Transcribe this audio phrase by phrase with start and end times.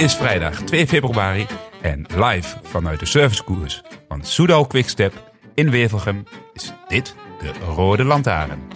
[0.00, 1.46] Is vrijdag 2 februari
[1.80, 8.68] en live vanuit de servicekoers van Soudal Quickstep in Wevelgem is dit de Rode Lantaarn.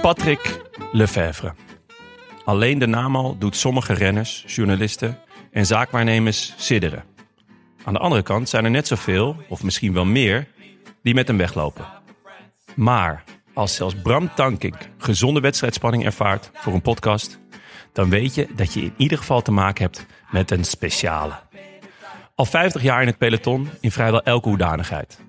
[0.00, 0.60] Patrick
[0.92, 1.54] Lefevre.
[2.44, 5.18] Alleen de naam al doet sommige renners, journalisten
[5.52, 7.17] en zaakwaarnemers sidderen.
[7.88, 10.46] Aan de andere kant zijn er net zoveel, of misschien wel meer,
[11.02, 11.84] die met hem weglopen.
[12.74, 17.38] Maar als zelfs Bram Tankink gezonde wedstrijdspanning ervaart voor een podcast,
[17.92, 21.32] dan weet je dat je in ieder geval te maken hebt met een speciale.
[22.34, 25.20] Al 50 jaar in het peloton in vrijwel elke hoedanigheid.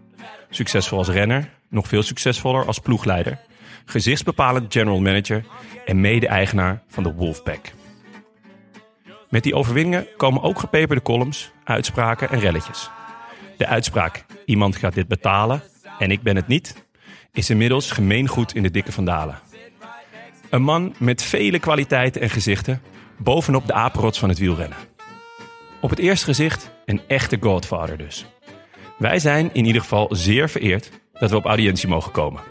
[0.49, 3.39] Succesvol als renner, nog veel succesvoller als ploegleider,
[3.85, 5.45] gezichtsbepalend general manager
[5.85, 7.71] en mede-eigenaar van de Wolfpack.
[9.29, 12.89] Met die overwinningen komen ook gepeperde columns, uitspraken en relletjes.
[13.57, 15.61] De uitspraak iemand gaat dit betalen
[15.99, 16.85] en ik ben het niet,
[17.31, 19.39] is inmiddels gemeengoed in de dikke vandalen.
[20.49, 22.81] Een man met vele kwaliteiten en gezichten,
[23.17, 24.77] bovenop de apenrots van het wielrennen.
[25.81, 28.25] Op het eerste gezicht een echte godfather dus.
[28.97, 32.41] Wij zijn in ieder geval zeer vereerd dat we op audiëntie mogen komen.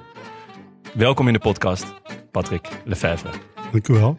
[0.94, 1.94] Welkom in de podcast,
[2.30, 3.30] Patrick Lefevre.
[3.72, 4.16] Dank u wel.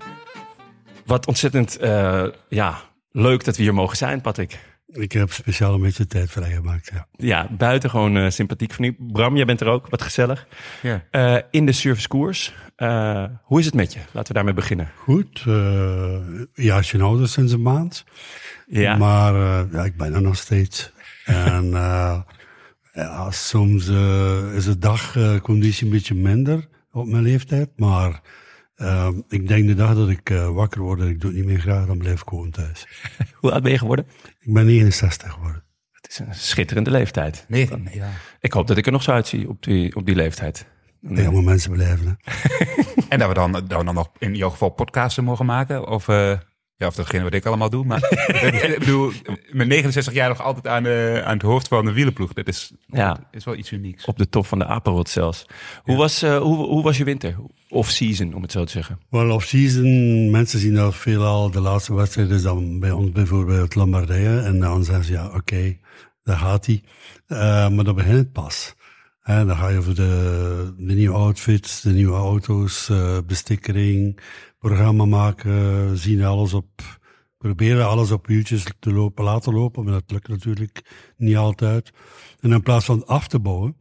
[1.09, 2.81] Wat ontzettend uh, ja,
[3.11, 4.59] leuk dat we hier mogen zijn, Patrick.
[4.87, 7.07] Ik heb speciaal een beetje tijd vrijgemaakt, ja.
[7.11, 8.95] Ja, buitengewoon uh, sympathiek van u.
[8.99, 10.47] Bram, jij bent er ook, wat gezellig.
[10.81, 11.03] Ja.
[11.11, 12.53] Uh, in de servicekoers.
[13.43, 13.99] hoe is het met je?
[13.99, 14.91] Laten we daarmee beginnen.
[14.95, 15.45] Goed,
[16.53, 18.03] jaartje ouder sinds een maand.
[18.67, 18.97] Ja.
[18.97, 19.33] Maar
[19.71, 20.91] ja, ik ben er nog steeds.
[21.25, 21.69] en
[22.93, 23.87] ja, soms
[24.53, 28.21] is de dagconditie een beetje minder op mijn leeftijd, maar...
[28.81, 31.49] Uh, ik denk de dag dat ik uh, wakker word en ik doe het niet
[31.49, 32.87] meer graag, dan blijf ik gewoon thuis.
[33.39, 34.05] Hoe oud ben je geworden?
[34.39, 35.63] Ik ben 69 geworden.
[35.91, 37.45] Het is een schitterende leeftijd.
[37.47, 38.09] Nee, ja.
[38.39, 40.65] Ik hoop dat ik er nog zo uitzie op die, op die leeftijd.
[40.99, 42.19] Nee, maar mensen blijven.
[42.21, 42.33] Hè.
[43.09, 45.87] en dat we, dan, dat we dan nog in jouw geval podcasten mogen maken?
[45.87, 46.37] Of, uh,
[46.79, 47.85] ja, of datgene wat ik allemaal doe.
[47.85, 48.03] Maar
[48.73, 49.11] ik bedoel,
[49.51, 52.33] met 69 jaar nog altijd aan, de, aan het hoofd van de wielenploeg.
[52.33, 53.27] Dat is, ja.
[53.31, 54.05] is wel iets unieks.
[54.05, 55.45] Op de top van de apenrot zelfs.
[55.83, 57.35] Hoe, was, uh, hoe, hoe was je winter?
[57.69, 58.99] Off-season, om het zo te zeggen.
[59.09, 64.39] Wel, off-season, mensen zien dat veelal de laatste wedstrijd is dan bij ons bijvoorbeeld Lombardije.
[64.39, 65.79] En dan zeggen ze, ja, oké, okay,
[66.23, 66.81] daar gaat hij.
[67.27, 68.75] Uh, maar dan begint het pas.
[69.23, 74.19] En dan ga je over de, de nieuwe outfits, de nieuwe auto's, uh, bestikkering,
[74.59, 76.99] programma maken, zien alles op,
[77.37, 81.91] proberen alles op wieltjes te lopen, laten lopen, maar dat lukt natuurlijk niet altijd.
[82.39, 83.77] En in plaats van af te bouwen,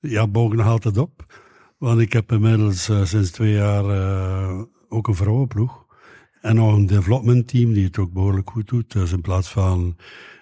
[0.00, 1.34] ja, bouwen nog altijd op.
[1.78, 5.84] Want ik heb inmiddels uh, sinds twee jaar uh, ook een vrouwenploeg.
[6.40, 8.92] En nog een development team die het ook behoorlijk goed doet.
[8.92, 9.96] Dus in plaats van,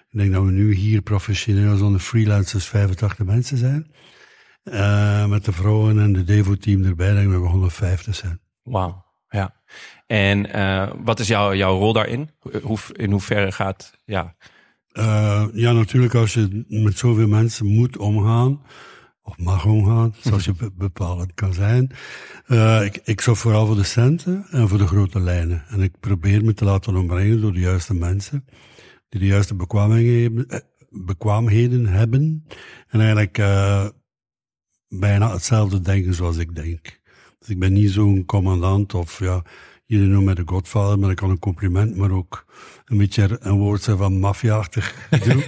[0.09, 3.91] ik denk dat we nu hier professioneel zo'n freelancers 85 mensen zijn.
[4.63, 8.39] Uh, met de vrouwen en de Devo-team erbij, denk ik dat we 150 zijn.
[8.63, 9.04] Wauw.
[9.35, 9.55] Ja.
[10.07, 12.29] En uh, wat is jouw, jouw rol daarin?
[12.61, 14.35] Hoe, in hoeverre gaat, ja...
[14.93, 18.61] Uh, ja, natuurlijk als je met zoveel mensen moet omgaan,
[19.21, 21.91] of mag omgaan, zoals je bepalend kan zijn.
[22.47, 25.63] Uh, ik, ik zorg vooral voor de centen en voor de grote lijnen.
[25.67, 28.45] En ik probeer me te laten ombrengen door de juiste mensen,
[29.09, 29.55] die de juiste
[30.89, 32.45] bekwaamheden, hebben.
[32.87, 33.37] En eigenlijk
[34.87, 37.03] bijna hetzelfde denken zoals ik denk.
[37.45, 39.43] Dus ik ben niet zo'n commandant of ja,
[39.85, 42.45] jullie noemen mij de godvader, maar ik kan een compliment, maar ook
[42.85, 45.43] een beetje een woord zijn van maffia-achtig doen.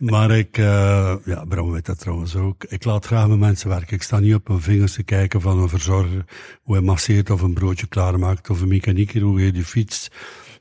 [0.10, 2.64] maar ik, uh, ja, Bram weet dat trouwens ook.
[2.64, 3.96] Ik laat graag met mensen werken.
[3.96, 6.24] Ik sta niet op mijn vingers te kijken van een verzorger,
[6.62, 10.10] hoe hij masseert of een broodje klaarmaakt, of een mechanieker, hoe hij die fietst,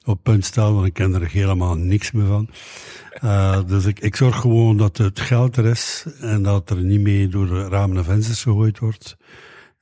[0.05, 2.49] op punt staan, want ik ken er helemaal niks meer van.
[3.23, 7.01] Uh, dus ik, ik zorg gewoon dat het geld er is en dat er niet
[7.01, 9.17] mee door de ramen en vensters gegooid wordt.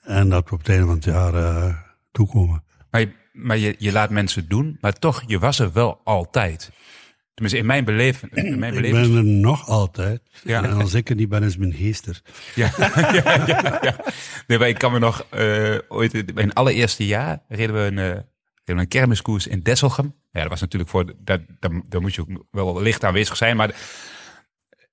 [0.05, 1.75] En dat we op het einde van het jaar uh,
[2.11, 2.63] toekomen.
[2.91, 6.71] Maar, je, maar je, je laat mensen doen, maar toch, je was er wel altijd.
[7.33, 8.31] Tenminste, in mijn beleving.
[8.33, 9.05] In mijn beleving...
[9.05, 10.21] Ik ben er nog altijd.
[10.43, 10.63] Ja.
[10.63, 12.21] En als ik er niet ben, is mijn geester.
[12.55, 13.11] Ja, ja,
[13.45, 13.95] ja, ja,
[14.47, 17.97] Nee, maar ik kan me nog uh, ooit, in het allereerste jaar reden we een,
[17.97, 18.25] uh, reden
[18.63, 20.15] we een kermiskoers in Desselgem.
[20.31, 23.55] Ja, dat was natuurlijk voor, dat, daar, daar moet je ook wel licht aanwezig zijn,
[23.55, 23.75] maar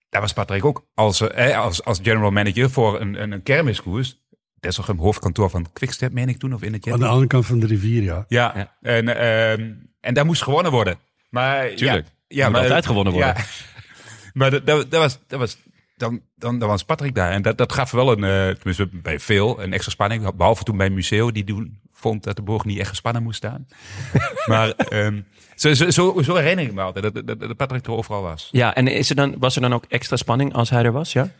[0.08, 4.21] daar was Patrick ook als, als, als general manager voor een, een, een kermiskoers.
[4.62, 7.58] Desselgem, hoofdkantoor van Quickstep, meen ik toen, of in het Aan de andere kant van
[7.58, 8.24] de rivier, ja.
[8.28, 8.76] Ja, ja.
[8.80, 9.52] En, uh,
[10.00, 10.98] en daar moest gewonnen worden.
[11.30, 12.06] Maar, Tuurlijk.
[12.06, 13.34] Ja, ja, maar altijd gewonnen worden.
[13.36, 13.44] Ja,
[14.38, 15.56] maar dat, dat, dat, was, dat was
[15.96, 17.32] dan, dan, dan was Patrick daar.
[17.32, 20.34] En dat, dat gaf wel een, uh, tenminste bij veel, een extra spanning.
[20.34, 23.66] Behalve toen bij Museo, die doen, vond dat de boog niet echt gespannen moest staan.
[24.46, 27.92] maar um, zo, zo, zo, zo, herinner ik me altijd, dat, dat, dat Patrick er
[27.92, 28.48] overal was.
[28.52, 31.12] Ja, en is er dan, was er dan ook extra spanning als hij er was,
[31.12, 31.30] ja?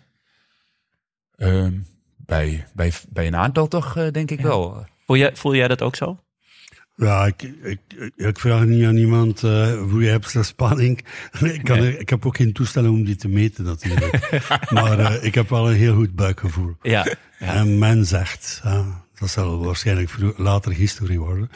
[1.36, 1.86] Um,
[2.32, 4.46] bij, bij, bij een aantal toch, uh, denk ik ja.
[4.46, 4.86] wel.
[5.06, 6.18] Voel jij, voel jij dat ook zo?
[6.96, 7.80] Ja, ik, ik,
[8.16, 11.04] ik vraag niet aan iemand uh, hoe je hebt de spanning.
[11.40, 11.98] ik, kan, nee.
[11.98, 14.40] ik heb ook geen toestemming om die te meten natuurlijk.
[14.74, 16.76] maar uh, ik heb wel een heel goed buikgevoel.
[16.82, 17.06] Ja,
[17.38, 17.54] ja.
[17.54, 21.50] En men zegt, uh, dat zal waarschijnlijk later historie worden,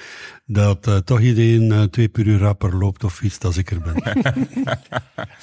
[0.46, 3.80] dat uh, toch iedereen uh, twee per uur rapper loopt of fietst als ik er
[3.80, 4.22] ben.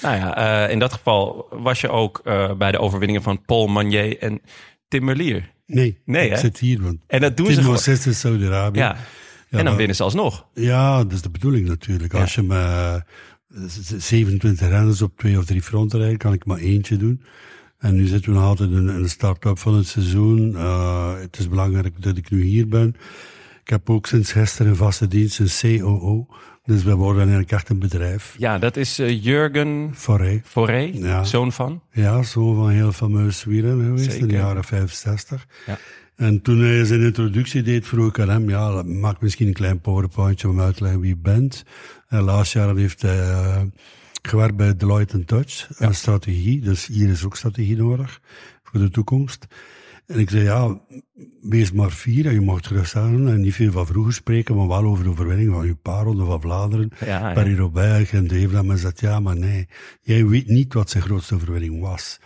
[0.02, 2.22] nou ja, in dat geval was je ook
[2.58, 4.42] bij de overwinningen van Paul Manier en
[4.94, 5.52] Tim Merlier.
[5.66, 6.38] Nee, nee hè?
[6.38, 6.82] zit hier.
[6.82, 8.00] Want en dat doen Tim ze gewoon.
[8.06, 8.80] in Saudi-Arabië.
[8.80, 8.98] Ja.
[9.50, 10.46] Ja, en dan winnen ze alsnog.
[10.54, 12.14] Ja, dat is de bedoeling natuurlijk.
[12.14, 12.22] Ja.
[12.22, 13.02] Als je me
[13.98, 17.24] 27 renners op twee of drie fronten rijdt, kan ik maar eentje doen.
[17.78, 20.52] En nu zitten we nog altijd in, de start-up van het seizoen.
[20.52, 22.96] Uh, het is belangrijk dat ik nu hier ben.
[23.64, 26.28] Ik heb ook sinds gisteren een vaste dienst, een COO.
[26.66, 28.36] Dus we worden eigenlijk echt een bedrijf.
[28.38, 29.94] Ja, dat is uh, Jurgen
[30.94, 31.24] ja.
[31.24, 31.82] zoon van?
[31.92, 34.22] Ja, zoon van heel fameus wielrenner geweest Zeker.
[34.22, 35.48] in de jaren 65.
[35.66, 35.78] Ja.
[36.16, 39.82] En toen hij zijn introductie deed, vroeg ik aan hem, ja, maak misschien een klein
[39.82, 41.64] powerpointje om uit te leggen wie je bent.
[42.08, 43.62] En laatst jaar heeft hij uh,
[44.22, 45.92] gewerkt bij Deloitte Touch, ja.
[45.92, 46.62] strategie.
[46.62, 48.20] Dus hier is ook strategie nodig
[48.64, 49.48] voor de toekomst.
[50.06, 50.82] En ik zei, ja,
[51.42, 54.68] wees maar vier en je mag gerust staan en niet veel van vroeger spreken, maar
[54.68, 57.34] wel over de overwinning van je parel van Vlaanderen, ja, ja.
[57.34, 58.68] Paris-Roubaix en Develand.
[58.68, 59.68] Maar zegt, ja, maar nee,
[60.02, 62.20] jij weet niet wat zijn grootste overwinning was.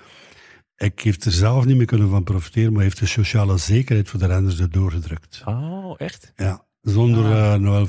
[0.78, 4.20] Ik heeft er zelf niet meer kunnen van profiteren, maar heeft de sociale zekerheid voor
[4.20, 5.42] de renners erdoor gedrukt.
[5.46, 6.34] Oh, echt?
[6.36, 7.54] Ja, zonder ah.
[7.54, 7.88] uh, Noël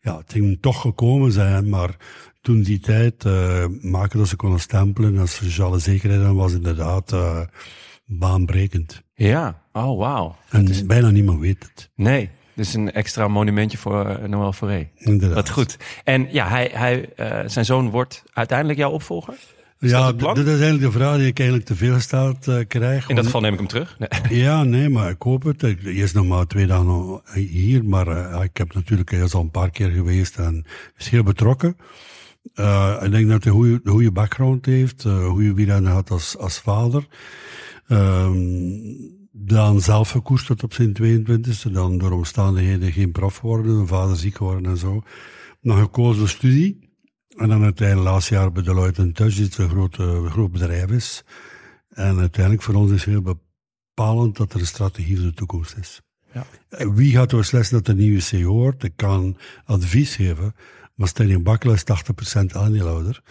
[0.00, 1.96] ja, het ging toch gekomen zijn, maar
[2.40, 7.12] toen die tijd uh, maken dat ze konden stempelen als sociale zekerheid, dan was inderdaad
[7.12, 7.40] uh,
[8.08, 9.02] baanbrekend.
[9.14, 10.36] Ja, oh wauw.
[10.50, 10.86] En is...
[10.86, 11.90] bijna niemand weet het.
[11.94, 14.88] Nee, dus een extra monumentje voor uh, Noël Foré.
[14.94, 15.34] Inderdaad.
[15.34, 15.76] Wat goed.
[16.04, 17.08] En ja, hij, hij,
[17.46, 19.34] zijn zoon wordt uiteindelijk jouw opvolger?
[19.80, 23.08] Is ja, dit is eigenlijk de vraag die ik eigenlijk te veel gesteld uh, krijg.
[23.08, 23.96] In dat geval neem ik hem terug.
[23.98, 24.08] Nee.
[24.44, 25.62] Ja, nee, maar ik hoop het.
[25.62, 29.40] Ik, eerst nog maar twee dagen hier, maar uh, ik heb natuurlijk hij is al
[29.40, 30.64] een paar keer geweest en
[30.96, 31.76] is heel betrokken.
[32.54, 36.36] Uh, ik denk dat hij een goede, goede background heeft, uh, goede wielrenner had als,
[36.38, 37.06] als vader.
[37.88, 44.16] Um, dan zelf gekoesterd op zijn 22e, dan door omstandigheden geen prof geworden, een vader
[44.16, 45.02] ziek geworden en zo.
[45.60, 46.86] Nog gekozen studie.
[47.36, 51.24] En dan uiteindelijk laatste jaar bij Deloitte Touch, die een groot, uh, groot bedrijf is.
[51.88, 56.00] En uiteindelijk voor ons is heel bepalend dat er een strategie voor de toekomst is.
[56.32, 56.46] Ja.
[56.92, 58.84] Wie gaat er beslissen dat een nieuwe CEO wordt?
[58.84, 60.54] Ik kan advies geven,
[60.94, 61.84] maar Stenning Bakkel is
[62.42, 63.22] 80% aandeelhouder.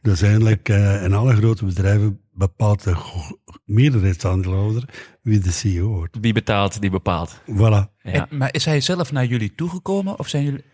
[0.00, 2.96] Dus eigenlijk uh, in alle grote bedrijven bepaalt de
[3.64, 4.88] meerderheidsaandeelhouder
[5.22, 6.16] wie de CEO wordt.
[6.20, 7.40] Wie betaalt, die bepaalt.
[7.50, 7.56] Voilà.
[7.56, 7.88] Ja.
[8.02, 10.64] En, maar is hij zelf naar jullie toegekomen of zijn jullie...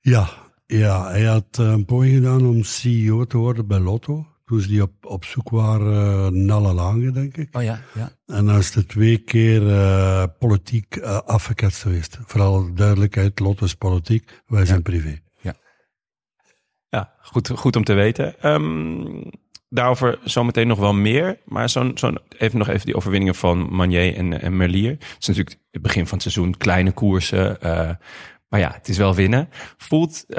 [0.00, 0.28] Ja,
[0.66, 4.26] ja, hij had een poging gedaan om CEO te worden bij Lotto.
[4.44, 7.56] Toen ze die op, op zoek waren naar Lange, denk ik.
[7.56, 8.12] Oh ja, ja.
[8.26, 12.18] En dan is het twee keer uh, politiek uh, afgeketst geweest.
[12.26, 14.82] Vooral duidelijkheid, Lotto is politiek, wij zijn ja.
[14.82, 15.18] privé.
[15.40, 15.54] Ja,
[16.88, 18.50] ja goed, goed om te weten.
[18.52, 19.30] Um,
[19.76, 21.38] daarover zometeen nog wel meer.
[21.44, 24.90] Maar zo'n, zo'n, even nog even die overwinningen van Manier en, en Merlier.
[24.90, 27.56] Het is natuurlijk het begin van het seizoen, kleine koersen...
[27.64, 27.90] Uh,
[28.48, 29.48] maar ja, het is wel winnen.
[29.76, 30.36] Voelt, uh,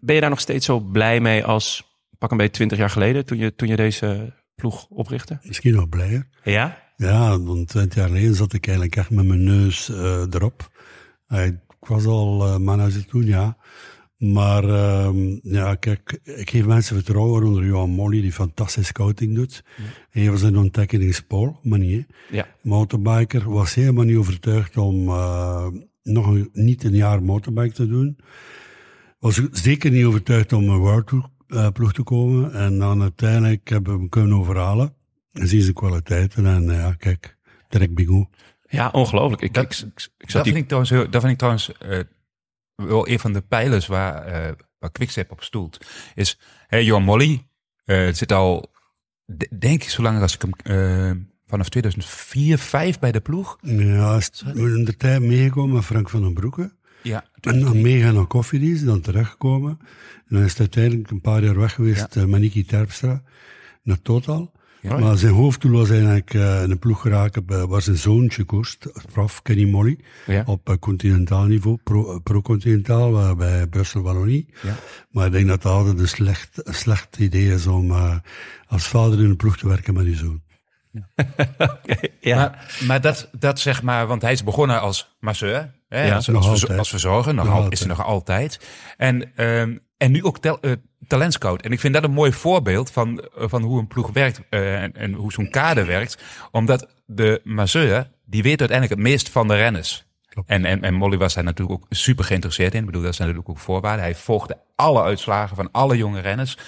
[0.00, 3.24] ben je daar nog steeds zo blij mee als pak een beetje twintig jaar geleden
[3.24, 5.38] toen je, toen je deze ploeg oprichtte?
[5.42, 6.28] Misschien nog blijer.
[6.42, 6.82] Ja?
[6.96, 10.70] Ja, want twintig jaar geleden zat ik eigenlijk echt met mijn neus uh, erop.
[11.28, 11.58] Ik
[11.88, 13.56] was al manager toen, ja.
[14.32, 15.08] Maar uh,
[15.42, 19.64] ja, kijk, ik geef mensen vertrouwen onder Johan Molly, die fantastische scouting doet.
[19.76, 20.20] Ja.
[20.20, 22.06] Een van zijn ontdekkingen is Paul Manier.
[22.30, 22.46] Ja.
[22.62, 25.66] Motorbiker was helemaal niet overtuigd om uh,
[26.02, 28.16] nog een, niet een jaar motorbike te doen.
[29.18, 31.10] was zeker niet overtuigd om een World
[31.72, 32.52] ploeg te komen.
[32.52, 34.94] En dan uiteindelijk hebben we hem kunnen overhalen.
[35.32, 37.36] En zien ze kwaliteiten en ja, kijk,
[37.68, 38.28] direct bingo.
[38.68, 39.42] Ja, ongelooflijk.
[39.42, 39.86] Ik, Dat, ik, ik,
[40.18, 41.98] ik zat dat, die- vind ik trouwens, heel- dat vind ik trouwens eh,
[42.76, 45.86] wel een van de pijlers waar, eh waar Quickstep op stoelt.
[46.14, 47.46] Is, hè, Johan Molly
[47.84, 48.72] eh, zit al,
[49.58, 53.58] denk ik, zo lang als ik hem eh, vanaf 2004, 5 bij de ploeg.
[53.60, 54.20] Ja,
[54.54, 56.72] in de tijd meegekomen met Frank van den Broeke.
[57.02, 59.78] Ja, En dan meegaan naar Koffiedienst, dan teruggekomen.
[60.28, 63.22] En dan is het uiteindelijk een paar jaar weg geweest eh, met Niki Terpstra
[63.82, 64.52] naar Total.
[64.88, 64.98] Ja.
[64.98, 68.86] Maar zijn hoofddoel was eigenlijk eh, in een ploeg geraken bij- waar zijn zoontje koerst,
[69.12, 70.42] prof Kenny Molly, Ja.
[70.46, 74.48] op eh, continentaal niveau, pro- eh, pro-continentaal, bij Brussel-Wallonie.
[74.62, 74.74] Ja.
[75.10, 77.92] Maar ik denk dat het altijd een slecht, een slecht idee is om
[78.66, 80.42] als vader in een ploeg te werken met je zoon.
[82.20, 82.36] ja.
[82.36, 85.74] Maar, maar dat, dat zeg maar, want hij is begonnen als masseur.
[85.88, 87.72] Hè, Ja, als, nog als, als verzorger, nog Nog al, altijd.
[87.80, 88.60] is hij nog altijd.
[88.96, 90.58] En, ehm, en nu ook tel,
[91.06, 91.62] talentscout.
[91.62, 94.82] En ik vind dat een mooi voorbeeld van, eh, van hoe een ploeg werkt eh,
[94.82, 96.22] en, en hoe zo'n kader werkt.
[96.50, 100.04] Omdat de masseur, die weet uiteindelijk het meest van de renners.
[100.46, 102.80] En, en, en Molly was daar natuurlijk ook super geïnteresseerd in.
[102.80, 104.04] Ik bedoel, dat zijn natuurlijk ook voorwaarden.
[104.04, 106.58] Hij volgde alle uitslagen van alle jonge renners.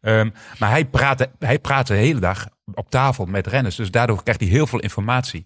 [0.00, 3.76] Ehm, maar hij praatte, hij praatte de hele dag op tafel met renners.
[3.76, 5.44] Dus daardoor krijgt hij heel veel informatie.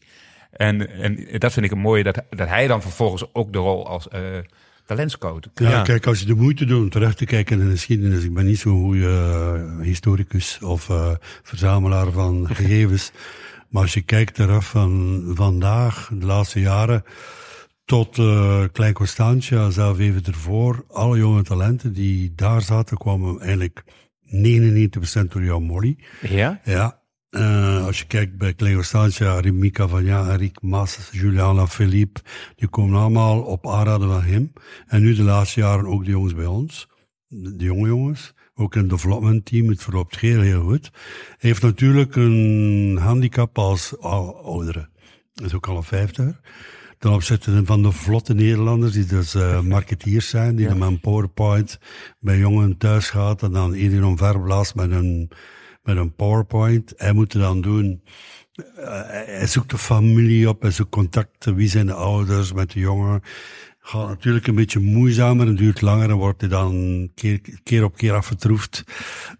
[0.51, 3.87] En, en dat vind ik een mooie, dat, dat hij dan vervolgens ook de rol
[3.89, 4.21] als eh
[4.95, 5.49] talentscout.
[5.55, 5.83] Ja, Ja.
[5.83, 8.45] kijk, als je de moeite doet om terug te kijken in de geschiedenis, ik ben
[8.47, 11.11] niet zo'n goede eh, historicus of eh,
[11.43, 13.13] verzamelaar van gegevens,
[13.69, 17.03] maar als je kijkt eraf van vandaag, de laatste jaren,
[17.85, 23.83] tot eh Klein Constantia, zelf even ervoor, alle jonge talenten die daar zaten, kwamen eigenlijk
[24.25, 25.97] 99% door jouw Molly.
[26.21, 26.61] ja?
[26.65, 27.00] Ja.
[27.31, 32.21] Eh, als je kijkt bij Klein Constantia, Remika van ja, Rick Mas, Juliana Philippe,
[32.57, 34.53] die komen allemaal op aanraden van hem.
[34.87, 36.89] En nu de laatste jaren ook de jongens bij ons,
[37.27, 38.35] de, de jonge jongens.
[38.55, 40.91] Ook in het development team, het verloopt heel, heel goed.
[40.93, 44.89] Hij heeft natuurlijk een handicap als ou- oudere.
[45.33, 46.41] Dat is ook al een vijftiger.
[46.99, 51.01] Ten opzichte van de vlotte Nederlanders, die dus eh marketeers zijn, die dan met een
[51.01, 51.79] PowerPoint
[52.19, 55.31] bij jongeren thuis gaat en dan iedereen omverblaast met een,
[55.95, 56.93] met een PowerPoint.
[56.97, 58.03] Hij moet het dan doen.
[58.77, 61.55] eh, hij zoekt de familie op, hij zoekt contacten.
[61.55, 63.23] Wie zijn de ouders met de jongen?
[63.81, 67.97] Gaat natuurlijk een beetje moeizamer en duurt langer en wordt hij dan keer, keer op
[67.97, 68.85] keer afgetroefd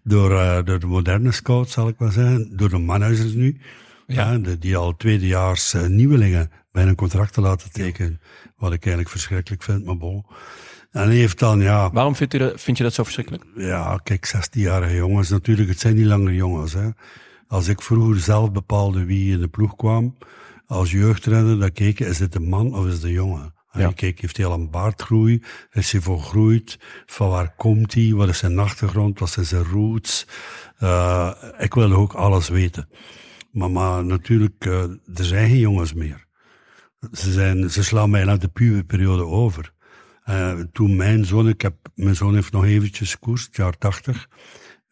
[0.03, 2.57] door, eh, door de moderne scouts, zal ik maar zeggen.
[2.57, 3.59] Door de manhuizers nu.
[4.07, 4.37] Ja.
[4.37, 8.19] de- die al tweedejaars eh, nieuwelingen bij een contract te laten tekenen.
[8.57, 10.25] Wat ik eigenlijk verschrikkelijk vind, maar bon.
[10.91, 13.43] En hij heeft dan, ja, Waarom vindt, u dat, vind je dat zo verschrikkelijk?
[13.55, 16.73] ja, kijk, 16-jarige jongens, natuurlijk, het zijn niet langer jongens.
[16.73, 16.89] Hè.
[17.47, 20.17] Als ik vroeger zelf bepaalde wie in de ploeg kwam,
[20.65, 23.53] als jeugdrenner, dan keek je, is dit een man of is het een jongen?
[23.71, 23.91] En Ja.
[23.95, 25.43] heeft hij al een baardgroei?
[25.71, 26.79] Is hij volgroeid?
[27.05, 28.13] Van waar komt hij?
[28.13, 29.19] Wat is zijn achtergrond?
[29.19, 30.27] Wat zijn zijn roots?
[30.77, 32.89] Eh, ik wilde ook alles weten.
[33.51, 36.25] Maar, maar natuurlijk, eh, er zijn geen jongens meer.
[37.11, 39.73] Ze, zijn, ze slaan mij naar de puberperiode over.
[40.31, 44.27] Eh, toen mijn zoon, ik heb, mijn zoon heeft nog eventjes koers, het jaar 80,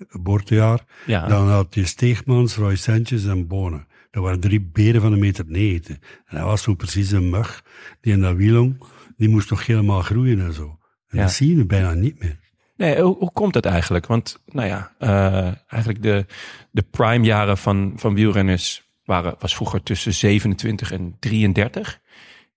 [0.08, 0.80] geboortejaar.
[1.06, 1.28] Ja.
[1.28, 3.88] Dan had je Steegmans, Roy Sentjes en Bonen.
[4.12, 6.00] Dat waren drie beren van een meter negen.
[6.26, 7.64] En hij was zo precies een mug
[8.02, 8.84] die in dat wielong,
[9.18, 10.78] die moest nog helemaal groeien en zo.
[11.08, 11.24] En Ja.
[11.24, 12.40] dat zie je bijna niet meer.
[12.78, 14.06] Nee, hoe, hoe komt het eigenlijk?
[14.06, 16.26] Want, nou ja, eh, eigenlijk de,
[16.72, 22.00] de prime jaren van, van wielrenners waren, was vroeger tussen 27 en 33.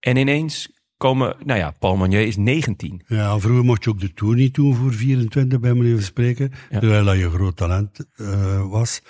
[0.00, 0.71] En ineens
[1.02, 3.02] komen, nou ja, Paul Magnier is 19.
[3.06, 6.52] Ja, vroeger mocht je ook de Tour niet doen voor 24, bij manier van spreken.
[6.70, 6.78] Ja.
[6.78, 9.02] Terwijl dat je groot talent eh, was.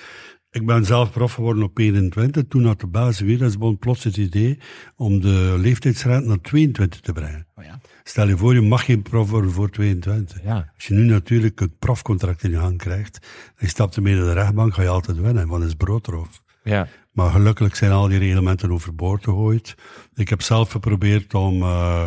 [0.51, 2.43] Ik ben zelf prof geworden op 21.
[2.49, 4.59] Toen had de basis Wielersbond plots het idee
[4.97, 7.47] om de leeftijdsgrens naar 22 te brengen.
[7.55, 7.81] Oh ja.
[8.03, 10.43] Stel je voor, je mag geen prof worden voor 22.
[10.43, 10.73] Ja.
[10.75, 14.25] Als je nu natuurlijk een profcontract in je hand krijgt, en je stapt ermee naar
[14.25, 16.43] de rechtbank, ga je altijd winnen, want het is broodroof.
[16.63, 16.89] Ja.
[17.13, 19.75] Maar gelukkig zijn al die reglementen overboord gegooid.
[20.14, 22.04] Ik heb zelf geprobeerd om eh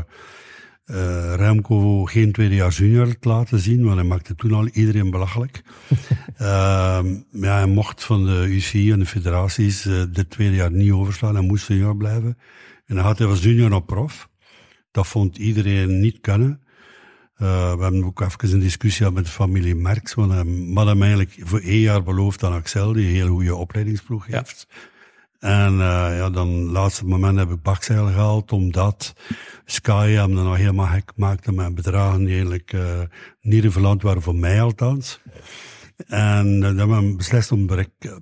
[0.86, 5.62] eh, Remco geen tweedejaars junior te laten zien, want hij maakte toen al iedereen belachelijk.
[6.36, 10.92] Ehm, ja, hij mocht van de UCI en de federaties eh dit tweede jaar niet
[10.92, 11.36] overslaan.
[11.36, 12.38] Hij moest junior blijven.
[12.86, 14.30] En dan had hij als junior op prof.
[14.92, 16.62] Dat vond iedereen niet kunnen.
[17.36, 20.88] Eh, we hebben ook even een discussie gehad met de familie Merks, want hij had
[20.88, 24.68] hem eigenlijk voor één jaar beloofd aan Axel, die een hele goede opleidingsploeg heeft.
[25.46, 29.14] En eh, ja, dan laatste moment heb ik bakzeil gehaald, omdat
[29.66, 33.00] Sky hem dan nog helemaal gek maakte met bedragen die eigenlijk eh,
[33.42, 35.22] niet relevant waren voor mij althans.
[36.08, 37.70] En eh, dan hebben we beslist om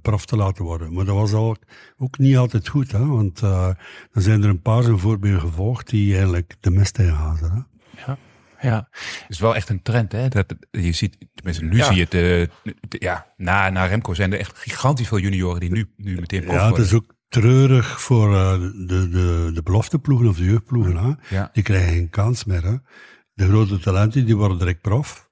[0.02, 0.94] prof te laten worden.
[0.94, 1.58] Maar dat was al,
[1.98, 3.06] ook niet altijd goed, hè?
[3.06, 3.70] want eh
[4.12, 7.38] dan zijn er een paar zo'n voorbeelden gevolgd die eigenlijk de mist in gaan.
[7.42, 7.62] Hè?
[8.64, 8.88] Ja.
[8.94, 10.28] Het is wel echt een trend, hè?
[10.28, 12.14] Dat, je ziet, tenminste, nu zie je het.
[12.14, 16.42] Uh, ja, na, na Remco zijn er echt gigantisch veel junioren die nu, nu meteen
[16.42, 20.98] Ja, het is ook treurig voor uh, de, de, de belofteploegen of de jeugdploegen.
[20.98, 21.36] Hè?
[21.36, 21.50] Ja.
[21.54, 22.64] Die krijgen geen kans meer.
[22.64, 22.76] Hè?
[23.34, 25.30] De grote talenten die worden direct prof.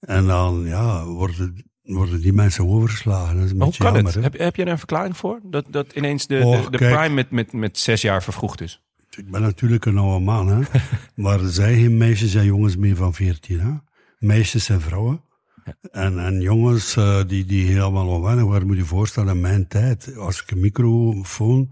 [0.00, 3.36] En dan ja, worden, worden die mensen overgeslagen.
[3.36, 4.14] Dat is hoe kan jammer, het?
[4.14, 4.20] hè.
[4.20, 5.40] Heb, heb je er een verklaring voor?
[5.42, 6.94] Dat, dat ineens de, Och, de, de kijk.
[6.94, 8.82] prime met, met, met zes jaar vervroegd is?
[9.16, 10.60] Ik ben natuurlijk een oude man, hè.
[11.22, 13.60] maar er zijn geen meisjes en jongens meer van 14.
[13.60, 13.72] Hè.
[14.18, 15.20] Meisjes en vrouwen.
[15.90, 20.16] En, en jongens uh, die, die helemaal onwennig waren, moet je voorstellen, in mijn tijd,
[20.16, 21.70] als ik een microfoon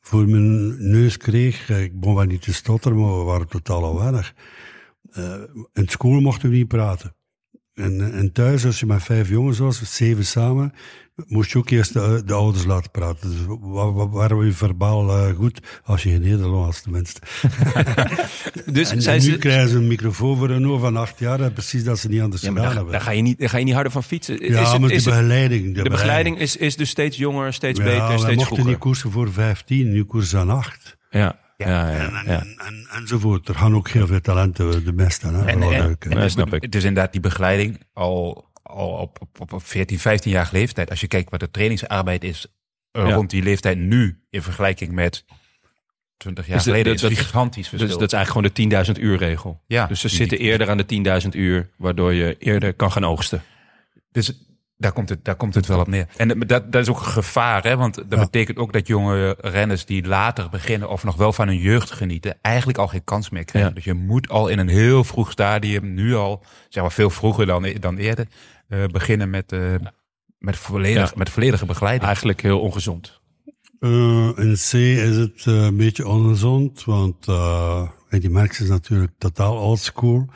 [0.00, 3.82] voor mijn neus kreeg, eh, ik begon wel niet te stotteren, maar we waren totaal
[3.82, 4.34] onwennig.
[5.18, 5.34] Uh,
[5.72, 7.14] in school mochten we niet praten.
[7.80, 10.72] En, en thuis, als je met vijf jongens was, zeven samen,
[11.26, 13.30] moest je ook eerst de, de ouders laten praten.
[13.30, 17.20] Dus wa- wa- waren we verbaal uh, goed, als je geen Nederlands was tenminste.
[18.72, 21.84] Dus en, nu ze, krijgen ze een microfoon voor een oor van acht jaar, precies
[21.84, 22.92] dat ze niet anders ja, gedaan daar, hebben.
[22.92, 24.34] daar, ga je niet, daar ga je niet harder van fietsen.
[24.34, 25.74] ja, is het, maar is de begeleiding.
[25.74, 28.78] De, de begeleiding is, is dus steeds jonger, steeds beter, ja, wij steeds mochten niet
[28.78, 30.96] koersen voor 15, nu koersen aan 8.
[31.10, 31.38] Ja,
[31.68, 31.98] ja, ja.
[31.98, 33.48] En, en, en, en, enzovoort.
[33.48, 35.26] Er gaan ook heel veel talenten de beste.
[35.26, 36.62] Hè, En, snap ik.
[36.62, 40.90] Het is inderdaad die begeleiding al, al op, op, op 14, 15 jaar leeftijd.
[40.90, 42.46] Als je kijkt wat de trainingsarbeid is
[42.92, 43.12] Ja.
[43.12, 45.24] rond die leeftijd nu in vergelijking met
[46.16, 47.88] 20 jaar Dus de- geleden, dat- is dat- gigantisch verschil.
[47.88, 49.62] Dus dat is eigenlijk gewoon de 10.000 uur regel.
[49.66, 53.04] ja, Dus ze die- zitten eerder aan de 10.000 uur, waardoor je eerder kan gaan
[53.04, 53.42] oogsten.
[54.12, 54.32] Dus
[54.80, 56.06] daar komt het, daar komt het wel op neer.
[56.16, 57.76] En dat, dat is ook een gevaar, hè?
[57.76, 58.18] want dat Ja.
[58.18, 62.38] betekent ook dat jonge renners die later beginnen of nog wel van hun jeugd genieten,
[62.42, 63.70] eigenlijk al geen kans meer krijgen.
[63.70, 63.76] Ja.
[63.76, 67.46] Dus je moet al in een heel vroeg stadium, nu al, zeg maar veel vroeger
[67.46, 68.26] dan, dan eerder,
[68.68, 69.60] eh, beginnen met, eh,
[70.38, 71.16] met, volledig, Ja.
[71.16, 72.06] met volledige begeleiding.
[72.06, 73.20] Eigenlijk heel ongezond.
[73.80, 73.90] Eh,
[74.36, 77.88] in C is het eh, een beetje ongezond, want uh,
[78.18, 80.26] die Merckx is natuurlijk totaal oldschool.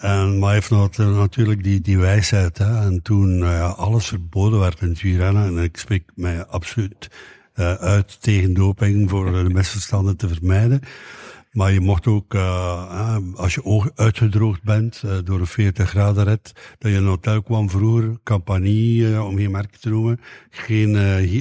[0.00, 2.58] Maar hij heeft nat- natuurlijk die, die wijsheid.
[2.58, 2.80] Hè.
[2.84, 7.10] En toen ja, alles verboden werd in wielrennen, en ik spreek mij absoluut
[7.56, 10.80] uh, uit tegen doping voor de misverstanden te vermijden.
[11.52, 16.52] Maar je mocht ook, uh, als je oog uitgedroogd bent door een 40 graden rit,
[16.78, 20.96] dat je een hotel kwam vroeger, compagnie, uh, om geen merk te noemen, geen,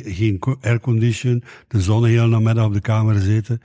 [0.05, 3.61] geen aircondition, de zon heel namiddag op de kamer zitten.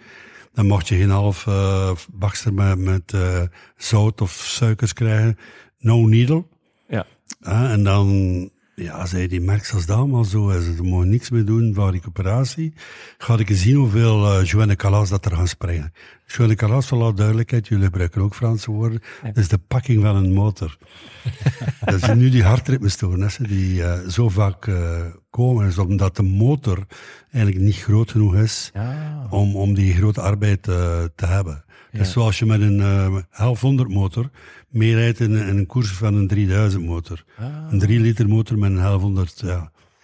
[0.52, 3.42] Dan mocht je geen half uh, bakster met, met uh,
[3.76, 5.38] zout of suikers krijgen.
[5.78, 6.44] No needle.
[6.88, 7.06] Ja.
[7.42, 8.50] Uh, en dan,
[8.82, 10.64] ja, zei die Merks als dat allemaal zo is.
[10.64, 12.72] Ze mogen niks meer doen van recuperatie.
[13.18, 15.92] Ga ik eens zien hoeveel uh, Joanne Calas dat er gaan springen.
[16.26, 20.16] Joanne Calas, voor alle duidelijkheid, jullie gebruiken ook Franse woorden, dat is de pakking van
[20.16, 20.76] een motor.
[21.84, 26.86] dat zijn nu die hartritmestoornissen die uh, zo vaak uh, komen, is omdat de motor
[27.32, 29.26] eigenlijk niet groot genoeg is Ja.
[29.30, 30.74] om, om die grote arbeid uh,
[31.14, 31.64] te hebben.
[31.92, 32.00] Ja.
[32.00, 34.30] Is zoals je met een uh, 1100 motor
[34.70, 37.24] meerijdt in, in, een koers van een 3000 motor.
[37.38, 37.46] Ah.
[37.70, 39.48] Een 3 liter motor met een 1100, ja,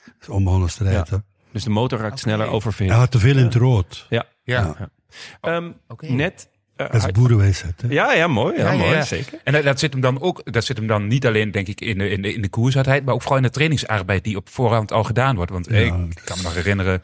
[0.04, 1.08] dat is onbegonnen strijd.
[1.08, 1.16] Ja.
[1.16, 1.22] Hè.
[1.52, 2.90] Dus de motor raakt sneller overvind.
[2.90, 4.06] Hij gaat te veel in het rood.
[4.08, 4.26] Ja.
[4.42, 4.76] Ja.
[4.78, 5.56] ja.
[5.56, 6.06] Um, Oké.
[6.06, 6.48] Net.
[6.76, 7.82] uh, Dat is boerenwijsheid.
[7.82, 7.88] Hè.
[7.88, 8.56] ja, ja, mooi.
[8.56, 9.02] Ja, Ja, ja, mooi, ja.
[9.02, 9.40] zeker.
[9.44, 11.80] En dat, dat zit hem dan ook, dat zit hem dan niet alleen, denk ik,
[11.80, 14.48] in de, in de, in de koershardheid, maar ook vooral in de trainingsarbeid die op
[14.48, 15.50] voorhand al gedaan wordt.
[15.50, 17.02] Want Ja, ik kan me nog herinneren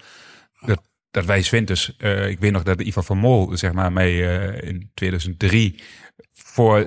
[0.61, 4.13] dat, dat wij Swinters, uh, ik weet nog dat Ivan van Mol, zeg maar, mij
[4.13, 5.83] uh, in 2003
[6.33, 6.87] voor,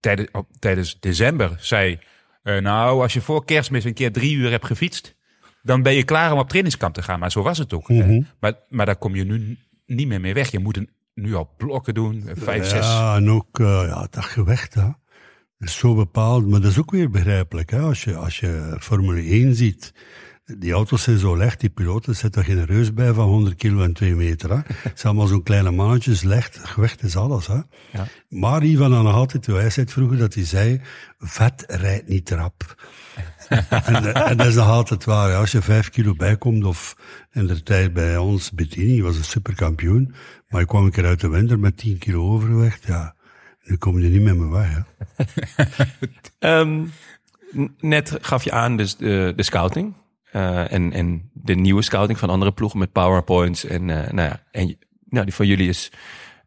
[0.00, 1.98] tijdens, op, tijdens december zei,
[2.42, 5.14] uh, nou, als je voor kerstmis een keer drie uur hebt gefietst,
[5.62, 7.18] dan ben je klaar om op trainingskamp te gaan.
[7.18, 7.88] Maar zo was het ook.
[7.88, 8.10] Mhm.
[8.10, 10.50] Uh, maar, maar daar kom je nu niet meer mee weg.
[10.50, 12.86] Je moet een, nu al blokken doen, vijf, zes.
[12.86, 14.74] Ja, en ook uh, ja, dat gewicht.
[14.74, 14.82] Hè.
[15.58, 17.70] Dat is zo bepaald, maar dat is ook weer begrijpelijk.
[17.70, 17.80] Hè.
[17.80, 19.92] Als, je, als je Formule 1 ziet,
[20.56, 23.92] die auto's zijn zo licht, die piloten zitten er genereus bij van 100 kilo en
[23.92, 24.50] 2 meter.
[24.50, 24.56] Hè.
[24.56, 27.46] Het zijn allemaal zo'n kleine mannetjes, licht, gewicht is alles.
[27.46, 27.60] Hè.
[27.92, 28.06] Ja.
[28.28, 30.80] Maar Ivan had nog altijd de wijsheid vroeger dat hij zei,
[31.18, 32.86] vet rijdt niet rap.
[33.68, 35.34] en, en, dat is nog altijd waar.
[35.34, 36.96] Als je vijf kilo bijkomt, of
[37.32, 40.14] in de tijd bij ons, Bettini was een superkampioen,
[40.48, 43.14] maar ik kwam een keer uit de winter met 10 kilo overgewicht, ja,
[43.62, 44.84] nu kom je niet met me weg.
[46.38, 46.58] Hè.
[46.60, 46.92] um,
[47.80, 49.94] net gaf je aan dus de, de scouting.
[50.32, 53.64] Uh, en, en de nieuwe scouting van andere ploegen met powerpoints.
[53.64, 55.92] En, uh, nou ja, en nou, die van jullie is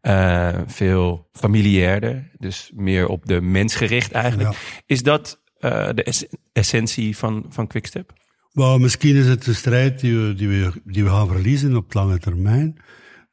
[0.02, 2.30] uh, veel familiairder.
[2.38, 4.52] Dus meer op de mens gericht eigenlijk.
[4.52, 4.58] Ja.
[4.86, 8.12] Is dat de es essentie van, van Quickstep?
[8.52, 11.94] Well, misschien is het de strijd die we, die, we, die we gaan verliezen op
[11.94, 12.76] lange termijn.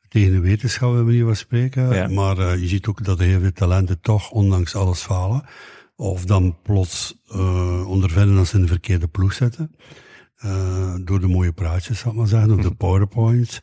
[0.07, 1.93] Tegen de wetenschap hebben we niet van spreken.
[1.93, 2.07] Ja.
[2.07, 5.43] Maar je ziet ook dat heel veel talenten toch, ondanks alles, falen.
[5.95, 7.21] Of dan plots
[7.85, 9.75] ondervinden dat ze in de verkeerde ploeg zetten.
[10.45, 13.62] Uh, door de mooie praatjes, zal ik maar zeggen, of de powerpoints.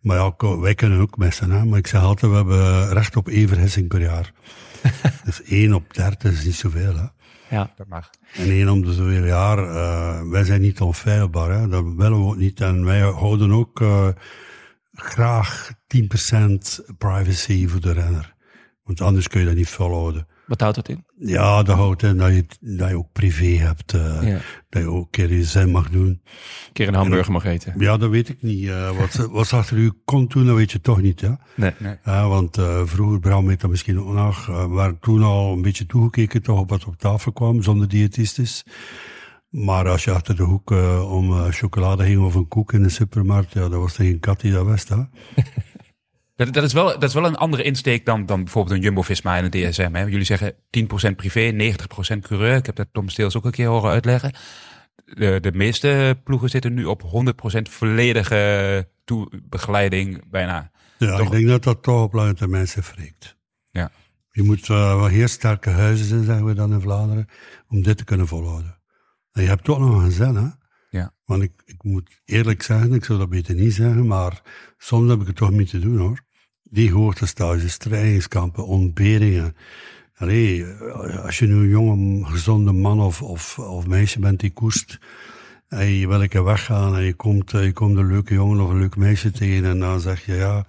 [0.00, 1.50] Maar ja, wij kunnen ook missen.
[1.50, 1.64] Hè?
[1.64, 4.32] Maar ik zeg altijd, we hebben recht op één vergissing per jaar.
[5.24, 6.96] dus één op dertig is niet zoveel.
[6.96, 7.06] Hè?
[7.56, 8.10] Ja, dat mag.
[8.34, 11.50] En één om de zoveel jaar, uh, wij zijn niet onfeilbaar.
[11.50, 11.68] Hè?
[11.68, 12.60] Dat willen we ook niet.
[12.60, 14.08] En wij houden ook uh,
[14.92, 18.34] graag 10% privacy voor de renner.
[18.84, 20.26] Want anders kun je dat niet volhouden.
[20.46, 21.04] Wat houdt dat in?
[21.18, 23.92] Ja, dat houdt in dat je, dat je ook privé hebt.
[23.92, 24.36] Uh,
[24.68, 26.06] Dat je ook een keer je zin mag doen.
[26.06, 26.20] Een
[26.72, 27.74] keer een hamburger mag eten.
[27.78, 28.62] Ja, dat weet ik niet.
[28.62, 31.20] Uh, wat, wat ze achter u kon doen, dat weet je toch niet.
[31.20, 31.38] Ja?
[31.54, 31.72] Nee.
[31.78, 31.96] nee.
[32.06, 35.86] Uh, want vroeger, Bram weet dat misschien ook nog, we waren toen al een beetje
[35.86, 38.64] toegekeken toch op wat op tafel kwam, zonder diëtistisch.
[39.50, 40.70] Maar als je achter de hoek
[41.10, 44.40] om chocolade ging of een koek in de supermarkt, ja, dat was er geen kat
[44.40, 44.88] die dat wist.
[44.88, 44.96] Hè?
[46.36, 49.36] Dat, dat, is wel, dat is wel een andere insteek dan, dan bijvoorbeeld een Jumbo-Visma
[49.36, 49.94] en een DSM.
[49.94, 50.02] Hè?
[50.02, 50.56] Jullie zeggen 10%
[51.16, 51.74] privé,
[52.14, 52.56] 90% coureur.
[52.56, 54.34] Ik heb dat Tom Steels ook een keer horen uitleggen.
[55.04, 57.08] De, de meeste ploegen zitten nu op 100%
[57.62, 58.88] volledige
[59.42, 60.70] begeleiding bijna.
[60.98, 63.36] Ja, ik denk dat dat toch op lange termijn zich wreekt.
[63.70, 63.90] Ja.
[64.30, 67.28] Je moet uh, wel heel sterke huizen zijn, zeggen we dan in Vlaanderen,
[67.68, 68.78] om dit te kunnen volhouden.
[69.32, 70.48] En je hebt toch nog een zin, hè?
[70.90, 71.14] Ja.
[71.24, 74.42] Want ik, ik moet eerlijk zeggen, ik zou dat beter niet zeggen, maar
[74.78, 76.24] soms heb ik het toch mee te doen hoor
[76.70, 79.56] die hoogtestages, trainingskampen, ontberingen.
[80.16, 80.66] Allee,
[81.22, 84.98] als je nu een jonge, gezonde man of, of, of meisje bent die koest,
[85.68, 88.78] en je wil een weggaan en je komt, je komt een leuke jongen of een
[88.78, 90.66] leuk meisje tegen en dan zeg je ja,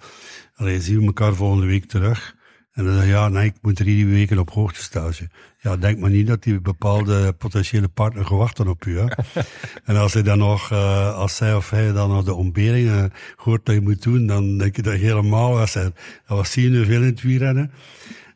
[0.54, 2.36] allee, zien we elkaar volgende week terug.
[2.78, 5.28] En dan zeg je, ja, nee, ik moet drie weken op hoogtestage.
[5.60, 8.98] Ja, denk maar niet dat die bepaalde potentiële partner gewacht op u.
[8.98, 9.06] Hè?
[9.84, 13.66] en als hij dan nog, uh, als zij of hij dan nog de ontberingen hoort
[13.66, 15.74] dat je moet doen, dan denk je dat je helemaal was.
[15.74, 15.94] En
[16.26, 17.70] wat zie je nu veel in het wielrennen?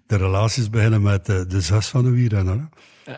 [0.06, 2.68] De relaties beginnen met de, de zus van de wielrenner.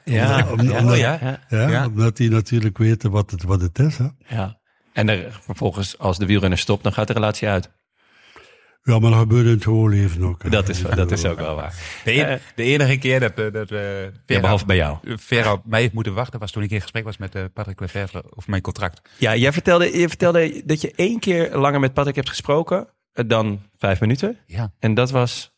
[0.05, 1.69] Ja, om, ja, omdat, ja, ja.
[1.69, 3.99] ja, omdat die natuurlijk weten wat het, wat het is.
[3.99, 4.07] Hè?
[4.27, 4.59] Ja.
[4.93, 7.71] En er, vervolgens, als de wielrenner stopt, dan gaat de relatie uit.
[8.87, 10.51] Ja, maar dat gebeurt in het gewoon leven ook.
[10.51, 11.75] Dat is, dat is ook wel waar.
[12.05, 13.69] De, e- de enige keer dat, dat, dat
[14.27, 14.99] ja, behalve bij jou.
[15.03, 17.81] Vera op mij heeft moeten wachten was toen ik in gesprek was met uh, Patrick
[17.81, 19.09] Lefevre over mijn contract.
[19.19, 23.63] Ja, jij vertelde, je vertelde dat je één keer langer met Patrick hebt gesproken dan
[23.79, 24.39] vijf minuten.
[24.47, 24.73] Ja.
[24.79, 25.55] En dat was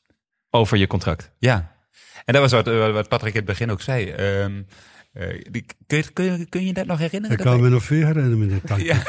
[0.51, 1.33] over je contract.
[1.39, 1.73] Ja.
[2.25, 4.13] En dat was wat, wat Patrick in het begin ook zei.
[4.13, 4.67] Um,
[5.19, 5.43] uh,
[5.87, 7.39] kun, je, kun, je, kun je dat nog herinneren?
[7.39, 8.81] Ik kan me nog veel herinneren, meneer Tank.
[8.81, 9.03] Ja.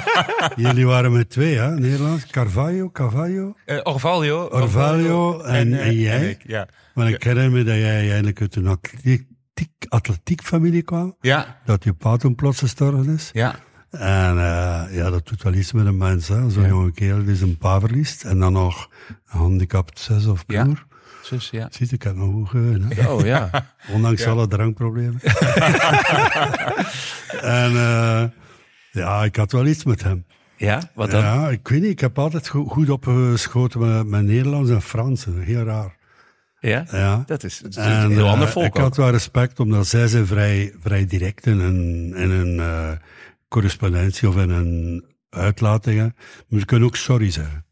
[0.68, 1.74] Jullie waren met twee, hè?
[1.74, 2.26] Nederlands.
[2.26, 3.54] Carvalho, Carvalho.
[3.66, 4.44] Uh, Orvalho.
[4.44, 6.22] Orvalho en, en, en jij.
[6.22, 6.68] En ik, ja.
[6.94, 9.26] Maar ik herinner me dat jij eigenlijk uit een atletiek,
[9.88, 11.16] atletiek familie kwam.
[11.20, 11.60] Ja.
[11.64, 13.30] Dat je pa toen plots gestorven is.
[13.32, 13.54] Ja.
[13.90, 16.66] En uh, ja, dat doet wel iets met een mens, Zo'n ja.
[16.66, 18.24] jonge kerel die zijn pa verliest.
[18.24, 20.86] En dan nog een handicapt zus of broer.
[20.88, 20.97] Ja.
[21.28, 21.68] Zus, ja.
[21.70, 23.00] Ziet, ik heb nog goed geweest.
[23.00, 23.08] Hè?
[23.08, 23.50] Oh ja.
[23.94, 24.30] Ondanks ja.
[24.30, 25.20] alle drankproblemen.
[27.62, 28.24] en uh,
[28.90, 30.24] ja, ik had wel iets met hem.
[30.56, 31.20] Ja, wat dan?
[31.20, 31.90] Ja, ik weet niet.
[31.90, 35.26] Ik heb altijd go goed opgeschoten met, met Nederlands en Frans.
[35.38, 35.96] Heel raar.
[36.60, 36.86] Ja?
[36.90, 37.22] Ja.
[37.26, 39.86] Dat is, dat is en, een heel ander uh, volk Ik had wel respect, omdat
[39.86, 42.90] zij zijn vrij, vrij direct in een, in een uh,
[43.48, 46.14] correspondentie of in een uitlatingen.
[46.48, 47.64] Maar ze kunnen ook sorry zeggen.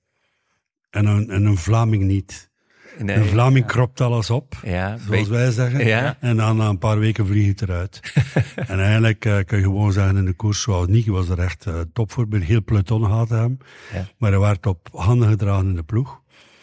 [0.90, 2.50] En een, en een Vlaming niet.
[2.98, 3.72] Nee, een Vlaming ja.
[3.72, 5.86] kropt alles op, ja, zoals wij zeggen.
[5.86, 6.16] Ja.
[6.20, 8.00] En dan na een paar weken vlieg het eruit.
[8.68, 11.66] en eigenlijk uh, kun je gewoon zeggen in de koers, zoals Niki was er echt
[11.66, 12.26] uh, top voor.
[12.30, 13.58] Heel peloton had hem.
[13.92, 14.04] Ja.
[14.18, 16.20] Maar hij werd op handen gedragen in de ploeg.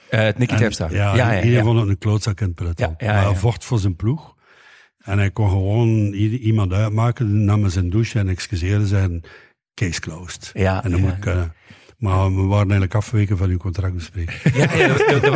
[0.09, 0.87] Uh, het Nicky Terpstra.
[0.91, 2.95] Ja, ja, ja, iedereen vond het een klootzak in het peloton.
[2.99, 4.35] Maar hij vocht voor zijn ploeg.
[5.03, 9.23] En hij kon gewoon iemand uitmaken, nam zijn douche en excuseerde zijn
[9.73, 10.51] case closed.
[10.53, 11.53] Ja, en dan moet kunnen.
[11.97, 14.41] Maar we waren eigenlijk afgeweken van uw contractbespreking.
[14.59, 15.29] Ja, ja dat, dat,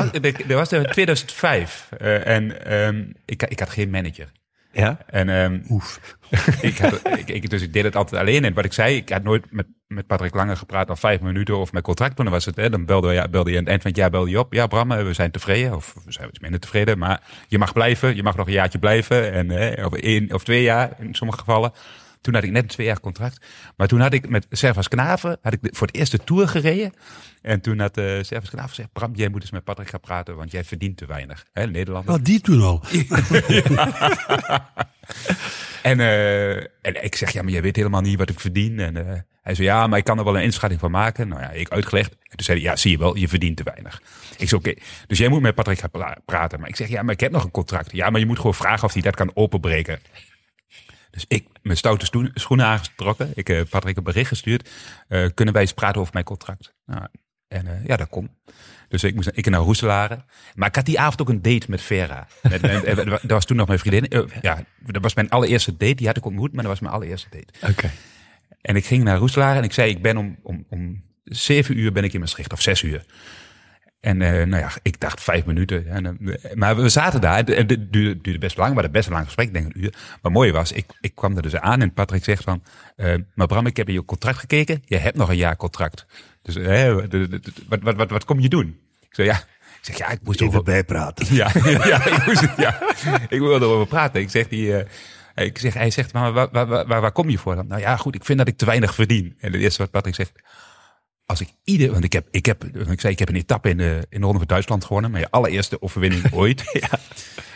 [0.47, 1.89] was, dat was 2005.
[2.01, 4.31] Uh, en um, ik, ik had geen manager.
[4.71, 4.97] Ja?
[5.07, 6.17] En um, Oef.
[6.61, 8.43] ik had, ik, ik, dus ik deed het altijd alleen.
[8.43, 11.57] En wat ik zei, ik had nooit met, met Patrick Langer gepraat al vijf minuten
[11.57, 12.17] of met contract.
[12.17, 14.09] Dan was het, hè, dan belde, ja, belde je aan het eind van het jaar
[14.09, 14.53] belde je op.
[14.53, 15.75] Ja, Bram, we zijn tevreden.
[15.75, 16.97] Of we zijn iets minder tevreden.
[16.97, 18.15] Maar je mag blijven.
[18.15, 19.31] Je mag nog een jaartje blijven.
[19.31, 21.71] En, hè, of één of twee jaar in sommige gevallen.
[22.27, 23.45] Toen had ik net een twee jaar contract.
[23.75, 26.93] Maar toen had ik met Servas Knaven had ik voor het eerst de Tour gereden.
[27.41, 30.35] En toen had uh, Servas Knaven gezegd, Bram, jij moet eens met Patrick gaan praten,
[30.35, 31.45] want jij verdient te weinig.
[31.53, 32.13] Hè, Nederlander.
[32.13, 32.83] Ah, die toen al.
[35.91, 38.79] en, uh, en ik zeg, ja, maar jij weet helemaal niet wat ik verdien.
[38.79, 39.03] En uh,
[39.41, 41.27] hij zei, ja, maar ik kan er wel een inschatting van maken.
[41.27, 42.11] Nou ja, ik uitgelegd.
[42.11, 44.01] En toen zei hij, ja, zie je wel, je verdient te weinig.
[44.37, 46.59] Ik zei, oké, okay, dus jij moet met Patrick gaan pra praten.
[46.59, 47.91] Maar ik zeg, ja, maar ik heb nog een contract.
[47.91, 49.99] Ja, maar je moet gewoon vragen of hij dat kan openbreken.
[51.17, 53.31] Dus ik mijn stoute schoenen aangetrokken.
[53.33, 54.69] Ik heb uh, Patrick een bericht gestuurd.
[55.09, 56.73] Uh, kunnen wij eens praten over mijn contract?
[56.85, 57.07] Nou,
[57.47, 58.29] en uh, ja, dat kon.
[58.87, 60.25] Dus ik moest ik naar Roeselare.
[60.55, 62.27] Maar ik had die avond ook een date met Vera.
[62.41, 64.29] Met, met, dat was toen nog mijn vriendin.
[64.41, 65.93] ja, dat was mijn allereerste date.
[65.95, 67.53] Die had ik ontmoet, maar dat was mijn allereerste date.
[67.61, 67.71] Oké.
[67.71, 67.91] Okay.
[68.61, 71.91] En ik ging naar Roeselare en ik zei, ik ben om, om, om zeven uur
[71.91, 73.05] ben ik in Maastricht, of zes uur.
[74.07, 75.87] En uh, nou ja, ik dacht vijf minuten.
[75.87, 77.43] En, uh, maar we zaten daar.
[77.43, 79.83] En het duurde, duurde, best lang, maar het best een lang gesprek, denk ik een
[79.83, 79.93] uur.
[80.21, 82.63] Maar mooi was, ik, ik kwam er dus aan en Patrick zegt van...
[82.97, 84.83] Uh, maar Bram, ik heb in je contract gekeken.
[84.85, 86.05] Je hebt nog een jaar contract.
[86.41, 86.55] Dus
[87.67, 88.79] wat, wat, wat, wat kom je doen?
[89.01, 91.25] Ik zei, ja, ik zeg, ja, ik moest Even bijpraten.
[91.35, 92.81] Ja, ja, ik moest, ja,
[93.29, 94.21] ik wilde erover praten.
[94.21, 94.85] Ik zeg, die,
[95.35, 97.67] ik zeg, hij zegt, maar waar, waar, waar, waar kom je voor dan?
[97.67, 99.35] Nou ja, goed, ik vind dat ik te weinig verdien.
[99.39, 100.31] En het eerste wat Patrick zegt,
[101.27, 103.77] als ik ieder, want ik heb, ik heb, ik zei, ik heb een etappe in
[103.77, 106.69] de, in de Ronde van Duitsland gewonnen, mijn allereerste overwinning ooit.
[106.81, 106.99] ja.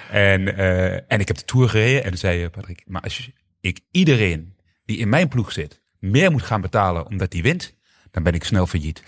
[0.09, 3.31] En, uh, en ik heb de Tour gereden en toen zei Patrick, maar als
[3.61, 4.55] ik iedereen
[4.85, 7.75] die in mijn ploeg zit meer moet gaan betalen omdat hij wint,
[8.11, 9.03] dan ben ik snel failliet.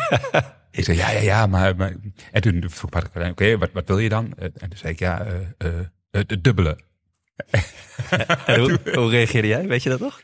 [0.70, 1.96] ik zei, ja, ja, ja, maar, maar
[2.32, 4.32] en toen vroeg Patrick, oké, okay, wat, wat wil je dan?
[4.38, 6.78] En toen zei ik, ja, uh, uh, het dubbele.
[8.46, 9.66] en hoe, hoe reageerde jij?
[9.66, 10.20] Weet je dat nog?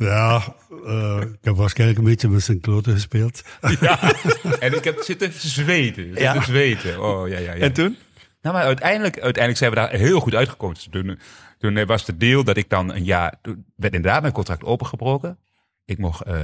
[0.00, 3.42] Ja, uh, ik heb waarschijnlijk een beetje met zijn kloten gespeeld.
[3.80, 4.12] Ja,
[4.60, 6.04] en ik heb zitten zweten.
[6.04, 6.42] Zitten ja.
[6.42, 7.02] zweten.
[7.02, 7.60] Oh, ja, ja, ja.
[7.60, 7.96] En toen?
[8.42, 10.74] Nou, maar uiteindelijk, uiteindelijk zijn we daar heel goed uitgekomen.
[10.74, 11.18] Dus toen,
[11.58, 13.34] toen was de deal dat ik dan een jaar...
[13.42, 15.38] Toen werd inderdaad mijn contract opengebroken.
[15.84, 16.26] Ik mocht...
[16.26, 16.34] Uh,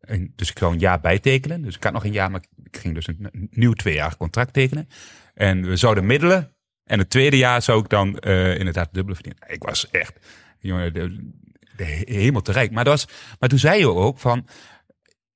[0.00, 1.62] een, dus ik zou een jaar bijtekenen.
[1.62, 4.52] Dus ik had nog een jaar, maar ik ging dus een, een nieuw tweejarig contract
[4.52, 4.88] tekenen.
[5.34, 6.52] En we zouden middelen.
[6.84, 9.42] En het tweede jaar zou ik dan uh, inderdaad dubbele verdienen.
[9.46, 10.12] Ik was echt...
[10.60, 11.30] Jongen, de,
[11.78, 12.70] de hemel te rijk.
[12.70, 14.46] Maar, dat was, maar toen zei je ook van,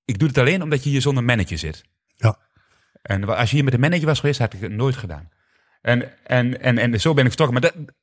[0.05, 1.85] ik doe het alleen omdat je hier zonder manager zit.
[2.17, 2.39] Ja.
[3.03, 5.29] En als je hier met een manager was geweest, had ik het nooit gedaan.
[5.81, 7.61] En, en, en, en zo ben ik vertrokken.
[7.61, 7.95] Maar dat,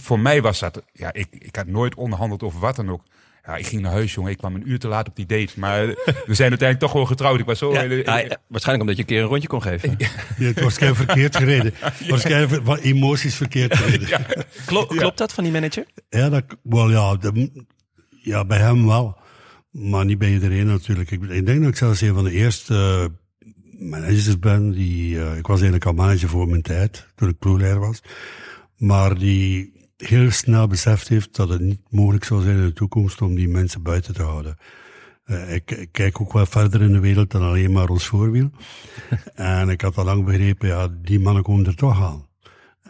[0.00, 3.02] voor mij was dat, ja, ik, ik had nooit onderhandeld over wat dan ook.
[3.46, 4.30] Ja, ik ging naar huis, jongen.
[4.30, 5.52] Ik kwam een uur te laat op die date.
[5.56, 7.40] Maar we zijn uiteindelijk toch gewoon getrouwd.
[7.40, 7.72] Ik was zo...
[7.72, 9.94] Ja, ja, waarschijnlijk omdat je een keer een rondje kon geven.
[9.98, 11.74] Ja, het was geen verkeerd gereden.
[12.08, 14.26] Waarschijnlijk wat emoties verkeerd gereden.
[14.64, 15.86] Klopt, klopt dat van die manager?
[16.08, 17.64] Ja, dat, wel, ja, de,
[18.22, 19.18] ja, bij hem wel.
[19.70, 21.10] Maar niet bij iedereen natuurlijk.
[21.10, 23.10] Ik, ik denk dat ik zelfs een van de eerste
[23.44, 24.70] uh, managers ben.
[24.70, 28.02] Die, uh, ik was eigenlijk al manager voor mijn tijd, toen ik ploegleider was.
[28.76, 33.22] Maar die heel snel beseft heeft dat het niet mogelijk zou zijn in de toekomst
[33.22, 34.56] om die mensen buiten te houden.
[35.26, 38.50] Uh, ik, ik, kijk ook wel verder in de wereld dan alleen maar ons voorwiel.
[39.34, 42.26] en ik had al lang begrepen, ja, die mannen komen er toch aan.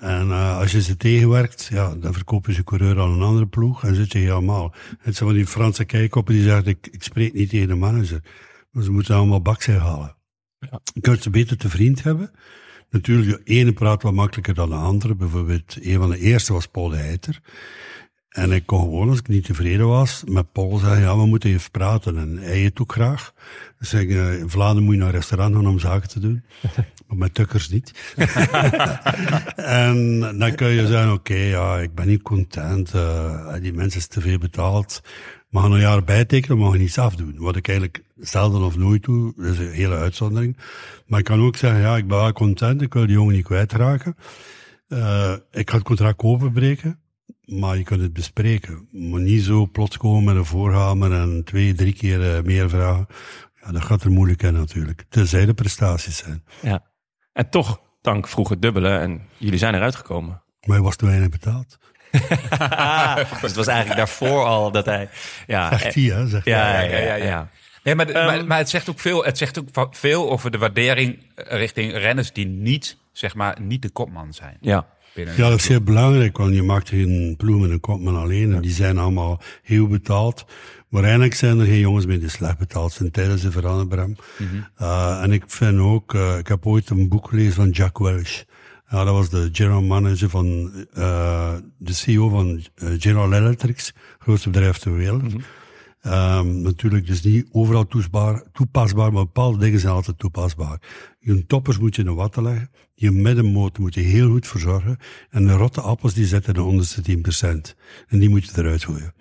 [0.00, 3.84] En uh, als je ze tegenwerkt, ja, dan verkopen ze coureur aan een andere ploeg
[3.84, 4.74] en zit je helemaal.
[4.98, 8.22] Het zijn van die Franse kijkoppen die zeggen, ik, ik spreek niet tegen de manager.
[8.70, 10.16] Maar ze moeten allemaal bakzij halen.
[10.58, 10.80] Ja.
[10.94, 12.30] Je kunt ze beter te vriend hebben.
[12.96, 15.14] Natuurlijk, de ene praat wat makkelijker dan de andere.
[15.14, 17.40] Bijvoorbeeld, een van de eerste was Paul de Heiter.
[18.28, 21.50] En ik kon gewoon, als ik niet tevreden was, met Paul zeggen, ja, we moeten
[21.50, 22.18] even praten.
[22.18, 23.32] En hij het ook graag.
[23.78, 26.44] Dus in Vlaanderen moet je naar een restaurant gaan om zaken te doen.
[27.06, 28.14] maar met tukkers niet.
[29.56, 32.94] en dan kun je zeggen, oké, ja, ik ben niet content.
[32.94, 35.02] Uh, die mensen is te veel betaald.
[35.50, 37.34] Gaan een jaar bijtekenen, maar we niets afdoen.
[37.38, 40.56] Wat ik eigenlijk zelden of nooit doe, dat is een hele uitzondering.
[41.06, 43.44] Maar ik kan ook zeggen, ja, ik ben wel content, ik wil die jongen niet
[43.44, 44.16] kwijtraken.
[44.88, 47.00] Uh, ik ga het contract openbreken,
[47.44, 48.88] maar je kunt het bespreken.
[48.90, 53.06] Maar niet zo plots komen met een voorhamer en twee, drie keer uh, meer vragen.
[53.60, 55.04] Ja, dat gaat er moeilijk in natuurlijk.
[55.08, 56.44] Tenzij de prestaties zijn.
[56.62, 56.84] Ja.
[57.32, 60.42] En toch, dank vroeg het dubbele en jullie zijn eruit gekomen.
[60.66, 61.78] Maar hij was te weinig betaald.
[63.40, 65.08] dus het was eigenlijk daarvoor al dat hij...
[65.46, 66.28] Ja, zegt hij, hè?
[66.28, 67.48] Zegt ja, ja, ja, ja, ja.
[67.82, 70.58] Nee, maar, um, maar, maar, het zegt ook veel, het zegt ook veel over de
[70.58, 74.56] waardering richting renners die niet, zeg maar, niet de kopman zijn.
[74.60, 74.86] Ja.
[75.14, 78.54] Ja, dat is heel belangrijk, want je maakt geen ploeg met een kopman alleen.
[78.54, 80.44] En die zijn allemaal heel betaald.
[80.88, 84.18] Maar eigenlijk zijn er geen jongens meer die slecht betaald zijn tijdens de verandering.
[84.38, 84.66] Mm -hmm.
[84.80, 88.44] uh, en ik vind ook, uh, ik heb ooit een boek gelezen van Jack Welch.
[88.88, 94.78] Ja, dat was de general manager van, uh, de CEO van General Electric, grootste bedrijf
[94.78, 95.22] ter wereld.
[95.22, 95.42] Mm -hmm.
[96.06, 100.80] Um, natuurlijk, dus niet overal toepasbaar, toepasbaar, maar bepaalde dingen zijn altijd toepasbaar.
[101.18, 102.70] Je toppers moet je in de watten leggen.
[102.94, 104.98] Je middenmoot moet je heel goed verzorgen.
[105.30, 107.74] En de rotte appels die zitten in de onderste 10%.
[108.08, 109.14] En die moet je eruit gooien.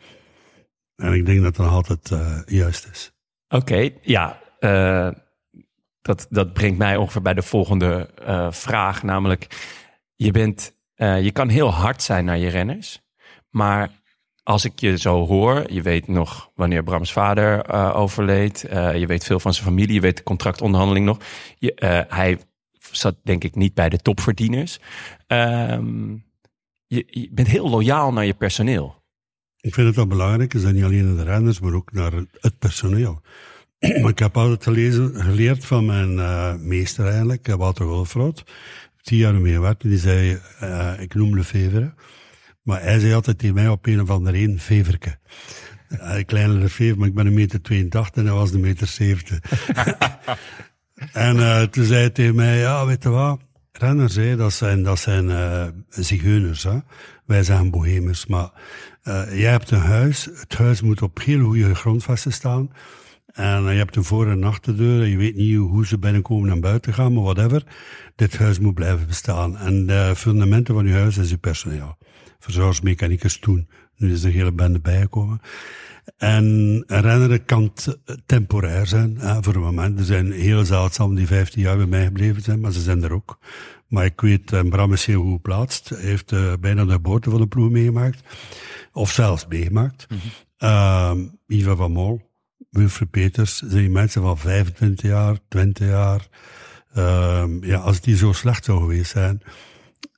[0.95, 3.11] En ik denk dat dat altijd uh, juist is.
[3.47, 4.41] Oké, okay, ja.
[4.59, 5.11] Uh,
[6.05, 9.03] dat, dat brengt mij ongeveer bij de volgende uh, vraag.
[9.03, 9.47] Namelijk,
[10.15, 13.01] je, bent, je kan heel hard zijn naar je renners.
[13.49, 13.91] Maar
[14.43, 18.65] als ik je zo hoor, je weet nog wanneer Brams vader uh, overleed.
[18.71, 21.17] Je weet veel van zijn familie, je weet de contractonderhandeling nog.
[21.57, 22.39] Je, hij
[22.91, 24.79] zat denk ik niet bij de topverdieners.
[25.27, 26.25] Um,
[26.87, 29.03] je, bent heel loyaal naar je personeel.
[29.59, 32.11] Ik vind het wel belangrijk, is dat niet alleen naar de renners, maar ook naar
[32.31, 33.21] het personeel.
[33.93, 34.63] Ik heb altijd
[35.13, 38.43] geleerd van mijn meester eigenlijk, Walter Wilfroot.
[39.01, 40.39] Tien jaar mee werkte, die zei,
[40.99, 41.93] ik noem Lefevre.
[42.61, 45.17] Maar hij zei altijd tegen mij op een of andere reden, Veverke.
[45.89, 49.39] Uh, kleinere vijf, maar ik ben een meter 82 en hij was een meter 70.
[51.13, 53.39] en toen zei hij tegen mij, ja, weet je wat?
[53.71, 55.31] Renners, hè, dat zijn, dat zijn
[55.89, 56.63] zigeuners.
[56.63, 56.77] Hè?
[57.25, 58.25] Wij zijn bohemers.
[58.25, 58.51] Maar
[59.31, 60.29] jij hebt een huis.
[60.35, 62.69] Het huis moet op heel goede grondvesten staan.
[63.35, 65.05] En je hebt een voor- en achterdeur.
[65.05, 67.63] Je weet niet hoe ze binnenkomen en buiten gaan, maar whatever.
[68.15, 69.57] Dit huis moet blijven bestaan.
[69.57, 71.97] En de fundamenten van je huis is je personeel.
[72.39, 73.69] Verzorgingsmechanicus toen.
[73.95, 75.41] Nu is er een hele bende bijgekomen.
[76.17, 76.43] En
[76.87, 77.73] een renner kan
[78.25, 79.99] temporair zijn, hè, voor een moment.
[79.99, 83.13] Er zijn hele zeldzame die 15 jaar bij mij gebleven zijn, maar ze zijn er
[83.13, 83.39] ook.
[83.87, 85.89] Maar ik weet, en Bram is heel goed geplaatst.
[85.89, 88.21] Hij heeft uh, bijna de geboorte van de ploeg meegemaakt.
[88.91, 90.07] Of zelfs meegemaakt.
[90.09, 90.69] Mm -hmm.
[90.69, 92.21] uh, Iva van Mol,
[92.75, 96.27] Wilfried Peters, zijn mensen van 25 jaar, 20 jaar.
[96.97, 99.41] Uh, ja, als die zo slecht zou geweest zijn,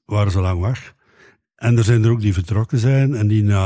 [0.06, 0.96] waren ze lang weg.
[1.56, 3.64] En er zijn er ook die vertrokken zijn en die na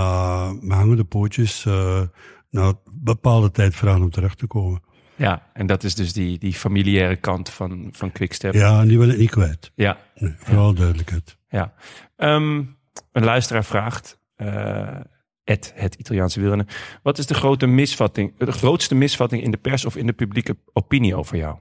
[0.67, 2.01] hangende pootjes uh,
[2.49, 4.81] na een bepaalde tijd vragen om terug te komen.
[5.15, 8.53] Ja, en dat is dus die, die familiaire kant van, van Quickstep.
[8.53, 9.71] Ja, en die wil ik niet kwijt.
[9.75, 9.97] Ja.
[10.15, 10.75] Nee, vooral ja.
[10.75, 11.37] duidelijkheid.
[11.49, 11.73] Ja.
[12.17, 12.77] Um,
[13.11, 14.99] een luisteraar vraagt, uh,
[15.43, 16.67] Ed, het Italiaanse wielrennen.
[17.03, 20.57] Wat is de, grote misvatting, de grootste misvatting in de pers of in de publieke
[20.73, 21.57] opinie over jou?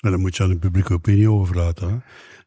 [0.00, 1.88] En dan moet je aan de publieke opinie overlaten.
[1.88, 1.96] Hè?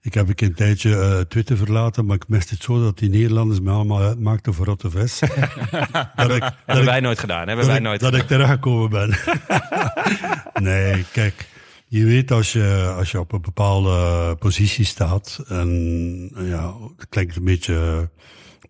[0.02, 3.60] Ik heb een tijdje uh, Twitter verlaten, maar ik mist het zo dat die Nederlanders
[3.60, 5.20] me allemaal uitmaakten voor rotte vis.
[6.16, 7.48] dat ik, hebben wij nooit gedaan.
[7.48, 8.26] Hebben wij ik, nooit dat gedaan.
[8.26, 9.18] ik terechtgekomen ben.
[10.70, 11.50] nee, kijk.
[11.88, 17.36] Je weet als je, als je op een bepaalde positie staat, en ja, het klinkt
[17.36, 18.10] een beetje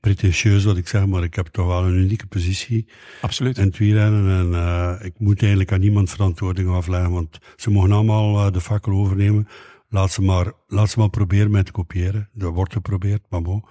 [0.01, 2.87] pretentieus wat ik zeg, maar ik heb toch wel een unieke positie.
[3.21, 3.57] Absoluut.
[3.57, 4.39] In het wielrennen.
[4.39, 8.61] En uh, ik moet eigenlijk aan niemand verantwoording afleggen, want ze mogen allemaal uh, de
[8.61, 9.47] fakkel overnemen.
[9.89, 12.29] Laat ze maar, laat ze maar proberen mij te kopiëren.
[12.33, 13.65] Dat wordt geprobeerd, maar bon.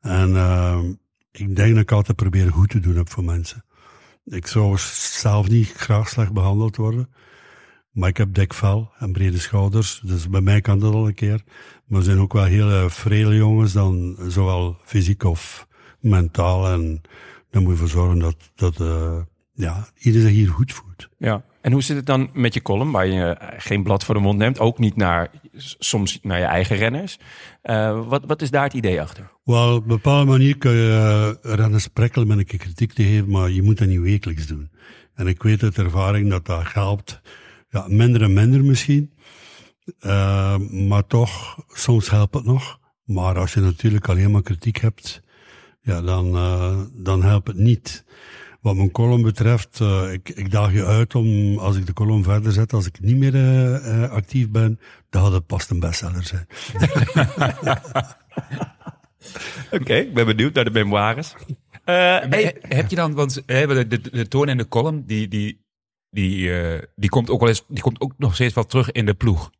[0.00, 0.78] En uh,
[1.32, 3.64] ik denk dat ik altijd probeer goed te doen heb voor mensen.
[4.24, 7.08] Ik zou zelf niet graag slecht behandeld worden.
[7.90, 10.00] Maar ik heb dik vel en brede schouders.
[10.04, 11.42] Dus bij mij kan dat al een keer.
[11.90, 15.66] Maar er zijn ook wel hele vrede jongens, dan zowel fysiek of
[16.00, 16.68] mentaal.
[16.68, 17.00] En
[17.50, 19.16] dan moet je ervoor zorgen dat, dat uh,
[19.52, 21.08] ja, iedereen zich hier goed voelt.
[21.18, 24.20] Ja, en hoe zit het dan met je column, waar je geen blad voor de
[24.20, 24.58] mond neemt?
[24.58, 25.30] Ook niet naar,
[25.78, 27.18] soms naar je eigen renners.
[27.62, 29.30] Uh, wat, wat is daar het idee achter?
[29.44, 33.02] Wel, op een bepaalde manier kun je uh, renners prikkelen met een keer kritiek te
[33.02, 34.70] geven, maar je moet dat niet wekelijks doen.
[35.14, 37.20] En ik weet uit ervaring dat dat helpt.
[37.68, 39.12] Ja, minder en minder misschien.
[40.00, 42.78] Uh, maar toch, soms helpt het nog.
[43.04, 45.22] Maar als je natuurlijk alleen maar kritiek hebt,
[45.80, 48.04] ja, dan, uh, dan helpt het niet.
[48.60, 52.22] Wat mijn column betreft, uh, ik, ik daag je uit om, als ik de column
[52.22, 56.24] verder zet, als ik niet meer uh, actief ben, dan had het pas een bestseller
[56.24, 56.46] zijn.
[59.70, 61.34] Oké, okay, ik ben benieuwd naar de memoires.
[61.84, 65.64] hey, heb je dan, want de, de, de toon en de column, die, die,
[66.10, 66.50] die,
[66.96, 69.50] die, komt ook wel eens, die komt ook nog steeds wel terug in de ploeg.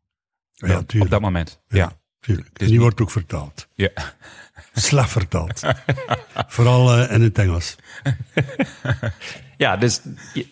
[0.69, 1.61] Ja, op, op dat moment.
[1.67, 1.99] Ja, ja.
[2.19, 2.49] tuurlijk.
[2.49, 2.79] Dus die niet...
[2.79, 3.67] wordt ook vertaald.
[3.75, 3.89] Ja.
[4.73, 5.61] Slecht vertaald.
[6.47, 7.75] Vooral uh, in het Engels.
[9.57, 10.01] ja, dus
[10.33, 10.47] je,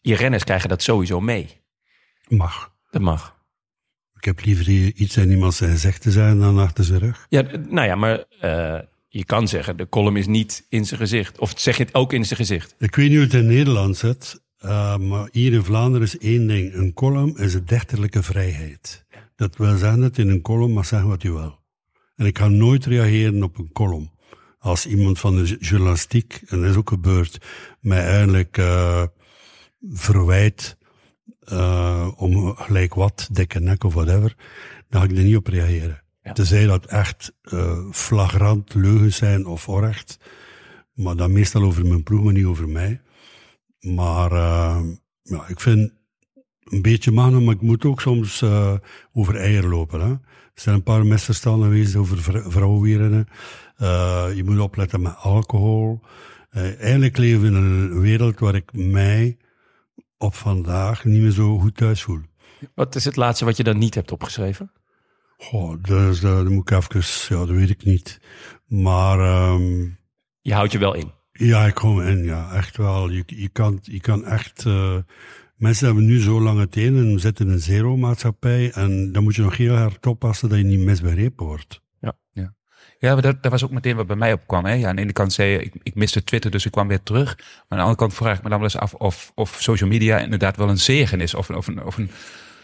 [0.00, 1.60] je, renners krijgen dat sowieso mee.
[2.28, 2.74] Mag.
[2.90, 3.34] Dat mag.
[4.14, 7.26] Ik heb liever iets in iemand zijn gezicht te zijn dan achter zijn rug.
[7.28, 11.38] Ja, nou ja, maar uh, je kan zeggen, de column is niet in zijn gezicht.
[11.38, 12.74] Of zeg je het ook in zijn gezicht?
[12.78, 14.40] Ik weet niet hoe het in Nederland zit.
[14.64, 16.74] Uh, maar hier in Vlaanderen is één ding.
[16.74, 19.04] Een column is een dechterlijke vrijheid.
[19.36, 21.58] Dat wil zeggen dat in een column mag zeggen wat je wil.
[22.14, 24.10] En ik ga nooit reageren op een column.
[24.58, 27.38] Als iemand van de journalistiek, en dat is ook gebeurd,
[27.80, 29.02] mij eigenlijk uh,
[29.90, 30.76] verwijt
[31.52, 34.36] uh, om gelijk wat, dikke nek of whatever,
[34.88, 36.02] dan ga ik er niet op reageren.
[36.22, 36.32] Ja.
[36.32, 40.18] Tenzij dat echt uh, flagrant leugens zijn of orecht.
[40.92, 43.00] Maar dan meestal over mijn ploeg, maar niet over mij.
[43.80, 44.30] Maar
[45.22, 45.92] ja, ik vind
[46.70, 48.74] een beetje mag, maar ik moet ook soms uh,
[49.12, 50.00] over eieren lopen.
[50.00, 50.10] Hè.
[50.10, 52.18] Er zijn een paar misverstanden geweest over
[52.50, 53.28] vrouwenwieren.
[53.82, 56.00] Uh, je moet opletten met alcohol.
[56.52, 59.36] Uh, eigenlijk leven we in een wereld waar ik mij
[60.18, 62.20] op vandaag niet meer zo goed thuis voel.
[62.74, 64.72] Wat is het laatste wat je dan niet hebt opgeschreven?
[65.36, 68.20] Goh, dus, dat moet ik even, ja, dat weet ik niet.
[68.66, 69.48] Maar...
[69.50, 69.98] Um,
[70.40, 71.12] je houdt je wel in?
[71.32, 73.10] Ja, ik kom in, ja, echt wel.
[73.10, 74.64] Je, je, kan, je kan echt...
[75.56, 78.70] Mensen hebben nu zo lange tenen en zitten in een zero-maatschappij.
[78.72, 81.80] En dan moet je nog heel hard oppassen dat je niet misbegrepen wordt.
[82.00, 82.54] Ja, ja.
[82.98, 84.64] ja maar dat, dat was ook meteen wat bij mij opkwam.
[84.64, 84.72] Hè?
[84.72, 87.02] Ja, aan de ene kant zei je, ik, ik miste Twitter, dus ik kwam weer
[87.02, 87.36] terug.
[87.36, 89.88] Maar aan de andere kant vraag ik me dan wel eens af of, of social
[89.88, 91.34] media inderdaad wel een zegen is.
[91.34, 92.10] Of, of, een, of een,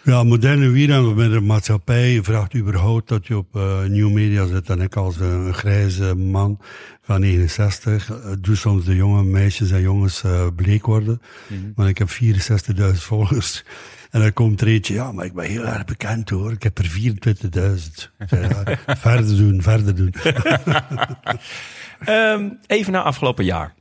[0.05, 4.69] Ja, moderne wielrennen met de maatschappij vraagt überhaupt dat je op uh, nieuw media zit.
[4.69, 6.59] En ik als een grijze man
[7.01, 11.23] van 69 uh, doe soms de jonge meisjes en jongens uh, bleek worden.
[11.49, 11.73] Mm -hmm.
[11.77, 13.65] Maar ik heb 64.000 volgers.
[14.11, 16.53] En dan komt er eentje, ja, maar ik ben heel erg bekend hoor.
[16.53, 18.27] Ik heb er 24.000.
[18.29, 20.15] Ja, verder doen, verder doen.
[22.09, 23.75] um, even naar afgelopen jaar.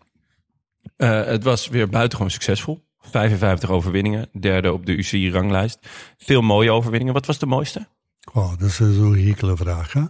[0.98, 2.90] Het was weer buitengewoon succesvol.
[3.02, 5.80] 55 overwinningen, derde op de UCI-ranglijst.
[6.18, 7.14] Veel mooie overwinningen.
[7.14, 7.88] Wat was de mooiste?
[8.34, 9.94] Oh, dat is zo'n hekele vraag.
[9.94, 10.04] Hè?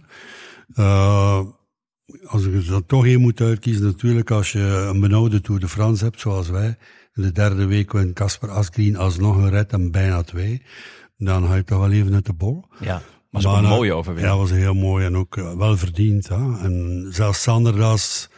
[0.76, 1.40] Uh,
[2.24, 5.68] als ik er dan toch één moet uitkiezen, natuurlijk als je een benauwde Tour de
[5.68, 6.76] France hebt, zoals wij.
[7.14, 10.62] In de derde week wint Casper Asgreen alsnog een red en bijna twee.
[11.16, 12.64] Dan ga je toch wel even uit de bol.
[12.80, 14.34] Ja, was ook een mooie overwinning.
[14.34, 16.28] Ja, was heel mooi en ook wel verdiend.
[16.28, 16.58] Hè?
[16.58, 18.28] En zelfs Sanderdas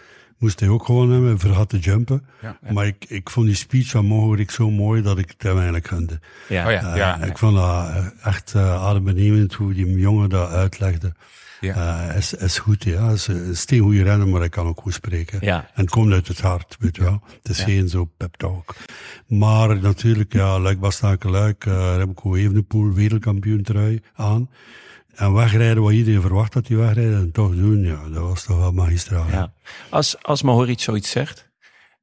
[0.44, 2.26] moest hij ook gewoon hebben, vergat te jumpen.
[2.40, 2.72] Ja, ja.
[2.72, 5.86] Maar ik, ik vond die speech van Mohoric zo mooi dat ik het hem eigenlijk
[5.86, 6.20] gunde.
[6.48, 6.66] Ja.
[6.66, 11.12] Oh ja, uh, ja, Ik vond dat echt uh, adembenemend hoe die jongen dat uitlegde.
[11.60, 12.08] Ja.
[12.08, 13.10] Uh, is, is goed, ja.
[13.10, 15.38] Is een steengoede renner, maar hij kan ook goed spreken.
[15.40, 15.70] Ja.
[15.74, 17.22] En het komt uit het hart, weet je wel.
[17.42, 18.74] Het is geen zo pep talk.
[19.26, 24.48] Maar natuurlijk, ja, Luik Bastaken Luik, uh, Remco Evenepoel, wereldkampioen trui aan.
[25.14, 28.58] En wegrijden wat iedereen verwacht dat hij wegrijdt en toch doen, ja, dat was toch
[28.58, 29.26] wel magistraal.
[29.30, 29.52] Ja.
[29.90, 31.52] Als, als Mohoric zoiets zegt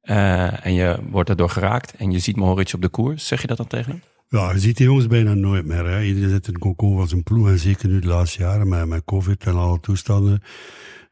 [0.02, 3.46] uh, en je wordt erdoor geraakt en je ziet Mohoric op de koers, zeg je
[3.46, 4.02] dat dan tegen hem?
[4.28, 5.84] Ja, je ziet die jongens bijna nooit meer.
[5.84, 6.02] Hè.
[6.02, 9.04] Iedereen zit in concours van zijn ploeg en zeker nu de laatste jaren met, met
[9.04, 10.42] covid en alle toestanden.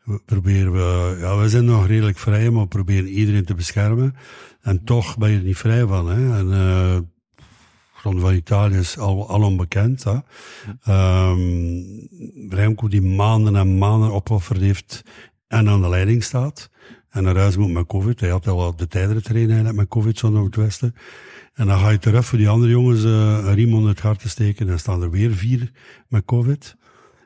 [0.04, 4.14] We proberen we, ja, we zijn nog redelijk vrij, maar we proberen iedereen te beschermen.
[4.60, 6.10] En toch ben je er niet vrij van.
[6.10, 6.38] Hè.
[6.38, 6.98] En, uh,
[8.02, 10.04] Ronde van Italië is al, al onbekend.
[10.04, 10.16] Hè.
[11.30, 12.08] Um,
[12.48, 15.02] Remco die maanden en maanden opofferd heeft
[15.48, 16.70] en aan de leiding staat.
[17.10, 18.20] En naar huis moet met covid.
[18.20, 20.94] Hij had al de tijdrit trainen met covid zonder het westen.
[21.54, 24.18] En dan ga je terug voor die andere jongens uh, een riem onder het hart
[24.20, 24.60] te steken.
[24.60, 25.72] En dan staan er weer vier
[26.08, 26.76] met covid.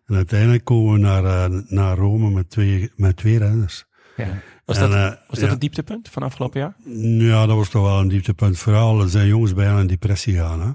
[0.06, 3.84] En uiteindelijk komen we naar, uh, naar Rome met twee, met twee renners.
[4.16, 4.42] Ja.
[4.64, 5.48] Was dat, en, uh, was dat ja.
[5.48, 6.74] het dieptepunt van afgelopen jaar?
[7.18, 8.58] Ja, dat was toch wel een dieptepunt.
[8.58, 10.60] Vooral er zijn jongens bijna in depressie gaan.
[10.60, 10.70] Hè.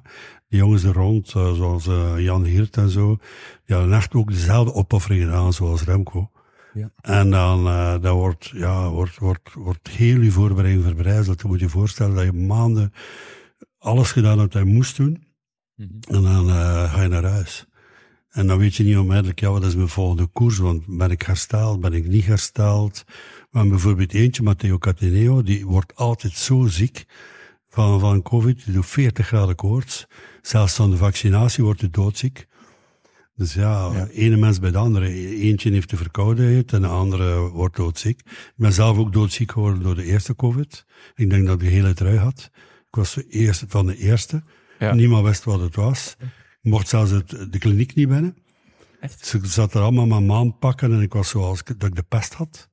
[0.48, 3.18] Die jongens er rond, uh, zoals uh, Jan Hiert en zo,
[3.66, 6.32] die hadden echt ook dezelfde opoffering gedaan zoals Remco.
[6.74, 6.92] Ja.
[7.02, 11.42] En dan, uh, dan wordt, ja, wordt, wordt, wordt heel je voorbereiding verbrijzeld.
[11.42, 12.94] Je moet je voorstellen dat je maanden
[13.78, 15.24] alles gedaan hebt wat hij moest doen.
[15.76, 16.00] Mm-hmm.
[16.08, 17.68] En dan uh, ga je naar huis.
[18.30, 20.58] En dan weet je niet onmiddellijk, ja, wat is mijn volgende koers?
[20.58, 23.04] Want ben ik hersteld, ben ik niet hersteld?
[23.50, 27.06] Maar bijvoorbeeld eentje, Matteo Cateneo, die wordt altijd zo ziek
[27.70, 28.66] van, van COVID.
[28.66, 30.08] Die doet 40 graden koorts.
[30.42, 32.48] Zelfs van de vaccinatie wordt hij doodziek.
[33.36, 35.08] Dus ja, ja, ene mens bij de andere.
[35.36, 38.20] Eentje heeft de verkoudheid en de andere wordt doodziek.
[38.20, 40.86] Ik ben zelf ook doodziek geworden door de eerste COVID.
[41.16, 42.50] Ik denk dat ik de hele trui had.
[42.88, 44.44] Ik was de eerste van de eerste.
[44.80, 44.94] Ja.
[44.94, 46.16] Niemand wist wat het was.
[46.62, 48.38] Ik mocht zelfs het, de kliniek niet binnen.
[49.00, 49.26] Echt?
[49.26, 52.34] Ze zat er allemaal mijn maan pakken en ik was zoals dat ik de pest
[52.34, 52.70] had.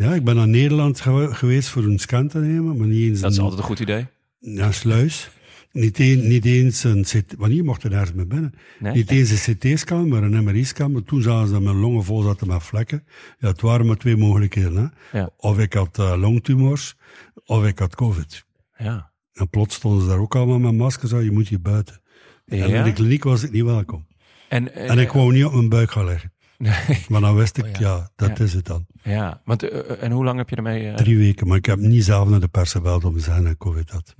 [0.00, 3.20] Ja, ik ben naar Nederland gew geweest voor een scan te nemen, maar niet eens
[3.20, 4.06] Dat is een, altijd een goed idee.
[4.38, 5.30] ja, sluis.
[5.72, 8.54] Niet, een, niet eens een CT, want hier mocht er nergens meer binnen.
[8.78, 8.92] Nee?
[8.92, 10.92] Niet eens een CT-scan, maar een MRI-scan.
[10.92, 13.04] Maar toen zagen ze dat mijn longen vol zaten met vlekken.
[13.38, 14.92] Ja, het waren maar twee mogelijkheden.
[15.10, 15.18] Hè.
[15.18, 15.30] Ja.
[15.36, 16.96] Of ik had uh, longtumors,
[17.44, 18.44] of ik had COVID.
[18.76, 19.10] Ja.
[19.32, 22.00] En plots stonden ze daar ook allemaal met maskers aan, je moet hier buiten.
[22.46, 24.06] En in de kliniek was ik niet welkom.
[24.48, 26.32] En, eh, En ik wou niet op mijn buik gaan liggen.
[26.60, 27.04] Nee.
[27.08, 27.78] Maar dan wist ik, Oh ja.
[27.80, 28.10] ja.
[28.16, 28.44] dat Ja.
[28.44, 28.86] is het dan.
[29.02, 30.88] Ja, want eh, en hoe lang heb je ermee?
[30.88, 33.42] eh, Drie weken, maar ik heb niet zelf naar de pers gebeld om te zeggen
[33.42, 34.14] dat ik COVID had.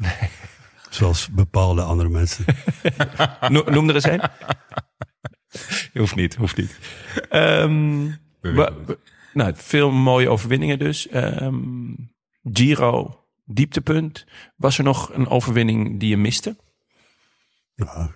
[0.90, 2.44] Zoals bepaalde andere mensen.
[3.48, 4.20] No- Noem er eens een.
[5.94, 6.78] hoeft niet, hoeft niet.
[7.28, 8.08] Ehm,
[8.40, 8.72] wa-
[9.32, 11.08] nou, veel mooie overwinningen dus.
[11.08, 11.94] Ehm,
[12.52, 14.26] Giro, dieptepunt.
[14.56, 16.56] Was er nog een overwinning die je miste?
[17.74, 18.14] Ja,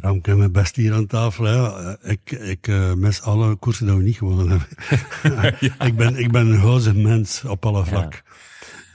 [0.00, 1.44] Bram, ik ben best hier aan tafel.
[1.44, 1.96] Hè.
[2.10, 4.68] Ik, ik uh, mis alle koersen dat we niet gewonnen hebben.
[5.88, 8.22] ik, ben, ik ben een huizig mens op alle vlak.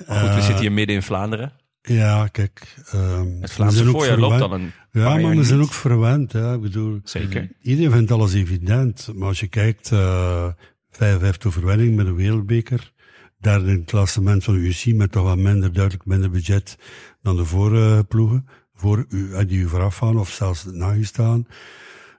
[0.07, 1.51] Maar goed, we Eh, zitten hier midden in Vlaanderen.
[1.81, 2.75] Ja, kijk.
[2.91, 5.67] ehm, Het Vlaamse voorjaar loopt al een Ja, maar we zijn niet.
[5.67, 6.31] ook verwend.
[6.31, 6.53] Hè.
[6.55, 7.49] Ik bedoel, Zeker.
[7.61, 9.09] Iedereen vindt alles evident.
[9.15, 10.47] Maar als je kijkt, uh,
[10.91, 12.93] 55 overwinning met een wereldbeker.
[13.39, 16.77] Derde in het klassement van de UCI met toch wat minder, duidelijk minder budget
[17.21, 18.47] dan de vorige ploegen.
[18.75, 21.47] Voor u, eh, die u vooraf gaan of zelfs na u staan.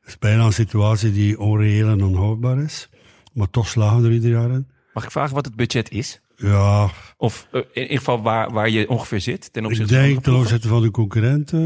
[0.01, 2.89] Het is bijna een situatie die onreëel en onhoudbaar is.
[3.33, 4.67] Maar toch slagen we er ieder jaar in.
[4.95, 6.21] Mag ik vragen wat het budget is?
[6.37, 10.03] Ja, Of eh, in ieder geval waar, waar je ongeveer zit ten ik opzichte van
[10.03, 11.61] denk de ten opzichte van de concurrenten,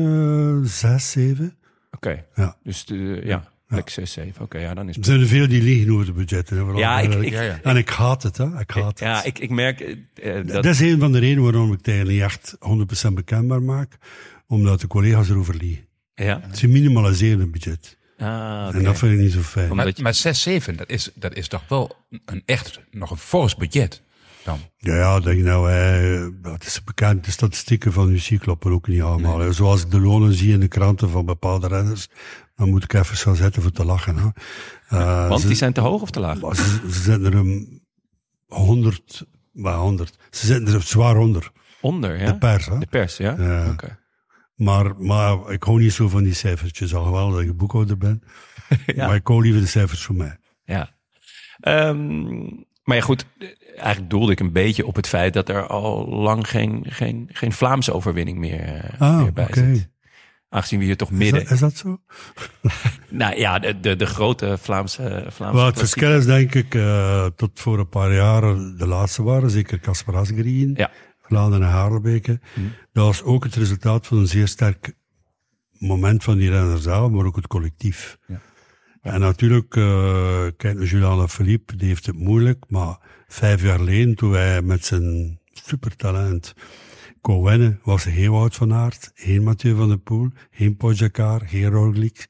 [0.63, 1.57] uh, 6, 7.
[1.93, 2.57] Oké, Ja.
[2.63, 4.43] dus de, ja, plek 6, 7.
[4.43, 6.57] Oké, ja, dan is Er zijn er veel die liegen over de budgetten.
[6.57, 7.27] Ja, ik- eigenlijk.
[7.27, 7.61] ik- Ja, ja.
[7.63, 8.61] En ik haat het, hè.
[8.61, 8.99] Ik haat het.
[8.99, 10.65] Ja, ik, ik merk eh, eh, Dat, dat...
[10.65, 12.57] is een van de redenen waarom ik het eigenlijk niet echt
[13.11, 13.99] 100% bekendbaar maak.
[14.51, 15.87] Omdat de collega's erover liegen.
[16.15, 16.41] Ja.
[16.53, 17.99] Ze minimaliseren het budget.
[18.19, 18.75] Ah.
[18.75, 19.75] En dat vind ik niet zo fijn.
[19.75, 23.57] Maar, maar 6, 7, dat is, dat is toch wel een echt nog een fors
[23.57, 24.03] budget
[24.45, 24.59] dan.
[24.77, 29.03] Ja, ja, denk nou, hè, het is bekend, de statistieken van UC kloppen ook niet
[29.03, 29.53] allemaal.
[29.53, 32.09] Zoals ik de lonen zie in de kranten van bepaalde renners,
[32.57, 34.17] dan moet ik even gaan zetten voor te lachen.
[34.17, 34.29] Hè.
[34.89, 36.39] Eh, Want ze, die zijn te hoog of te laag?
[36.39, 37.83] ze, ze zitten er een
[38.47, 40.17] 100, maar 100.
[40.31, 41.53] Ze zitten er zwaar onder.
[41.81, 42.27] Onder, ja?
[42.27, 42.79] De pers, hè.
[42.79, 43.37] De pers, ja?
[43.39, 43.71] Ja.
[43.71, 43.99] Oké.
[44.61, 48.23] Maar, maar ik hou niet zo van die cijfertjes, alhoewel dat ik boekhouder ben.
[48.87, 49.07] Ja.
[49.07, 50.37] Maar ik hou liever de cijfers voor mij.
[50.65, 50.91] Ja.
[51.61, 52.29] Ehm,
[52.85, 53.27] maar ja, goed.
[53.77, 57.53] Eigenlijk doelde ik een beetje op het feit dat er al lang geen, geen, geen
[57.53, 59.75] Vlaamse overwinning meer, eh, Ah, meer bij oké.
[59.75, 59.89] zit.
[60.49, 61.43] Aangezien we hier toch Is midden...
[61.43, 62.01] dat, is dat zo?
[63.09, 65.25] Nou ja, de, de, de grote Vlaamse...
[65.29, 68.41] Vlaamse Wel, het verschil is denk ik eh, tot voor een paar jaar
[68.77, 70.91] de laatste waren, zeker Casper Asgreen, Ja.
[71.31, 72.41] Vlaanderen en Haarlebeke.
[72.93, 74.95] Dat was ook het resultaat van een zeer sterk
[75.79, 78.19] moment van die renners zelf, maar ook het collectief.
[78.27, 78.41] Ja.
[79.03, 84.15] En natuurlijk, eh kijk naar Julian Philippe, die heeft het moeilijk, maar vijf jaar geleden,
[84.15, 86.55] toen hij met zijn supertalent
[87.21, 91.41] kon winnen, was er geen Wout van Aert, geen Mathieu van der Poel, geen Pogacar,
[91.47, 92.29] geen Roglic.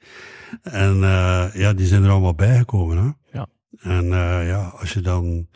[0.62, 2.96] En eh, ja, die zijn er allemaal bijgekomen.
[2.96, 3.38] Hè?
[3.38, 3.46] Ja.
[3.80, 5.48] En eh, ja, als je dan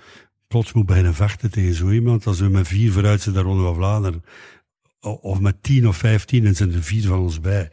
[0.54, 3.64] plots moet beginnen vechten tegen zo iemand, als we met vier vooruit zitten daar Ronde
[3.64, 4.24] van Vlaanderen,
[5.00, 7.70] of met tien of vijftien, en zijn er vier van ons bij.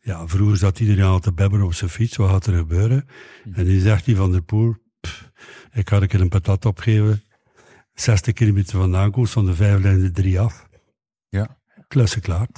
[0.00, 3.08] Ja, vroeger zat iedereen al te bebberen op zijn fiets, wat gaat er gebeuren?
[3.52, 5.30] En die zegt die van der Poel, "Pff,
[5.72, 7.22] ik ga een keer een patat opgeven,
[7.94, 10.68] 60 kilometer vandaan komt, van de vijf lijn de drie af.
[11.28, 11.56] Ja.
[11.88, 12.48] Klussen klaar.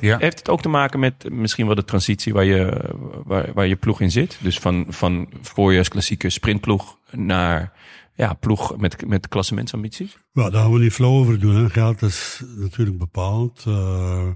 [0.00, 0.18] Ja.
[0.18, 3.76] heeft het ook te maken met misschien wel de transitie waar je, waar, waar je
[3.76, 4.38] ploeg in zit?
[4.42, 7.72] Dus van, van voorjaarsklassieke sprintploeg naar
[8.18, 10.18] ja, ploeg met, met klassementsambities?
[10.32, 11.54] Ja, daar gaan we niet flauw over doen.
[11.54, 11.70] Hè.
[11.70, 13.64] Geld is natuurlijk bepaald.
[13.66, 14.28] Eh,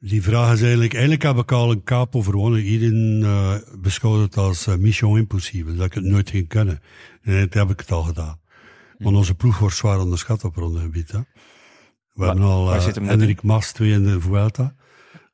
[0.00, 0.92] die vraag is eigenlijk...
[0.92, 2.62] Eigenlijk heb ik al een kaap overwonnen.
[2.62, 5.74] Iedereen eh beschouwt het als eh, mission impossible.
[5.74, 6.80] Dat ik het nooit ging kunnen.
[7.22, 8.40] En dat heb ik het al gedaan.
[8.98, 11.12] Want onze ploeg wordt zwaar onderschat op rondegebied.
[11.12, 11.20] Hè.
[12.12, 13.08] We hebben al waar dat in?
[13.08, 14.74] Enric Mas, twee in de Vuelta.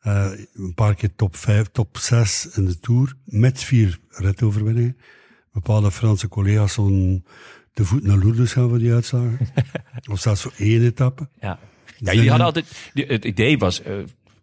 [0.01, 3.15] Een paar keer top 5, top 6 in de Tour.
[3.25, 4.97] Met vier ritoverwinningen.
[5.63, 7.25] Bepaalde Franse collega's zo'n
[7.73, 9.39] de voet naar Lourdes gaan voor die uitslagen.
[10.11, 11.29] of zelfs voor één etappe.
[11.41, 11.59] Ja,
[11.99, 12.91] ja jullie hadden altijd.
[12.95, 13.95] Het idee was, eh,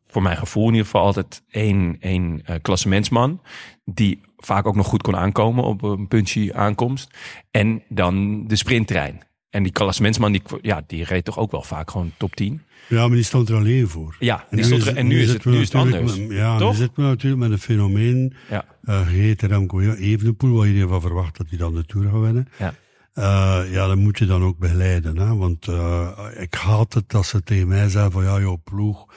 [0.07, 3.41] voor mijn gevoel in ieder geval, altijd één, één eh, klassementsman.
[3.85, 7.17] Die vaak ook nog goed kon aankomen op een punchy aankomst.
[7.51, 9.21] En dan de sprinttrein.
[9.49, 12.61] En die klassementsman, die, ja, die reed toch ook wel vaak gewoon top 10.
[12.87, 14.15] Ja, maar die stond er alleen voor.
[14.19, 16.17] Ja, die stond er, en nu is het, nu is het anders.
[16.17, 16.71] met- ja, toch?
[16.71, 18.33] nu zitten we natuurlijk met een fenomeen.
[18.49, 18.65] Ja.
[18.85, 22.47] Uh, Geet Remco Evenepoel, waar iedereen van verwacht dat hij dan de Tour gaat winnen.
[22.57, 22.73] Ja.
[23.15, 25.17] Eh, ja, dan moet je dan ook begeleiden.
[25.17, 25.35] Hè?
[25.35, 29.13] Want eh, ik haat het als ze tegen mij zeggen van ja, jouw ploeg,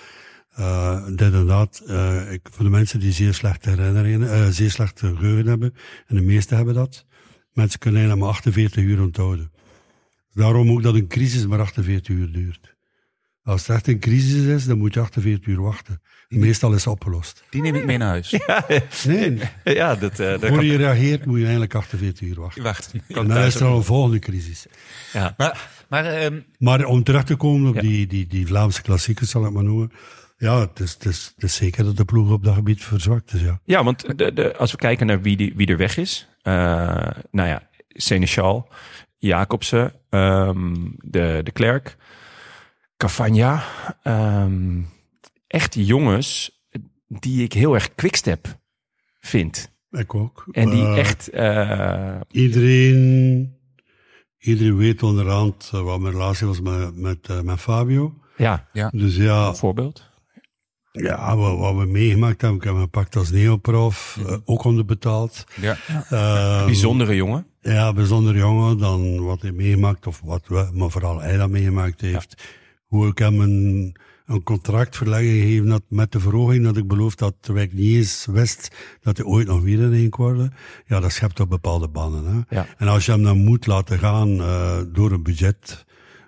[0.51, 1.83] eh dit en dat.
[1.87, 5.75] Eh, ik, voor de mensen die zeer slechte herinneringen, eh, zeer slechte geheugen hebben,
[6.07, 7.07] en de meeste hebben dat,
[7.53, 9.53] mensen kunnen eigenlijk maar 48 uur onthouden.
[10.33, 12.77] Daarom ook dat een crisis maar 48 uur duurt.
[13.49, 16.01] Als het echt een crisis is, dan moet je 48 uur wachten.
[16.29, 17.45] Meestal is het opgelost.
[17.51, 18.31] Die neem ik mee naar huis.
[19.07, 22.63] Nee, Ja, dat, eh, dat voor kan- je reageert moet je eigenlijk 48 uur wachten.
[22.63, 22.93] Wacht.
[23.09, 24.67] En dan is er al een volgende crisis.
[25.13, 25.35] ja.
[25.37, 27.81] Maar, maar ehm, Maar om terug te komen op Ja.
[27.81, 29.93] die, die, die Vlaamse klassiekers, zal ik maar noemen.
[30.39, 33.33] Ja, het is, het, is, het is zeker dat de ploeg op dat gebied verzwakt
[33.33, 33.61] is, ja.
[33.65, 36.29] Ja, want de, de, als we kijken naar wie, die, wie er weg is.
[36.43, 36.53] eh,
[37.31, 38.69] nou ja, Seneschal,
[39.19, 41.97] Jacobsen, ehm, de, de Klerk,
[42.99, 43.63] Cavagna.
[44.03, 44.81] ehm,
[45.47, 46.61] echt jongens
[47.09, 48.59] die ik heel erg quickstep
[49.21, 49.73] vind.
[49.91, 50.47] Ik ook.
[50.53, 51.29] En die Eh, echt...
[51.31, 53.55] eh, Iedereen,
[54.39, 58.15] iedereen weet onderhand eh, wat mijn relatie was met, met, met Fabio.
[58.37, 60.07] ja, Dus ja, een voorbeeld.
[60.93, 64.39] ja wat, wat we meegemaakt hebben, ik heb hem gepakt als neoprof, Mhm.
[64.45, 65.45] ook onderbetaald.
[65.61, 65.77] ja.
[66.09, 67.47] Eh, Bijzondere jongen.
[67.61, 72.01] Ja, bijzonder jongen dan wat hij meegemaakt, of wat we, maar vooral hij dat meegemaakt
[72.01, 72.43] heeft.
[72.89, 77.35] Hoe ik hem een, een contractverlenging gegeven had met de verhoging dat ik beloofd had,
[77.41, 80.53] terwijl ik niet eens wist dat hij ooit nog weer in worden.
[80.87, 82.25] Ja, dat schept toch bepaalde bannen.
[82.49, 82.57] Hè?
[82.57, 82.67] Ja.
[82.79, 85.85] En als je hem dan moet laten gaan eh, door een budget,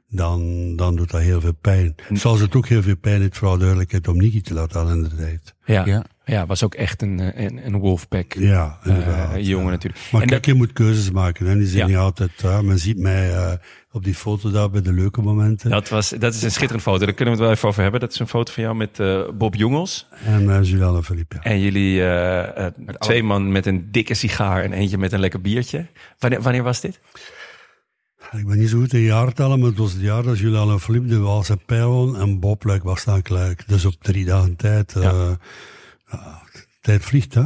[0.08, 1.94] dan, dan doet dat heel veel pijn.
[2.12, 5.02] Zoals het ook heel veel pijn heeft, vooral duidelijkheid, om Niki te laten gaan in
[5.02, 5.54] de tijd.
[5.64, 6.04] Ja, Ja.
[6.24, 6.46] ja.
[6.46, 9.46] was ook echt een, eh, een, een wolfpack Ja, inderdaad.
[9.46, 9.70] jongen ja.
[9.70, 10.02] natuurlijk.
[10.12, 11.46] Maar en kijk, je moet keuzes maken.
[11.46, 11.54] Hè.
[11.56, 11.86] Die zijn Ja.
[11.86, 12.30] niet altijd...
[12.36, 13.58] ja, men ziet mij
[13.93, 15.70] op die foto daar bij de leuke momenten.
[15.70, 17.05] Dat, was, dat is een schitterende foto.
[17.05, 18.01] Daar kunnen we het wel even over hebben.
[18.01, 20.07] Dat is een foto van jou met eh, Bob Jongels.
[20.24, 21.43] En uh, Julian en Philippe, ja.
[21.43, 22.66] En jullie, eh,
[22.99, 25.86] twee man met een dikke sigaar en eentje met een lekker biertje.
[26.18, 27.01] Wanneer, wanneer was dit?
[28.32, 30.80] Ik ben niet zo goed in jaartallen, maar het was het jaar dat Julian en
[30.80, 33.64] Philippe de Waalse Pijl en Bob Luik was staan kluik.
[33.68, 34.93] Dus op drie dagen tijd.
[34.97, 35.38] eh, Ja.
[36.80, 37.43] Tijd vliegt, hè?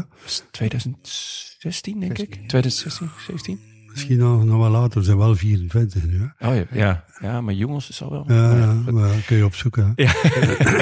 [0.50, 2.32] 2016, denk ik.
[2.48, 3.60] 2016, 17?
[3.94, 4.98] Misschien nog, nog wel later.
[4.98, 6.48] We zijn wel 24 nu, hè?
[6.48, 7.04] Oh ja, ja.
[7.20, 8.24] ja maar jongens is al wel.
[8.26, 9.92] Ja, ja, maar kun je opzoeken.
[9.94, 10.02] Hè?
[10.02, 10.14] Ja.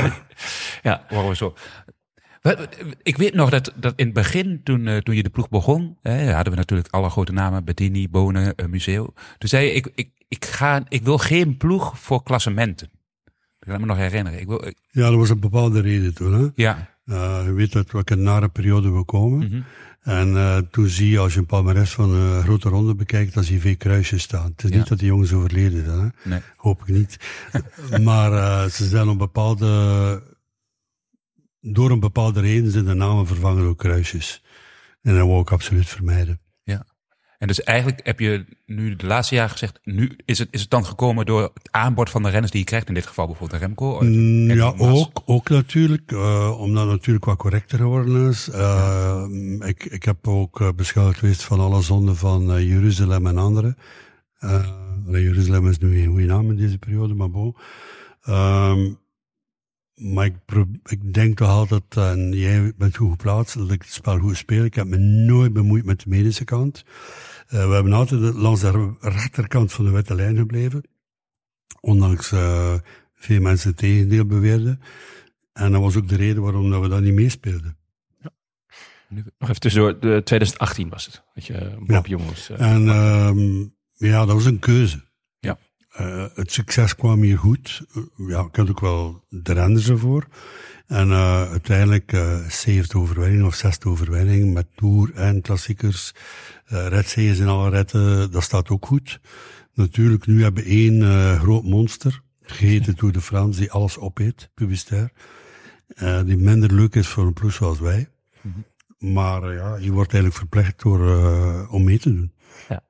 [0.90, 1.06] ja.
[1.08, 1.54] Waarom zo?
[3.02, 5.98] Ik weet nog dat, dat in het begin, toen, uh, toen je de ploeg begon,
[6.02, 9.12] hè, hadden we natuurlijk alle grote namen, Bettini, Bonen, uh, Museo.
[9.38, 12.90] Toen zei je, ik, ik, ik, ga, ik wil geen ploeg voor klassementen.
[13.60, 14.40] Ik kan me nog herinneren.
[14.40, 14.76] Ik wil, ik...
[14.90, 16.32] Ja, dat was een bepaalde reden toen.
[16.32, 16.48] Hè?
[16.54, 16.90] Ja.
[17.04, 19.38] Uh, je weet uit welke nare periode we komen.
[19.38, 19.64] Mm -hmm.
[20.02, 23.44] En uh, toen zie je, als je een palmares van een grote ronde bekijkt, dan
[23.44, 24.50] zie je veel kruisjes staan.
[24.50, 24.76] Het is Ja.
[24.76, 26.28] niet dat die jongens overleden zijn, hè?
[26.30, 26.40] Nee.
[26.56, 27.16] hoop ik niet.
[28.02, 30.22] maar uh, ze zijn op bepaalde,
[31.60, 34.42] door een bepaalde reden zijn de namen vervangen door kruisjes.
[35.02, 36.40] En dat wou ik absoluut vermijden.
[37.42, 40.70] En dus eigenlijk heb je nu de laatste jaren gezegd, nu is het, is het
[40.70, 43.60] dan gekomen door het aanbod van de renners die je krijgt, in dit geval bijvoorbeeld
[43.60, 44.00] Remco?
[44.00, 48.48] Mm, en ja, ook, ook natuurlijk, uh, omdat het natuurlijk wat correcter geworden is.
[48.48, 49.24] Uh,
[49.60, 53.76] ik, ik heb ook beschuldigd geweest van alle zonden van uh, Jeruzalem en anderen.
[55.06, 57.56] Jeruzalem is nu geen goede naam in deze periode, maar bon.
[58.28, 59.00] Um,
[59.94, 60.34] maar ik,
[60.84, 64.64] ik, denk toch altijd, en jij bent goed geplaatst, dat ik het spel goed speel.
[64.64, 66.84] Ik heb me nooit bemoeid met de medische kant.
[67.52, 70.82] Uh, we hebben altijd langs de rechterkant van de witte lijn gebleven.
[71.80, 72.74] Ondanks uh,
[73.14, 74.80] veel mensen het tegendeel beweerden.
[75.52, 77.76] En dat was ook de reden waarom dat we dat niet meespeelden.
[78.20, 78.30] Ja.
[79.08, 82.16] Nog even tussendoor, de 2018 was het, dat je Bob ja.
[82.16, 82.50] Jongens...
[82.50, 85.04] Uh, en um, ja, dat was een keuze.
[85.40, 85.58] Ja.
[86.00, 87.82] Uh, het succes kwam hier goed.
[87.96, 90.26] Uh, ja, ik had ook wel de renners ervoor.
[90.86, 96.14] En uh, uiteindelijk uh, zevende overwinning of zesde overwinning met Tour en klassiekers.
[96.72, 99.20] Uh, Redzeeën in alle retten, dat staat ook goed.
[99.74, 104.50] Natuurlijk, nu hebben we één uh, groot monster, geheten Tour de France, die alles opeet,
[104.54, 105.12] publicitair.
[105.94, 108.08] Uh, die minder leuk is voor een ploeg zoals wij.
[108.40, 108.64] Mm -hmm.
[109.14, 111.00] Maar ja, je wordt eigenlijk verplicht door,
[111.68, 112.32] om mee te doen.
[112.68, 112.82] Ja.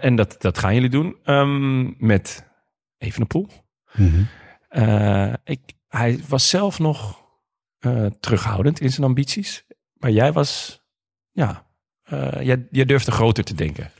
[0.00, 2.46] En dat, dat gaan jullie doen um, met
[2.98, 3.48] Evenepoel.
[3.92, 4.10] Mm
[4.70, 5.36] -hmm.
[5.44, 7.24] ik, hij was zelf nog
[8.20, 9.66] terughoudend in zijn ambities.
[9.94, 10.82] Maar jij was,
[11.30, 11.69] ja,
[12.40, 13.90] jij, jij durfde groter te denken.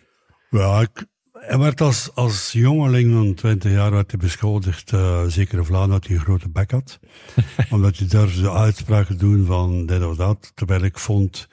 [0.51, 4.93] Ja, ik, hij werd als, als jongeling van 20 jaar werd hij beschuldigd,
[5.27, 7.01] zeker in Vlaanderen, dat hij een grote bek had.
[7.71, 10.53] Omdat hij durfde uitspraken doen van dit of dat.
[10.55, 11.49] Terwijl ik vond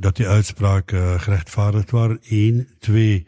[0.00, 2.18] dat die uitspraken gerechtvaardigd waren.
[2.28, 2.68] Eén.
[2.78, 3.26] Twee,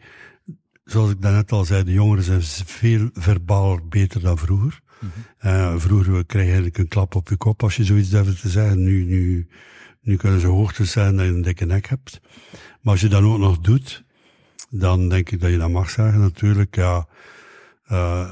[0.83, 4.79] zoals ik daarnet al zei, de jongeren zijn veel verbaal beter dan vroeger.
[4.99, 5.51] Mm -hmm.
[5.51, 8.49] uh, vroeger kreeg je eigenlijk een klap op je kop als je zoiets durfde te
[8.49, 8.83] zeggen.
[8.83, 9.47] Nu, nu,
[10.01, 12.21] nu kunnen ze hoogte zijn dat je een dikke nek hebt.
[12.51, 14.03] Maar als je dat ook nog doet,
[14.69, 16.19] dan denk ik dat je dat mag zeggen.
[16.19, 17.07] Natuurlijk, ja,
[17.91, 18.31] uh,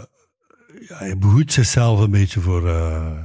[0.88, 3.24] ja hij behoedt zichzelf een beetje voor uh,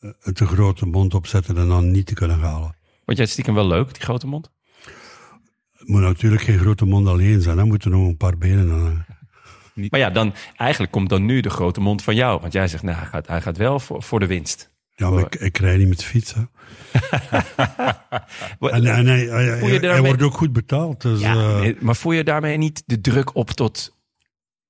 [0.00, 2.76] een te grote mond opzetten en dan niet te kunnen halen.
[3.04, 4.50] Vond jij het stiekem wel leuk, die grote mond?
[5.72, 7.56] Het moet natuurlijk geen grote mond alleen zijn.
[7.56, 9.06] Dan moeten er nog een paar benen aan.
[9.74, 9.90] Niet.
[9.90, 12.40] Maar ja, dan, eigenlijk komt dan nu de grote mond van jou.
[12.40, 14.73] Want jij zegt, nou, hij gaat, hij gaat wel voor, voor de winst.
[14.96, 16.34] Ja, maar ik, ik rij niet met de fiets.
[18.60, 21.00] en, en hij, hij, hij, hij wordt ook goed betaald.
[21.00, 23.96] Dus, ja, nee, maar voel je daarmee niet de druk op tot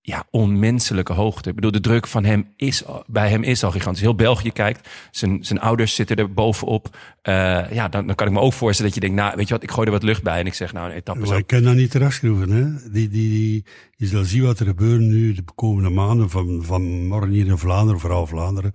[0.06, 1.48] ja, onmenselijke hoogte.
[1.48, 4.02] Ik bedoel, de druk van hem is, bij hem is al gigantisch.
[4.02, 6.96] Heel België kijkt, zijn, zijn ouders zitten er bovenop.
[7.22, 9.54] Uh, ja, dan, dan kan ik me ook voorstellen dat je denkt, nou, weet je
[9.54, 11.36] wat, ik gooi er wat lucht bij en ik zeg, nou, een etappe zo.
[11.36, 12.90] Ik kan dat niet terugschroeven, hè.
[12.90, 13.64] Die, die, die,
[13.96, 17.58] je zal zien wat er gebeurt nu de komende maanden, van, van morgen hier in
[17.58, 18.72] Vlaanderen, vooral Vlaanderen.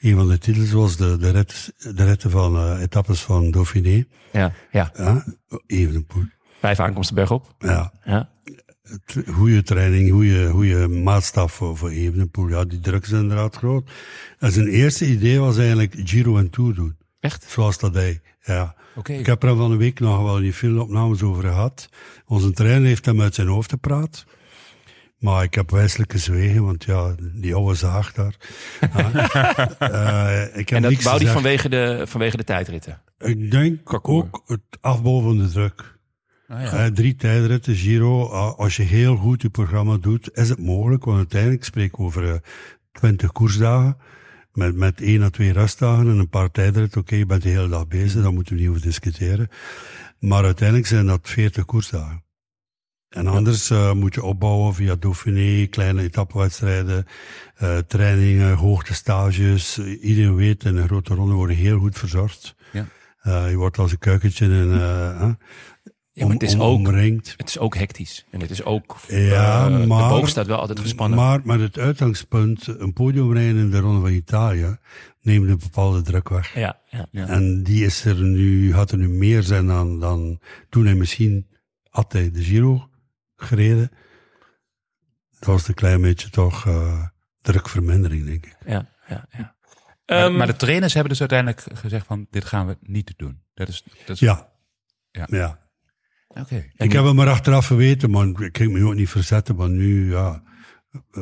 [0.00, 4.04] Een van de titels was de, de, rit, de ritten van uh, etappes van Dauphiné.
[4.32, 4.92] Ja, ja.
[4.96, 5.24] ja
[5.66, 6.24] Evenepoel.
[6.60, 7.54] Vijf aankomsten bergop.
[7.58, 7.92] Ja.
[8.04, 8.28] ja
[9.32, 12.48] goede training, goede, goede maatstaf voor, voor Evenepoel.
[12.48, 13.90] Ja, die druk is inderdaad groot.
[14.38, 16.96] En zijn eerste idee was eigenlijk Giro en Tour doen.
[17.20, 17.44] Echt?
[17.48, 18.74] Zoals dat hij, ja.
[18.94, 19.18] Okay.
[19.18, 21.88] Ik heb er van een week nog wel die filmopnames over gehad.
[22.26, 24.24] Onze trainer heeft hem uit zijn hoofd gepraat.
[25.18, 28.34] Maar ik heb wijselijk gezwegen, want ja, die oude zaag daar.
[28.80, 33.00] uh, ik heb en dat wou hij vanwege de, vanwege de tijdritten?
[33.18, 35.97] Ik denk ook het afbouwen van de druk.
[36.48, 36.86] Ah, ja.
[36.86, 38.30] uh, drie tijdritten, Giro.
[38.30, 41.04] Uh, als je heel goed je programma doet, is het mogelijk.
[41.04, 42.34] Want uiteindelijk spreek ik over uh,
[42.92, 43.96] 20 koersdagen.
[44.52, 47.00] Met, met één à twee rustdagen en een paar tijdritten.
[47.00, 49.48] Oké, okay, je bent de hele dag bezig, daar moeten we niet over discussiëren.
[50.18, 52.24] Maar uiteindelijk zijn dat 40 koersdagen.
[53.08, 57.06] En anders uh, moet je opbouwen via Dauphiné, kleine etappenwedstrijden,
[57.62, 59.78] uh, trainingen, hoogtestages.
[59.78, 62.54] Iedereen weet, in een grote ronde worden heel goed verzorgd.
[62.72, 62.86] Ja.
[63.24, 65.30] Uh, je wordt als een kuikentje in, uh,
[66.18, 66.86] Ja, maar het is om- ook-.
[67.36, 68.24] Het is ook hectisch.
[68.30, 68.96] En het is ook...
[69.08, 71.18] Ja, eh, maar- De boog staat wel altijd gespannen.
[71.18, 74.76] Maar met het uitgangspunt, een podiumrijden in de Ronde van Italië,
[75.20, 76.54] neemt een bepaalde druk weg.
[76.54, 77.08] ja, ja.
[77.28, 81.46] En die is er nu, had er nu meer zijn dan, dan toen hij misschien
[81.90, 82.88] had hij de Giro
[83.36, 83.90] gereden.
[85.38, 87.06] Dat was een klein beetje toch eh,
[87.40, 88.56] drukvermindering, denk ik.
[88.66, 89.56] ja, ja, ja.
[90.06, 93.42] Maar, Ehm, maar de trainers hebben dus uiteindelijk gezegd van dit gaan we niet doen.
[93.54, 94.48] Dat is, dat is, Ja.
[95.10, 95.26] Ja.
[95.30, 95.58] ja.
[96.76, 99.56] Ik heb het maar achteraf geweten, maar ik kan me ook niet verzetten.
[99.56, 100.42] Maar nu, ja,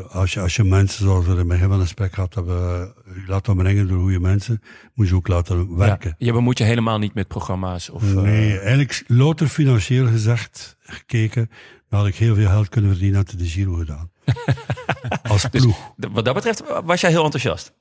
[0.09, 2.83] als je, als je mensen zoals we in het begin van het gesprek gehad hebben,
[3.07, 4.63] eh, laten brengen door goede mensen,
[4.95, 6.15] moet je ook laten werken.
[6.19, 7.91] Ja, je bemoeit je helemaal niet met programma's.
[7.91, 11.51] Of, eh, Nee, eigenlijk louter financieel gezegd, gekeken,
[11.89, 14.11] dan had ik heel veel geld kunnen verdienen had ik de Giro gedaan.
[15.23, 15.93] Als ploeg.
[16.01, 17.73] d- wat dat betreft was jij heel enthousiast.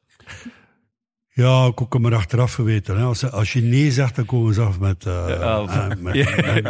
[1.38, 2.98] Ja, ik ook maar achteraf geweten.
[2.98, 3.04] Hè.
[3.04, 5.06] Als, als je nee zegt, dan komen ze af met...
[5.06, 5.72] oh,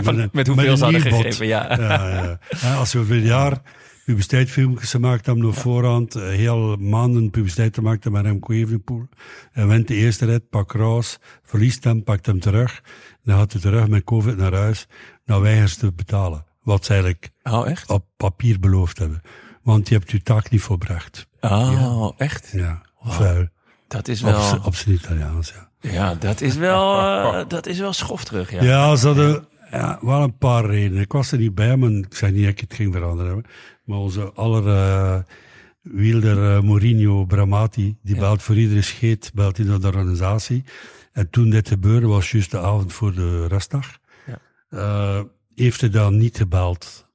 [0.03, 1.79] van- een- met hoeveel ze hadden gegeven, ja.
[1.79, 2.75] ja, ja.
[2.75, 3.61] Als we voor een jaar
[4.05, 9.07] publiciteitsfilmpjes gemaakt hebben op voorhand, eh, heel maanden publiciteit gemaakt hebben met Remco Evenepoel.
[9.51, 12.81] Hij wint de eerste rit, pakt Roos, verliest hem, pakt hem terug.
[13.23, 14.87] Dan gaat hij terug met COVID naar huis.
[15.25, 16.45] Dan weigert ze te betalen.
[16.63, 17.89] Wat ze eigenlijk Oh, echt?
[17.89, 19.21] op papier beloofd hebben.
[19.63, 21.27] Want je hebt je taak niet volbracht.
[21.39, 22.49] Oh, echt?
[22.53, 23.47] Ja, vuil.
[23.87, 24.41] Dat is wel...
[24.71, 25.69] zijn Italiaans, ja.
[25.91, 28.63] Ja, dat is wel, eh, dat is wel schofterig, ja.
[28.63, 31.01] Ja, ze hadden ja, wel een paar redenen.
[31.01, 33.43] Ik was er niet bij, maar ik zei niet dat ik het ging veranderen.
[33.83, 35.17] Maar onze aller uh,
[35.81, 40.63] wielder uh, Mourinho Bramati, die belt voor iedere scheet, belt naar de organisatie.
[41.11, 43.97] En toen dit gebeurde, was juist de avond voor de rustdag.
[44.25, 44.39] Ja.
[44.69, 45.23] Uh,
[45.55, 47.07] heeft hij dan niet gebeld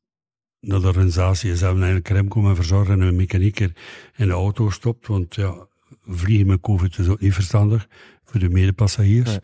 [0.60, 1.56] naar de organisatie.
[1.56, 3.72] Ze hebben eigenlijk Remco en verzorger en een mechanieker
[4.16, 5.06] in de auto gestopt.
[5.06, 5.66] Want ja,
[6.06, 7.88] vliegen met COVID is ook niet verstandig
[8.24, 9.38] voor de medepassagiers.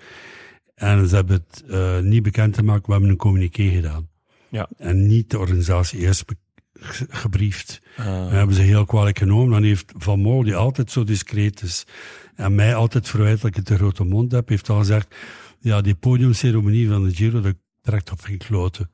[0.74, 4.09] En ze hebben het uh, niet bekend gemaakt, we hebben een communiqué gedaan.
[4.48, 4.68] Ja.
[4.78, 6.24] En niet de organisatie eerst
[6.72, 7.80] ge gebriefd.
[7.98, 9.52] Uh, Dat hebben ze heel kwalijk genomen.
[9.52, 11.84] Dan heeft Van Mol, die altijd zo discreet is,
[12.34, 15.14] en mij altijd verwijt dat ik een te grote mond heb, heeft al gezegd,
[15.61, 18.90] ja, die podiumceremonie van de Giro, dat trekt op geen kloten.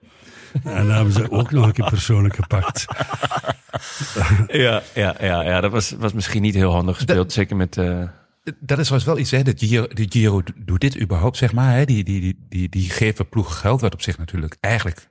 [0.65, 2.85] En dan hebben ze ook nog een keer persoonlijk gepakt.
[4.65, 7.19] ja, ja, ja, ja, dat was, was misschien niet heel handig gespeeld.
[7.19, 7.77] Dat, zeker met...
[7.77, 8.05] Uh...
[8.61, 9.43] Dat is wel iets, hè.
[9.43, 11.75] De Giro, de Giro doet dit überhaupt, zeg maar.
[11.75, 11.85] Hè.
[11.85, 15.11] Die, die, die, die, die geven ploeg geld, wat op zich natuurlijk eigenlijk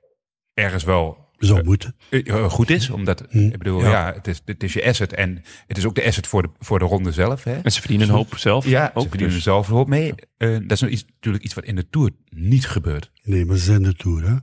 [0.54, 1.96] ergens wel Zou uh, moeten.
[2.10, 2.90] Uh, goed is.
[2.90, 3.38] Omdat, hm.
[3.38, 5.14] ik bedoel, ja, ja het, is, het is je asset.
[5.14, 7.44] En het is ook de asset voor de, voor de ronde zelf.
[7.44, 7.62] Hè.
[7.62, 8.66] En ze verdienen een hoop zelf.
[8.66, 9.44] Ja, ook ze verdienen dus.
[9.44, 10.14] zelf een hoop mee.
[10.38, 13.12] Uh, dat is iets, natuurlijk iets wat in de Tour niet gebeurt.
[13.24, 14.36] Nee, maar ze zijn de Tour, hè.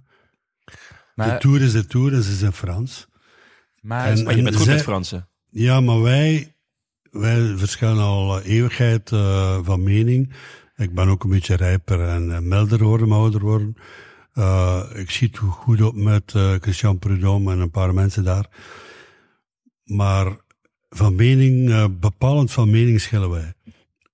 [1.19, 3.09] Maar, de Tour is de Tour en ze zijn Frans.
[3.81, 5.29] Maar, en, maar je bent goed zij, met Fransen.
[5.51, 6.55] Ja, maar wij,
[7.11, 10.33] wij verschillen al eeuwigheid uh, van mening.
[10.77, 13.77] Ik ben ook een beetje rijper en uh, milder worden, ouder worden.
[14.35, 18.47] Uh, ik zie het goed op met uh, Christian Prudhomme en een paar mensen daar.
[19.85, 20.37] Maar
[20.89, 23.53] van mening, uh, bepalend van mening schillen wij.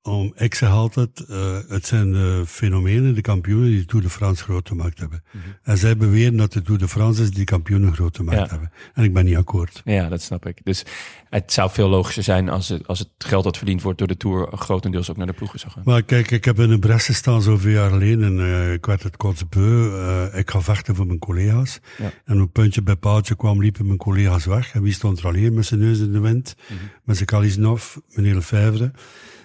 [0.07, 4.11] Om, ik zeg altijd, uh, het zijn de fenomenen, de kampioenen die de Tour de
[4.11, 5.23] France groot gemaakt hebben.
[5.33, 5.53] Mm -hmm.
[5.63, 8.47] En zij beweren dat de Tour de France is die kampioenen groot gemaakt ja.
[8.49, 8.71] hebben.
[8.95, 9.83] En ik ben niet akkoord.
[9.85, 10.61] Ja, dat snap ik.
[10.65, 10.85] Dus
[11.29, 14.17] het zou veel logischer zijn als het, als het geld dat verdiend wordt door de
[14.17, 15.83] Tour grotendeels ook naar de ploegen zou gaan.
[15.87, 19.03] Maar kijk, ik heb in een Brest gestaan zoveel jaar geleden en uh, ik werd
[19.03, 19.61] het kotsbeu.
[19.61, 21.81] Uh, ik ga vechten voor mijn collega's.
[21.99, 22.13] Ja.
[22.25, 24.75] En op puntje bij paaltje kwam, liepen mijn collega's weg.
[24.75, 26.55] En wie stond er al hier met zijn neus in de wind?
[26.59, 26.89] Mm -hmm.
[27.05, 28.93] Met zijn Kalisnov, meneer Lefebvre.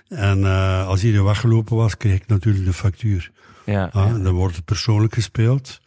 [0.10, 3.32] En uh, als iedereen weggelopen was, kreeg ik natuurlijk de factuur.
[3.66, 4.18] Ja, ah, ja.
[4.18, 5.80] Dan wordt het persoonlijk gespeeld.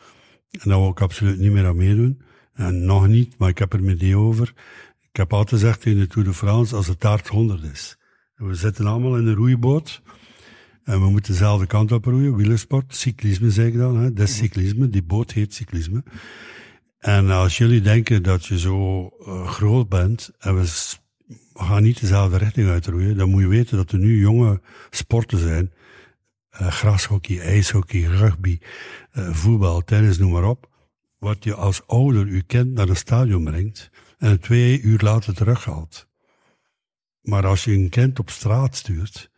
[0.51, 2.23] En daar wil ik absoluut niet meer aan meedoen.
[2.55, 4.53] En nog niet, maar ik heb er met over.
[5.01, 7.97] Ik heb altijd gezegd in de Tour de France, als het taart 100 is.
[8.35, 10.03] We zitten allemaal in een roeiboot.
[10.85, 13.97] En we moeten dezelfde kant op roeien, wielersport, cyclisme zeg ik dan.
[13.97, 14.13] Hè.
[14.13, 16.03] Dat is cyclisme, die boot heet cyclisme.
[16.99, 20.67] En als jullie denken dat je zo uh, groot bent en we
[21.53, 23.17] we gaan niet dezelfde richting uitroeien.
[23.17, 25.73] Dan moet je weten dat er nu jonge sporten zijn.
[26.61, 28.59] Uh, grashockey, ijshockey, rugby,
[29.15, 30.71] uh, voetbal, tennis, noem maar op.
[31.19, 36.07] Wat je als ouder je kind naar een stadion brengt en twee uur later terughaalt.
[37.21, 39.31] Maar als je een kind op straat stuurt,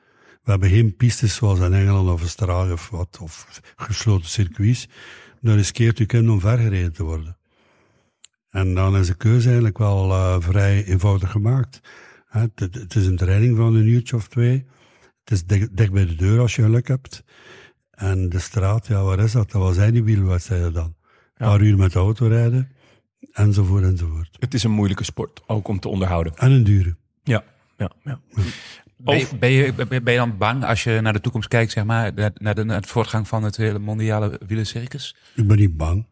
[0.42, 4.88] we hebben geen pistes zoals in Engeland of Australië of wat, of gesloten circuits,
[5.40, 7.36] dan riskeert je kind om vergereden te worden.
[8.50, 11.80] En dan is de keuze eigenlijk wel uh, vrij eenvoudig gemaakt.
[12.40, 14.66] Het, is een training van een uurtje of twee.
[15.24, 17.24] Het is dicht, dicht, bij de deur als je geluk hebt.
[17.90, 19.50] En de straat, ja, waar is dat?
[19.50, 20.84] Dat zijn die wielwedstrijden dan.
[20.84, 21.46] Een ja.
[21.46, 22.68] paar uur met de auto rijden,
[23.32, 24.36] enzovoort, enzovoort.
[24.38, 26.36] Het is een moeilijke sport, ook om te onderhouden.
[26.36, 26.96] En een dure.
[27.22, 27.44] Ja,
[27.76, 28.20] ja, ja.
[28.96, 31.84] Ben je, ben, je, ben je dan bang als je naar de toekomst kijkt, zeg
[31.84, 35.16] maar, naar, de, naar het voortgang van het hele mondiale wielercircus?
[35.34, 36.06] Ik ben niet bang.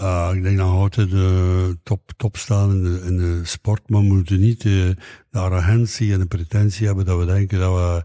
[0.00, 4.00] Uh, ik denk dat altijd de top, top staan in de, in de sport, maar
[4.00, 4.96] we moeten niet de,
[5.30, 8.04] de arrogantie en de pretentie hebben dat we denken dat we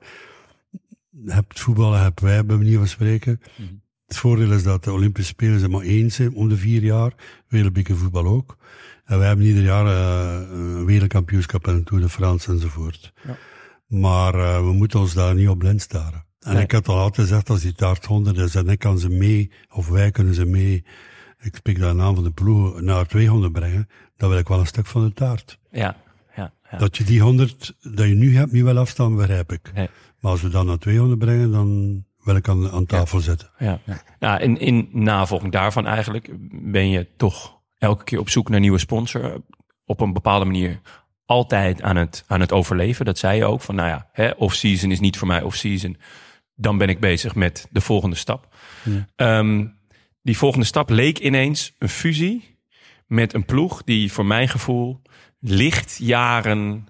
[1.31, 3.39] hebt voetballen, hebben wij bij manier van spreken.
[3.55, 6.83] Mm Het voordeel is dat de Olympische Spelen zijn maar eens zijn om de vier
[6.83, 7.13] jaar,
[7.47, 8.57] wereldbeker voetbal ook.
[9.05, 13.13] En wij hebben ieder jaar uh, een wereldkampioenschap en een Tour de France enzovoort.
[13.27, 13.37] Ja.
[13.87, 16.25] Maar uh, we moeten ons daar niet op blind staren.
[16.39, 16.63] En nee.
[16.63, 19.51] ik heb al altijd gezegd, als die taart 100 is en ik kan ze mee,
[19.69, 20.83] of wij kunnen ze mee
[21.43, 24.65] ik spreek daar naam van de ploeg, naar 200 brengen, dan wil ik wel een
[24.65, 25.59] stuk van de taart.
[25.71, 25.95] Ja,
[26.35, 26.77] ja, ja.
[26.77, 29.71] Dat je die 100 dat je nu hebt, niet wel afstaan, begrijp ik.
[29.73, 29.89] Nee.
[30.19, 33.23] Maar als we dan naar 200 brengen, dan wil ik aan, aan tafel ja.
[33.23, 33.49] zitten.
[33.57, 34.01] Ja, ja.
[34.19, 38.77] Nou, in, in navolging daarvan eigenlijk ben je toch elke keer op zoek naar nieuwe
[38.77, 39.41] sponsor.
[39.85, 40.79] Op een bepaalde manier
[41.25, 43.05] altijd aan het, aan het overleven.
[43.05, 43.61] Dat zei je ook.
[43.61, 45.97] Van nou ja, hè, off-season is niet voor mij off-season.
[46.55, 48.55] Dan ben ik bezig met de volgende stap.
[48.83, 49.37] Ja.
[49.37, 49.81] Um,
[50.23, 52.57] die volgende stap leek ineens een fusie
[53.07, 55.01] met een ploeg die voor mijn gevoel
[55.39, 56.87] licht jaren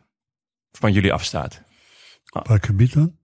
[0.71, 1.61] van jullie afstaat.
[2.29, 3.15] Op welk gebied dan?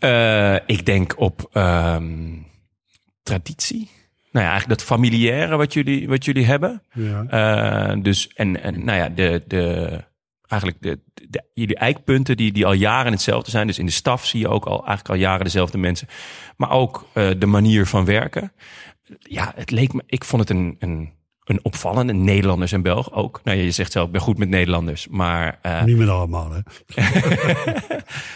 [0.00, 2.46] Uh, ik denk op um,
[3.22, 3.90] traditie.
[4.30, 6.82] Nou ja, eigenlijk dat familiaire wat jullie, wat jullie hebben.
[6.92, 7.92] Ja.
[7.94, 10.04] Uh, dus en, en nou ja, de, de,
[10.46, 13.66] eigenlijk de, de, jullie eikpunten die, die al jaren hetzelfde zijn.
[13.66, 16.08] Dus in de staf zie je ook al eigenlijk al jaren dezelfde mensen.
[16.56, 18.52] Maar ook uh, de manier van werken
[19.18, 21.12] ja, het leek me, ik vond het een, een,
[21.44, 22.12] een opvallende.
[22.12, 23.40] Nederlanders en Belg ook.
[23.44, 25.58] Nou, je zegt zelf, ik ben goed met Nederlanders, maar...
[25.62, 25.82] Uh...
[25.82, 26.60] Niet met allemaal, hè?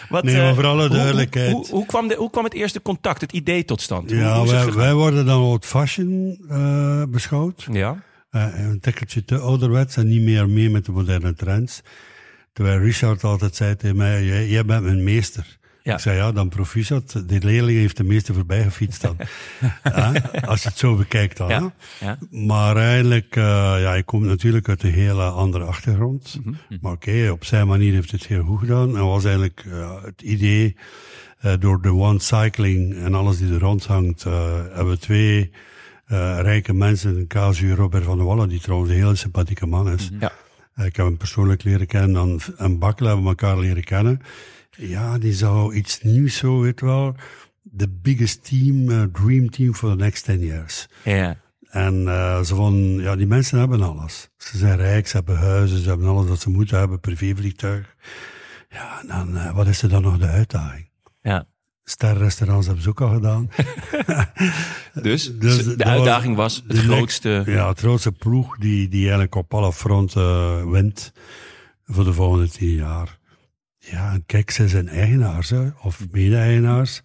[0.08, 1.52] Wat, nee, maar voor alle duidelijkheid.
[1.52, 4.10] Hoe, hoe, hoe, kwam de, hoe kwam het eerste contact, het idee tot stand?
[4.10, 7.66] Ja, wij, wij, worden dan old fashion uh, beschouwd.
[7.70, 8.02] Ja.
[8.30, 11.80] Uh, een tikkeltje te ouderwets en niet meer mee met de moderne trends.
[12.52, 15.58] Terwijl Richard altijd zei tegen mij, jij, jij bent mijn meester.
[15.83, 15.95] Ja.
[15.95, 17.22] Ik zei, ja, dan proficiat.
[17.26, 19.16] De leerling heeft de meeste voorbij gefietst dan.
[19.85, 20.12] ja,
[20.45, 21.49] als je het zo bekijkt dan.
[21.49, 21.72] Ja.
[22.01, 22.18] ja.
[22.31, 23.45] Maar eigenlijk, uh,
[23.81, 26.37] ja, ik kom natuurlijk uit een hele andere achtergrond.
[26.37, 26.78] Mm -hmm.
[26.81, 28.97] Maar oké, okay, op zijn manier heeft het heel goed gedaan.
[28.97, 30.76] En was eigenlijk uh, het idee,
[31.45, 35.53] uh, door de one cycling en alles die er rond hangt, hebben we twee
[36.41, 40.11] rijke mensen, Casu Robert van der Wallen, die trouwens een heel sympathieke man is.
[40.11, 40.28] Mm -hmm.
[40.76, 40.85] ja.
[40.85, 44.20] ik heb hem persoonlijk leren kennen en, en Bakkel hebben we elkaar leren kennen.
[44.76, 47.14] Ja, die zou iets nieuws zo, weet wel.
[47.76, 50.88] The biggest team, uh, dream team for the next 10 years.
[51.04, 51.36] Ja.
[51.70, 54.30] En uh, zo van, ja, die mensen hebben alles.
[54.36, 57.96] Ze zijn rijk, ze hebben huizen, ze hebben alles wat ze moeten hebben, privévliegtuig.
[58.68, 60.88] Ja, en dan, uh, wat is er dan nog de uitdaging?
[61.22, 61.46] Ja.
[61.84, 63.50] Sterrestaurants hebben ze ook al gedaan.
[65.02, 67.42] dus, dus, de uitdaging was, was het grootste...
[67.46, 71.12] Ja, het grootste ploeg die, die eigenlijk op alle fronten wint
[71.84, 73.18] voor de volgende tien jaar.
[73.81, 77.03] Ja, kijk, ze zijn eigenaars, hè, of mede-eigenaars.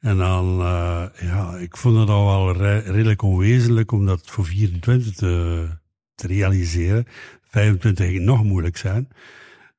[0.00, 4.44] En dan, uh, ja, ik vond het al wel re redelijk onwezenlijk om dat voor
[4.44, 5.66] 24 te,
[6.14, 7.06] te realiseren.
[7.42, 9.08] 25 ging nog moeilijk zijn.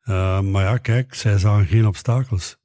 [0.04, 2.58] Uh, maar ja, kijk, zij zagen geen obstakels.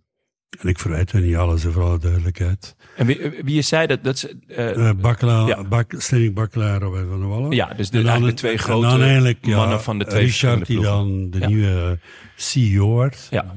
[0.60, 2.76] En ik verwijt hen niet alles, voor alle duidelijkheid.
[2.96, 4.04] En wie, wie is zij dat?
[4.04, 4.36] dat ze,
[4.76, 5.64] uh, Bakkela, ja.
[5.64, 5.94] Bak,
[6.34, 7.50] Bakkelaar Robert van der Wallen.
[7.50, 10.66] Ja, dus de, dan, de twee grote dan eigenlijk, mannen ja, van de twee Richard,
[10.66, 11.46] die dan de ja.
[11.46, 11.98] nieuwe
[12.36, 13.26] CEO wordt.
[13.30, 13.54] Ja.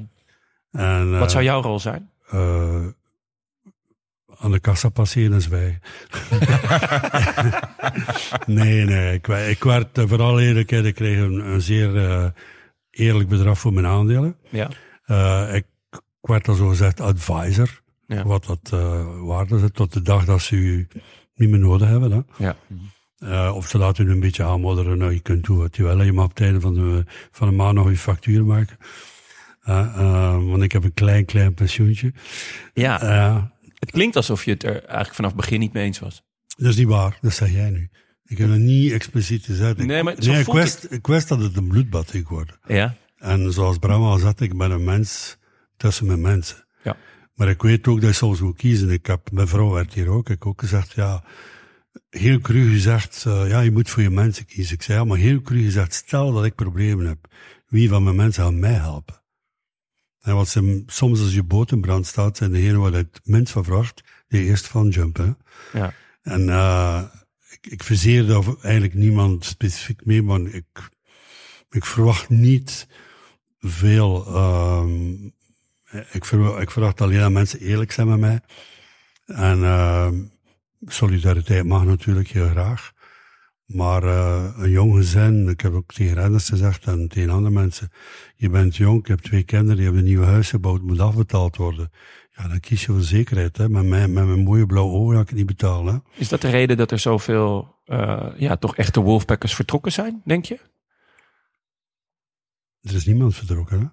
[0.72, 2.10] En, Wat zou jouw rol zijn?
[2.34, 2.86] Uh,
[4.38, 5.80] aan de kassa passeren is wij.
[8.46, 9.14] nee, nee.
[9.14, 12.26] Ik, ik werd uh, vooral eerlijkheid, ik kreeg een, een zeer uh,
[12.90, 14.36] eerlijk bedrag voor mijn aandelen.
[14.50, 14.70] Ja.
[15.06, 17.82] Uh, ik, ik werd al zo gezegd advisor.
[18.08, 18.24] Ja.
[18.24, 20.88] Wat dat uh, waarde zit tot de dag dat ze u
[21.36, 22.12] niet meer nodig hebben.
[22.12, 22.46] Hè?
[22.46, 22.56] Ja.
[23.20, 24.98] Uh, of ze laten u een beetje aanmodderen.
[24.98, 26.02] Nou, je kunt doen wat je wil.
[26.02, 28.78] Je mag op het einde van de, van de maand nog je factuur maken.
[29.70, 32.14] Uh, uh, want ik heb een klein, klein pensioentje.
[32.74, 36.24] Ja, het klinkt alsof je het er eigenlijk vanaf het begin niet mee eens was.
[36.58, 37.90] Dat is niet waar, dat zeg jij nu.
[38.26, 39.78] Ik heb het niet expliciet gezegd.
[39.78, 42.60] Nee, maar nee, ik, wist, ik wist dat het een bloedbad ging worden.
[42.68, 42.96] Ja.
[43.18, 45.38] En zoals Bram al zat, ik ben een mens
[45.78, 46.66] tussen mijn mensen.
[46.84, 46.96] Ja.
[47.34, 48.90] Maar ik weet ook dat je soms moet kiezen.
[48.90, 51.24] Ik heb, mijn vrouw werd hier ook, ik heb ook gezegd, ja,
[52.10, 54.74] heel cru gezegd, uh, ja, je moet voor je mensen kiezen.
[54.74, 57.28] Ik zei, ja, maar heel cru gezegd, stel dat ik problemen heb,
[57.68, 59.22] wie van mijn mensen gaat mij helpen?
[60.22, 63.52] En wat ze, soms als je boot in brand staat, zijn degenen waar het minst
[63.52, 65.38] van vraagt, die eerst van jumpen.
[65.74, 65.94] Ja.
[66.22, 67.04] En uh,
[67.50, 70.90] ik, ik verzeer daar eigenlijk niemand specifiek mee, maar ik,
[71.70, 72.88] ik verwacht niet
[73.60, 74.36] veel.
[74.38, 75.36] Um,
[76.12, 78.42] ik, ver, ik verwacht alleen dat mensen eerlijk zijn met mij.
[79.26, 80.10] En uh,
[80.86, 82.92] solidariteit mag natuurlijk heel graag.
[83.66, 87.92] Maar uh, een jong gezin, ik heb ook tegen renners gezegd en tegen andere mensen,
[88.36, 91.56] je bent jong, je hebt twee kinderen, je hebt een nieuw huis gebouwd, moet afbetaald
[91.56, 91.92] worden.
[92.36, 93.58] Ja, dan kies je voor zekerheid.
[93.58, 93.70] Hè.
[93.70, 95.94] Met, mijn, met mijn mooie blauwe ogen ga ik het niet betalen.
[95.94, 96.20] Hè.
[96.20, 100.46] Is dat de reden dat er zoveel, uh, ja, toch echte Wolfpackers vertrokken zijn, denk
[100.46, 100.60] je?
[102.82, 103.86] Er is niemand vertrokken, hè?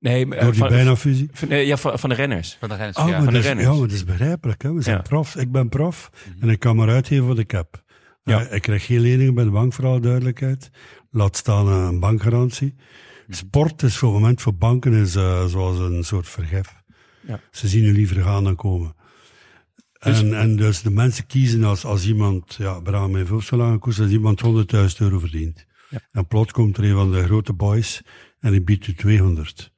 [0.00, 1.28] Nee, Door die bijna fusie?
[1.32, 2.56] Van, ja, van, van, de renners.
[2.60, 3.22] Van de renners, oh, ja.
[3.22, 3.66] Van de is, renners.
[3.66, 4.62] Ja, maar dat is begrijpelijk.
[4.62, 4.72] Hè.
[4.72, 5.02] We zijn Ja.
[5.02, 5.36] prof.
[5.36, 7.82] Ik ben prof en ik kan maar uitgeven wat ik heb.
[8.22, 8.44] Ja.
[8.46, 10.70] Eh, ik krijg geen leningen bij de bank, voor alle duidelijkheid.
[11.10, 12.74] Laat staan eh, een bankgarantie.
[13.28, 16.74] Sport is voor het moment voor banken is, eh, zoals een soort vergif.
[17.26, 17.40] Ja.
[17.50, 18.94] Ze zien je liever gaan dan komen.
[19.98, 23.56] Dus- en, en dus de mensen kiezen als, als iemand, ja, Bram heeft ook zo
[23.56, 25.66] lang gekozen, als iemand 100.000 euro verdient.
[25.90, 25.98] Ja.
[26.12, 28.02] En plots komt er een van de grote boys
[28.40, 29.72] en die biedt u 200.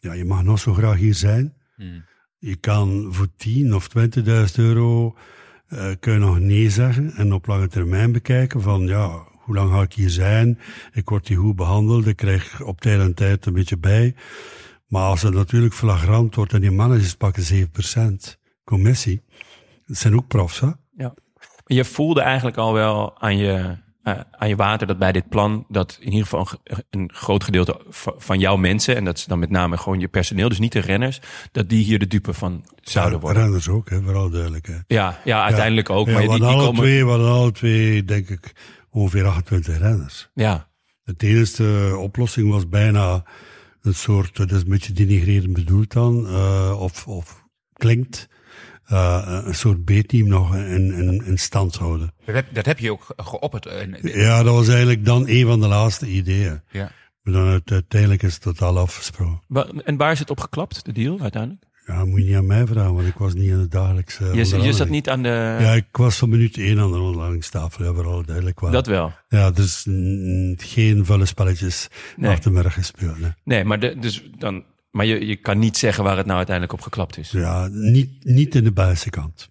[0.00, 1.54] Ja, je mag nog zo graag hier zijn.
[1.76, 2.04] Hmm.
[2.38, 4.24] Je kan voor 10 of 20.000
[4.54, 5.16] euro
[5.70, 9.70] eh, kun je nog nee zeggen en op lange termijn bekijken van ja, hoe lang
[9.70, 10.58] ga ik hier zijn?
[10.92, 14.14] Ik word hier goed behandeld, ik krijg op tijd en tijd een beetje bij.
[14.86, 17.68] Maar als het natuurlijk flagrant wordt en die managers pakken
[18.32, 19.22] 7% commissie,
[19.86, 20.70] dat zijn ook profs, hè?
[20.96, 21.14] Ja.
[21.66, 25.64] Je voelde eigenlijk al wel aan je, eh, aan je water dat bij dit plan,
[25.68, 29.24] dat in ieder geval een, een groot gedeelte va- van jouw mensen, en dat is
[29.24, 31.20] dan met name gewoon je personeel, dus niet de renners,
[31.52, 33.42] dat die hier de dupe van zouden worden.
[33.42, 34.84] Renners ook, hè, voor alle duidelijkheid.
[34.86, 36.06] Ja, ja uiteindelijk ook.
[36.06, 36.80] Ja, maar die, die alle komen.
[36.80, 38.52] twee, we alle twee, denk ik,
[38.90, 40.30] ongeveer 28 renners.
[40.34, 40.68] Ja,
[41.04, 43.24] De enige oplossing was bijna
[43.82, 48.28] een soort, dat is een beetje denigrerend bedoeld dan, eh, of, of klinkt,
[48.90, 52.12] eh, een soort B-team nog in, in, in stand houden.
[52.24, 53.66] Dat, heb, dat heb je ook geopperd.
[53.66, 56.60] En- Ja, dat was eigenlijk dan een van de laatste ideeën.
[56.70, 56.90] ja.
[57.22, 59.82] Maar dan uit- uiteindelijk is het totaal afgesproken.
[59.84, 61.64] En waar is het op geklapt, de deal uiteindelijk?
[61.86, 64.72] Ja, moet je niet aan mij vragen, want ik was niet in het dagelijkse Je,
[64.72, 65.28] zat niet aan de.
[65.60, 68.70] Ja, ik was van minuut één aan de onderhandelingstafel, ja, voor alle duidelijk wel.
[68.70, 69.12] Dat wel.
[69.28, 69.86] Ja, dus
[70.56, 72.30] geen vuile spelletjes Nee.
[72.30, 73.18] achter me gespeeld.
[73.20, 73.30] Nee.
[73.44, 76.76] Nee, maar, de, dus dan, maar je, je kan niet zeggen waar het nou uiteindelijk
[76.78, 77.30] op geklapt is.
[77.30, 79.48] Ja, niet, niet in de Belgische kant.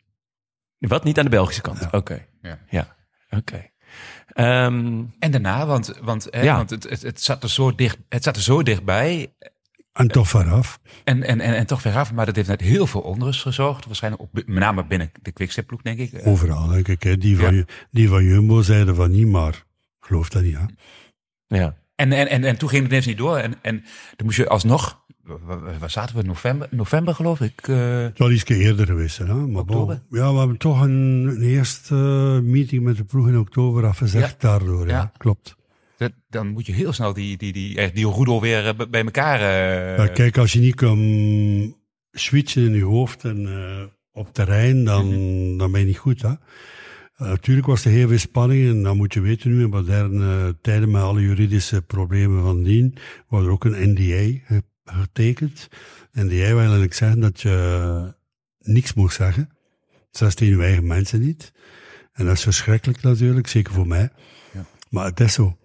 [0.78, 1.04] Wat?
[1.04, 1.92] Niet aan de Belgische kant?
[1.92, 2.26] Oké.
[2.42, 2.60] Ja.
[2.70, 2.96] Ja,
[3.30, 3.70] oké.
[4.28, 6.56] Ehm, En daarna, want, want, hè, Ja.
[6.56, 9.34] want het, het, het, zat er zo dicht, het zat er zo dichtbij.
[9.94, 10.80] En toch vooraf.
[11.04, 12.14] En, en, en, en toch weer af.
[12.14, 13.86] Maar dat heeft net heel veel onrust gezorgd.
[13.86, 16.22] Waarschijnlijk ook, met name binnen de quickstep denk ik.
[16.24, 17.04] Overal, denk ik.
[17.04, 17.18] Hè.
[17.18, 17.64] Die, van, Ja.
[17.92, 19.64] die van Jumbo zeiden van niet, maar
[20.00, 20.58] geloof dat niet.
[20.58, 20.66] Hè.
[21.58, 21.78] ja.
[21.96, 23.38] En, en, en, en toen ging het ineens niet door.
[23.38, 23.80] En, en
[24.16, 25.06] toen moest je alsnog,
[25.80, 26.22] waar, zaten we?
[26.24, 27.68] November, november geloof ik.
[27.68, 29.18] eh, Het is wel iets eerder geweest.
[29.18, 29.26] Hè.
[29.26, 30.02] Maar Oktober?
[30.10, 31.94] bon, ja, we hebben toch een, een eerste
[32.44, 34.50] meeting met de ploeg in oktober afgezegd Ja.
[34.50, 34.88] daardoor.
[34.88, 34.94] Ja.
[34.94, 35.12] Ja.
[35.18, 35.56] Klopt.
[35.98, 39.04] dat, dan moet je heel snel die, die, die, echt die roedel weer eh, bij-
[39.04, 39.40] elkaar.
[39.40, 40.98] eh, Ja, kijk, als je niet kan
[42.12, 45.10] switchen in je hoofd en eh, op terrein, dan,
[45.58, 46.22] dan ben je niet goed.
[46.22, 46.30] Hè?
[46.30, 50.58] Eh, natuurlijk was er heel veel spanning en dan moet je weten nu in moderne
[50.62, 52.96] tijden met alle juridische problemen van dien,
[53.28, 54.40] wordt er ook een NDA
[54.94, 55.68] ge- getekend.
[56.14, 58.14] NDA wil eigenlijk zeggen dat je
[58.60, 59.50] niks mag zeggen,
[60.12, 61.52] zelfs tegen je eigen mensen niet.
[62.14, 64.10] En dat is verschrikkelijk natuurlijk, zeker voor mij.
[64.54, 64.66] Ja.
[64.90, 65.58] Maar het is zo.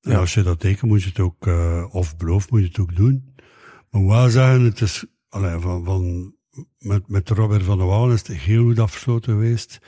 [0.00, 0.18] En Ja.
[0.18, 2.96] als je dat tekent, moet je het ook, eh, of belooft, moet je het ook
[2.96, 3.34] doen.
[3.90, 6.34] Maar wel zeggen, het is, allee, van, van,
[6.78, 9.78] met, met Robert van der Waal is het heel goed afgesloten geweest.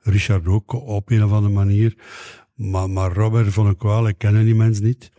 [0.00, 1.94] Richard ook op een of andere manier.
[2.54, 5.10] Maar, maar Robert vond ik wel, ik ken die mens niet.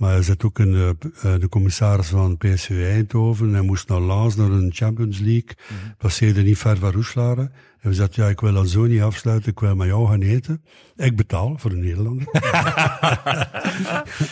[0.00, 3.52] Maar hij zit ook in de, eh, de commissaris van PSV Eindhoven.
[3.52, 5.54] Hij moest naar Laas, naar een Champions League.
[5.98, 7.52] Passeerde niet ver van Roeslaren.
[7.80, 10.62] Hij zei, ja, ik wil dat zo niet afsluiten, ik wil met jou gaan eten.
[10.96, 12.26] Ik betaal voor een Nederlander.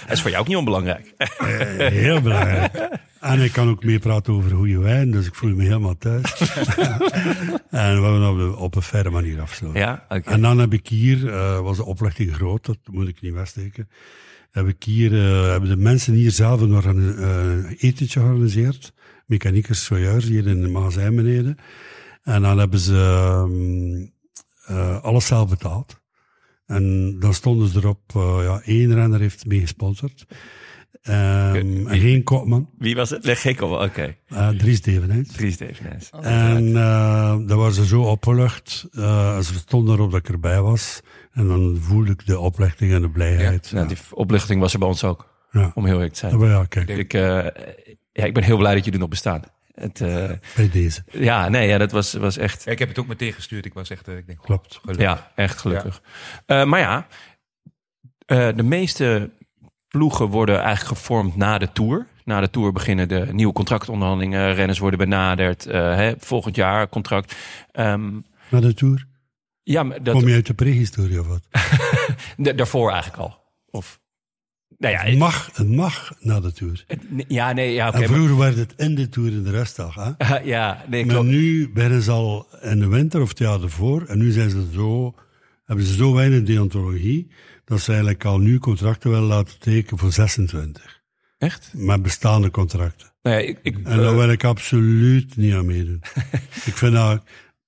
[0.07, 1.15] Dat is voor jou ook niet onbelangrijk.
[1.17, 1.29] Eh,
[1.89, 2.89] Heel belangrijk.
[3.21, 6.41] En ik kan ook meepraten over goede wijn, dus ik voel me helemaal thuis.
[7.71, 9.81] en we hebben op, een verre manier afgesloten.
[9.81, 10.31] Ja, oké.
[10.31, 13.89] En dan heb ik hier, eh, was de opleiding groot, dat moet ik niet wegsteken.
[14.59, 18.93] Eh, hebben de mensen hier zelf een eh, etentje georganiseerd.
[19.27, 21.57] Mechaniekers zojuist hier in de magazijn beneden.
[22.23, 24.07] En dan hebben ze ehm,
[24.65, 26.01] eh, alles zelf betaald.
[26.67, 29.67] En dan stonden ze erop, ja, één renner heeft mee
[31.03, 31.87] gesponsord.
[31.87, 33.25] Ehm, en geen kopman, Wie was het?
[33.25, 33.83] Leg ik al.
[33.85, 34.17] Oké.
[34.29, 35.33] uh, Dries Devenijns.
[35.33, 36.11] Dries Devenijns.
[36.21, 36.75] En uh,
[37.47, 38.87] daar waren ze zo opgelucht.
[38.93, 41.01] Uh, ze stonden erop dat ik erbij was.
[41.33, 43.73] En dan voelde ik de oplichting en de blijheid.
[43.73, 45.37] Nou, die oplichting was er bij ons ook.
[45.51, 45.71] Ja.
[45.75, 46.39] Om heel eerlijk te zijn.
[46.39, 47.21] Maar ja, kijk, Ik, uh,
[48.13, 49.43] ja, ik ben heel blij dat jullie nog bestaan.
[49.75, 51.03] Het, uh, bij deze.
[51.11, 52.65] ja, nee, ja, dat was, was echt...
[52.65, 53.65] Ja, ik heb het ook meteen gestuurd.
[53.65, 54.79] Ik was echt, uh, ik denk, Klopt.
[54.81, 55.05] gelukkig.
[55.05, 56.03] Ja, echt gelukkig.
[56.47, 56.65] Ja.
[56.65, 57.07] maar ja,
[58.53, 59.31] de meeste
[59.89, 62.07] ploegen worden eigenlijk gevormd na de Tour.
[62.25, 64.55] Na de Tour beginnen de nieuwe contractonderhandelingen.
[64.55, 65.65] Renners worden benaderd.
[65.65, 67.37] Hè, volgend jaar contract.
[67.73, 69.07] Um, na de Tour?
[69.63, 70.15] Ja, maar dat...
[70.15, 71.43] Kom je uit de prehistorie of wat?
[72.57, 73.37] Daarvoor eigenlijk al.
[73.71, 74.01] Of
[74.79, 76.85] Nou ja, het, mag, het mag na de Tour.
[77.29, 79.95] ja, nee, ja, okay, en vroeger werd het in de Tour in de restdag.
[79.95, 80.39] Hè?
[80.55, 84.07] ja, nee, maar nu beginnen ze al in de winter of het jaar ervoor.
[84.07, 85.15] En nu zijn ze zo,
[85.65, 87.31] hebben ze zo weinig deontologie,
[87.69, 91.03] dat ze eigenlijk al nu contracten willen laten tekenen voor 26.
[91.39, 91.71] Echt?
[91.75, 93.13] Met bestaande contracten.
[93.23, 96.03] Nee, ik, ik, en daar wil ik absoluut niet aan meedoen.
[96.71, 97.23] ik vind dat,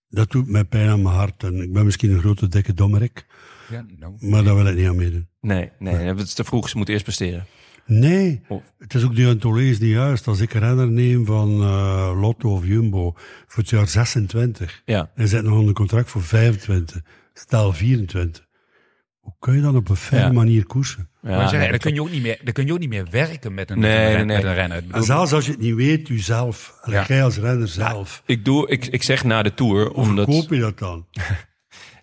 [0.08, 1.42] dat doet mij pijn aan mijn hart.
[1.42, 3.26] En ik ben misschien een grote, dikke dommerik.
[3.70, 5.28] Ja, nou, maar daar wil ik niet aan meedoen.
[5.40, 6.06] Nee, nee, nee.
[6.06, 6.68] het is te vroeg.
[6.68, 7.46] Ze moeten eerst presteren.
[7.86, 8.40] Nee,
[8.78, 10.26] het is ook deontologisch niet juist.
[10.26, 13.12] Als ik een renner neem van uh, Lotto of Jumbo
[13.46, 15.10] voor het jaar 26 ja.
[15.14, 18.48] en zet nog een contract voor 25, stel 24.
[19.30, 21.08] Hoe kun je dan op een fijne manier koersen?
[21.22, 23.06] Ja, maar zeg, dan, kun je ook niet meer, dan kun je ook niet meer
[23.10, 24.84] werken met een, nee, met met een renner.
[24.90, 27.04] En zelfs als je het niet weet, u zelf, ja.
[27.06, 28.22] jij als renner zelf.
[28.26, 29.86] ik, doe, ik, ik zeg na de Tour...
[29.92, 31.06] Hoe koop je dat dan?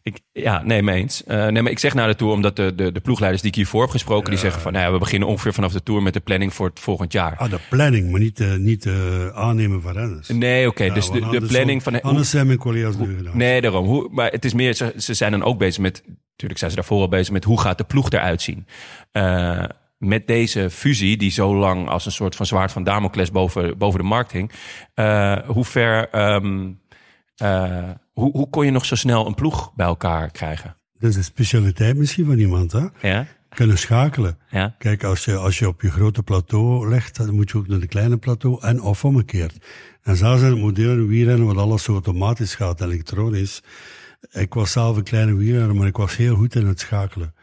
[0.07, 1.23] Ik, ja, nee, mee eens.
[1.27, 3.57] Uh, nee, maar ik zeg na de Tour, omdat de, de, de ploegleiders die ik
[3.57, 6.13] hiervoor heb gesproken, die zeggen van, nou ja, we beginnen ongeveer vanaf de Tour met
[6.13, 7.37] de planning voor het volgend jaar.
[7.37, 10.27] Ah, de planning, maar niet, uh, niet uh, aannemen van renners.
[10.27, 12.01] Nee, oké, okay, dus de, de planning van...
[12.01, 13.37] Anders zijn mijn collega's nu gedaan.
[13.37, 13.85] Nee, daarom.
[13.85, 16.77] Hoe, maar het is meer, ze, ze zijn dan ook bezig met, natuurlijk zijn ze
[16.77, 18.67] daarvoor al bezig met hoe gaat de ploeg eruit zien.
[19.97, 23.99] met deze fusie, die zo lang als een soort van zwaard van Damocles boven, boven
[23.99, 24.51] de markt hing,
[25.45, 26.15] hoe ver...
[26.33, 26.79] Um,
[27.43, 30.75] uh, hoe, hoe kon je nog zo snel een ploeg bij elkaar krijgen?
[30.99, 32.85] Dat is een specialiteit misschien van iemand, hè?
[33.01, 33.25] Ja.
[33.49, 34.37] Kunnen schakelen.
[34.49, 34.75] Ja.
[34.77, 37.79] Kijk, als je, als je op je grote plateau legt, dan moet je ook naar
[37.79, 39.57] de kleine plateau en of omgekeerd.
[40.03, 43.63] En zelfs in het moderne wielrennen, wat alles zo automatisch gaat, elektronisch.
[44.31, 47.33] Ik was zelf een kleine wielrenner, maar ik was heel goed in het schakelen.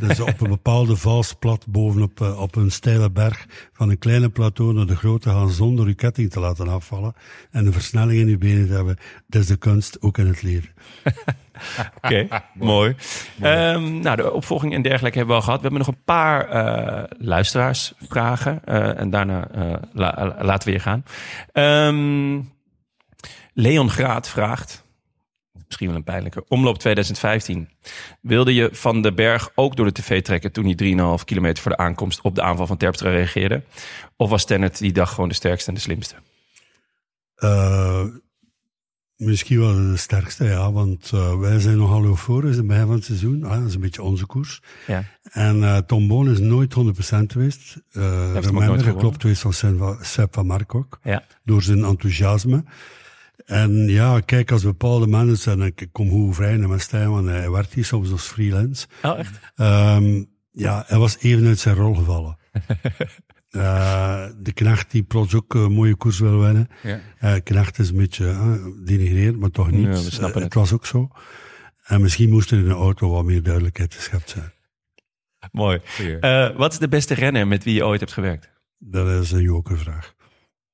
[0.00, 4.28] Dus op een bepaalde vals plat bovenop uh, op een steile berg van een kleine
[4.28, 7.14] plateau naar de grote gaan zonder uw ketting te laten afvallen
[7.50, 8.96] en de versnelling in uw benen te hebben.
[9.26, 10.70] Dat is de kunst, ook in het leven.
[12.02, 12.96] Oké, mooi.
[13.42, 15.60] Um, nou, de opvolging en dergelijke hebben we al gehad.
[15.60, 19.48] We hebben nog een paar uh, luisteraarsvragen uh, en daarna
[19.92, 21.04] la laten we weer gaan.
[21.88, 22.52] Um,
[23.52, 24.83] Leon Graat vraagt
[25.74, 26.44] misschien wel een pijnlijke.
[26.48, 27.68] Omloop 2015.
[28.20, 31.72] Wilde je Van de Berg ook door de tv trekken toen hij 3,5 kilometer voor
[31.72, 33.62] de aankomst op de aanval van Terpstra reageerde?
[34.16, 36.14] Of was Tennet die dag gewoon de sterkste en de slimste?
[37.38, 38.04] Uh,
[39.16, 40.72] misschien wel de sterkste, ja.
[40.72, 43.44] Want uh, wij zijn nogal euforisch in het begin van het seizoen.
[43.44, 44.62] Ah, dat is een beetje onze koers.
[44.86, 45.04] Ja.
[45.22, 46.78] En uh, Tom Boon is nooit 100%
[47.26, 47.76] geweest.
[47.92, 50.98] Uh, Remender geklopt geweest van Sepp van Mark ook.
[51.02, 51.24] Ja.
[51.44, 52.64] Door zijn enthousiasme.
[53.44, 57.26] En ja, kijk, als bepaalde mensen, en ik kom hoe vrij naar mijn stijl, want
[57.26, 58.86] hij werkt hier soms als freelance.
[59.02, 59.38] Oh, echt?
[59.56, 62.38] Um, ja, hij was even uit zijn rol gevallen.
[63.50, 66.68] uh, de knecht die plots ook een mooie koers wil winnen.
[66.82, 67.00] Ja.
[67.22, 69.84] Uh, knecht is een beetje uh, denigreerd, maar toch niet.
[69.84, 70.44] Ja, we snappen het.
[70.44, 71.08] het was ook zo.
[71.84, 74.52] En misschien moest er in de auto wat meer duidelijkheid geschept zijn.
[75.52, 75.80] Mooi.
[76.56, 78.50] wat is de beste renner met wie je ooit hebt gewerkt?
[78.78, 80.14] Dat is een jokervraag.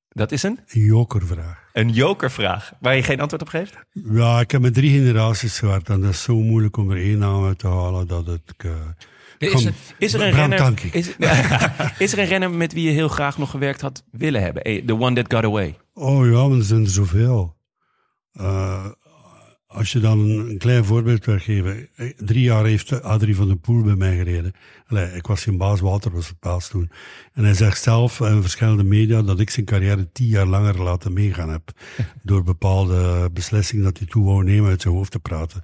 [0.09, 0.59] Dat is een?
[0.67, 1.60] Een jokervraag.
[1.73, 3.75] Een jokervraag, waar je geen antwoord op geeft?
[3.91, 7.17] Ja, ik heb met drie generaties gewerkt en dat is zo moeilijk om er één
[7.17, 8.53] naam uit te halen dat het...
[8.65, 8.71] Uh,
[9.37, 11.07] is, er, is, er een renner, is,
[11.97, 14.85] is, er een renner met wie je heel graag nog gewerkt had willen hebben?
[14.85, 15.77] The one that got away?
[15.93, 17.55] Oh ja, maar er zijn er zoveel.
[18.33, 18.85] Uh,
[19.71, 21.89] als je dan een klein voorbeeld wil geven.
[22.17, 24.53] Drie jaar heeft Adrie van den Poel bij mij gereden.
[24.87, 26.91] Allee, ik was geen baas, Walter was het baas toen.
[27.33, 31.13] En hij zegt zelf in verschillende media dat ik zijn carrière tien jaar langer laten
[31.13, 31.71] meegaan heb.
[32.23, 35.61] door bepaalde beslissingen dat hij toe wou nemen uit zijn hoofd te praten.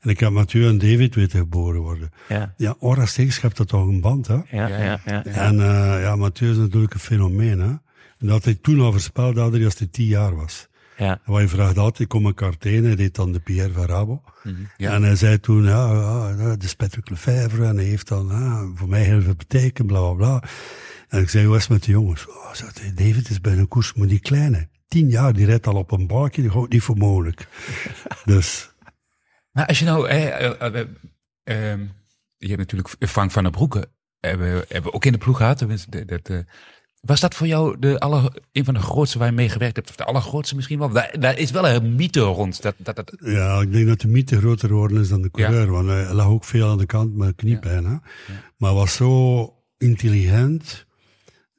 [0.00, 2.10] En ik heb Mathieu en David weten geboren worden.
[2.28, 4.34] Ja, ja Ora Steeks hebt dat toch een band, hè?
[4.34, 5.00] Ja, ja, ja.
[5.04, 5.24] ja.
[5.24, 7.74] En uh, ja, Mathieu is natuurlijk een fenomeen, hè?
[8.18, 10.68] En dat hij toen al voorspelde, Adrie, als hij tien jaar was.
[10.96, 11.20] Ja.
[11.24, 13.84] En wat je vraagt altijd, ik kom elkaar tegen, hij deed dan de Pierre van
[13.84, 14.22] Rabo.
[14.42, 14.54] Mhm.
[14.76, 14.92] ja.
[14.92, 15.90] En hij zei toen, ja,
[16.38, 20.00] ja de Patrick Lefevre, en hij heeft dan ja, voor mij heel veel betekend, bla
[20.00, 20.48] bla bla.
[21.08, 22.28] En ik zei, hoe is het met de jongens?
[22.28, 25.74] Oh, zei David is bij een koers, maar die kleine, tien jaar, die rijdt al
[25.74, 27.48] op een balkje, die gaat niet voor mogelijk.
[28.24, 28.70] dus.
[29.50, 30.80] Maar als je nou, eh, eh,
[31.42, 31.80] eh,
[32.36, 33.88] je hebt natuurlijk Frank van der Broeke,
[34.20, 36.44] hebben, hebben we ook in de ploeg gehad, dat, dat
[37.00, 39.88] was dat voor jou de aller, een van de grootste waar je mee gewerkt hebt?
[39.88, 40.88] Of de allergrootste misschien wel?
[40.88, 42.62] Daar, daar is wel een mythe rond.
[42.62, 43.12] Dat, dat, dat...
[43.24, 45.70] Ja, ik denk dat de mythe groter geworden is dan de coureur.
[45.70, 47.82] Want hij lag ook veel aan de kant met kniepijn.
[47.82, 48.02] Ja.
[48.56, 50.86] Maar was zo intelligent,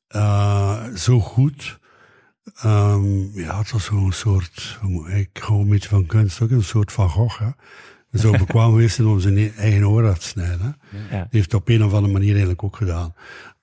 [0.10, 1.80] uh, zo goed.
[2.66, 4.80] Um, ja, het was zo'n soort,
[5.14, 7.40] ik hou een beetje van kunst ook, een soort van Gogh.
[7.40, 7.50] Hè?
[8.20, 10.78] Zo bekwaam geweest om zijn eigen oor af te snijden.
[11.10, 11.20] Ja.
[11.20, 13.14] Die heeft op een of andere manier eigenlijk ook gedaan.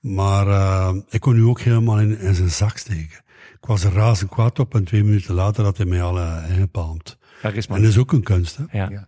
[0.05, 3.23] Maar uh, ik kon nu ook helemaal in, in, zijn zak steken.
[3.61, 6.43] Ik was er razend kwaad op en twee minuten later had hij mij al uh,
[6.49, 7.17] ingepalmd.
[7.41, 8.63] En dat is ook een kunst, hè?
[8.77, 8.89] Ja.
[8.89, 9.07] ja.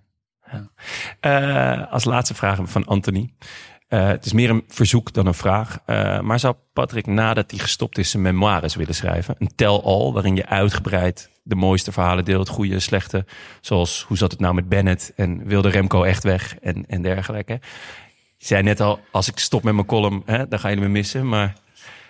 [1.22, 1.80] ja.
[1.82, 3.34] Uh, als laatste vraag van Anthony.
[3.90, 5.80] Uh, het is meer een verzoek dan een vraag.
[5.86, 9.36] Uh, maar zou Patrick nadat hij gestopt is zijn memoires willen schrijven?
[9.38, 12.50] Een tell-all waarin je uitgebreid de mooiste verhalen deelt.
[12.50, 13.26] Goede, slechte.
[13.62, 17.60] Zoals hoe zat het nou met Bennett en wilde Remco echt weg en, en dergelijke.
[18.38, 20.88] Je zei net al, als ik stop met mijn column, hè, dan ga je me
[20.88, 21.30] missen.
[21.30, 21.56] Maar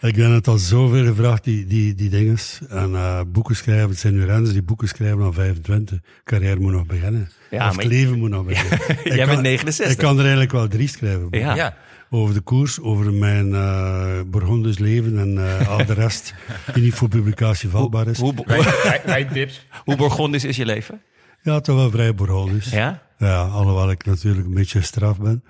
[0.01, 2.37] ik ben het al zoveel gevraagd, die, die, die dingen.
[2.69, 5.99] En uh, boeken schrijven, het zijn nu renners die boeken schrijven aan 25.
[6.23, 7.29] Carrière moet nog beginnen.
[7.49, 8.79] Ja, of het leven moet nog beginnen.
[9.03, 9.95] Ja, jij bent 69.
[9.95, 11.27] Ik kan er eigenlijk wel drie schrijven.
[11.31, 11.55] Ja.
[11.55, 11.77] ja.
[12.09, 16.33] Over de koers, over mijn uh, Burgondisch leven en uh, al de rest
[16.73, 18.19] die niet voor publicatie vatbaar is.
[18.19, 19.49] Hoe, hoe,
[19.85, 21.01] hoe Burgondisch is je leven?
[21.41, 22.69] Ja, toch wel vrij Burgondisch.
[22.69, 23.01] Ja?
[23.17, 25.43] Ja, alhoewel ik natuurlijk een beetje straf ben.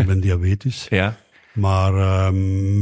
[0.00, 0.86] Ik ben diabetisch.
[0.90, 1.16] Ja.
[1.52, 2.30] Maar uh,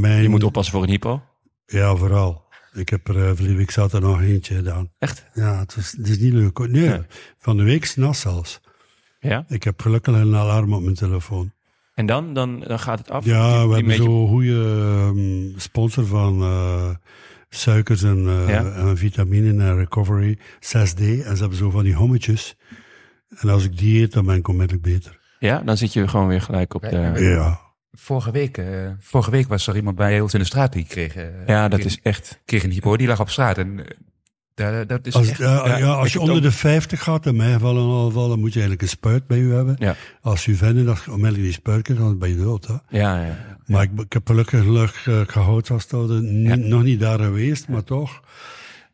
[0.01, 0.23] mijn...
[0.23, 1.23] Je moet oppassen voor een hypo?
[1.67, 2.45] Ja, vooral.
[2.75, 4.91] Ik heb er, uh, verleden week zat er nog eentje gedaan.
[4.99, 5.27] Echt?
[5.35, 6.59] Ja, het is, het is niet leuk.
[6.59, 7.07] Nee, ja.
[7.39, 8.61] van de week s'nachts zelfs.
[9.21, 9.45] Ja?
[9.49, 11.53] Ik heb gelukkig een alarm op mijn telefoon.
[11.95, 13.25] En dan, dan, dan gaat het af?
[13.25, 16.91] Ja, die, we hebben zo'n goede um, sponsor van uh,
[17.49, 18.73] suikers en, uh, ja?
[18.73, 21.01] en vitamine en recovery, 6D.
[21.01, 22.57] En ze hebben zo van die hommetjes.
[23.29, 25.20] En als ik die eet, dan ben ik onmiddellijk beter.
[25.41, 27.13] Ja, dan zit je gewoon weer gelijk op de...
[27.17, 27.61] Ja.
[27.93, 31.17] Vorige week, uh, vorige week was er iemand bij ons in de straat die kreeg.
[31.17, 32.41] Uh, ja, dat kreeg, is echt.
[32.45, 33.59] Kreeg een hypo, die lag op straat.
[33.59, 33.85] En
[34.57, 36.43] uh, dat is als, echt, ja, ja, als je onder ook...
[36.43, 39.27] de 50 gaat, in mijn geval in alle geval, dan moet je eigenlijk een spuit
[39.27, 39.77] bij je hebben.
[39.79, 39.97] Ja.
[40.21, 42.67] Als je vinden dat je onmiddellijk die spuit krijgt, dan ben je dood.
[42.67, 42.75] Hè?
[42.89, 43.37] Ja, ja,
[43.67, 46.57] Maar ik, ik heb gelukkig geluk uh, gehouden als ja.
[46.57, 48.21] nog niet daar geweest, maar toch.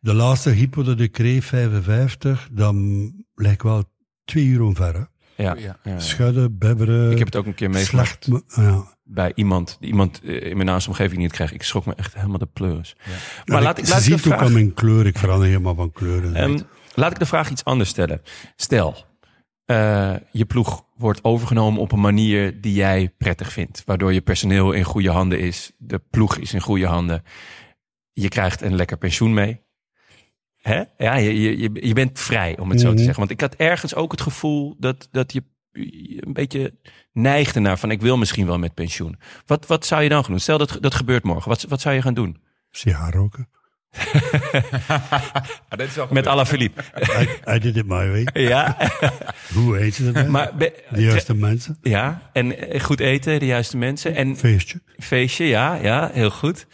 [0.01, 3.85] De laatste hypo dat ik kreeg, 55, dan lijkt wel
[4.25, 5.09] twee uur omver.
[5.37, 7.11] Ja, ja, ja, Schudden, bebberen.
[7.11, 8.29] Ik heb het ook een keer meegemaakt.
[8.47, 8.95] Ja.
[9.05, 11.53] Bij iemand, iemand in mijn naaste omgeving niet kreeg.
[11.53, 12.97] Ik schrok me echt helemaal de pleurs.
[13.05, 13.13] Ja.
[13.45, 14.41] Maar laat ik, ik laat ziet vraag...
[14.41, 15.07] ook aan mijn kleur.
[15.07, 16.43] Ik verander helemaal van kleuren.
[16.43, 16.61] Um,
[16.95, 18.23] laat ik de vraag iets anders stellen.
[18.57, 19.05] Stel,
[19.67, 23.83] uh, je ploeg wordt overgenomen op een manier die jij prettig vindt.
[23.85, 25.73] Waardoor je personeel in goede handen is.
[25.79, 27.23] De ploeg is in goede handen.
[28.13, 29.65] Je krijgt een lekker pensioen mee.
[30.67, 30.83] Hè?
[30.99, 33.19] Ja, je, je, je bent vrij, om het zo te zeggen.
[33.19, 35.43] Want ik had ergens ook het gevoel dat, dat je
[36.21, 36.75] een beetje
[37.13, 39.19] neigde naar van ik wil misschien wel met pensioen.
[39.47, 40.41] Wat, wat zou je dan gaan doen?
[40.41, 41.49] Stel dat dat gebeurt morgen.
[41.49, 42.43] Wat, wat zou je gaan doen?
[42.71, 43.49] Sigaar roken.
[46.11, 46.83] met Ala Philippe.
[47.21, 48.27] I, I, did it my way.
[48.33, 48.77] Ja.
[49.55, 50.27] Hoe heet je dat?
[50.27, 51.79] Maar de juiste mensen.
[51.83, 54.15] Ja, en eh, goed eten, de juiste mensen.
[54.15, 54.81] En feestje.
[54.99, 56.67] Feestje, ja, ja, heel goed.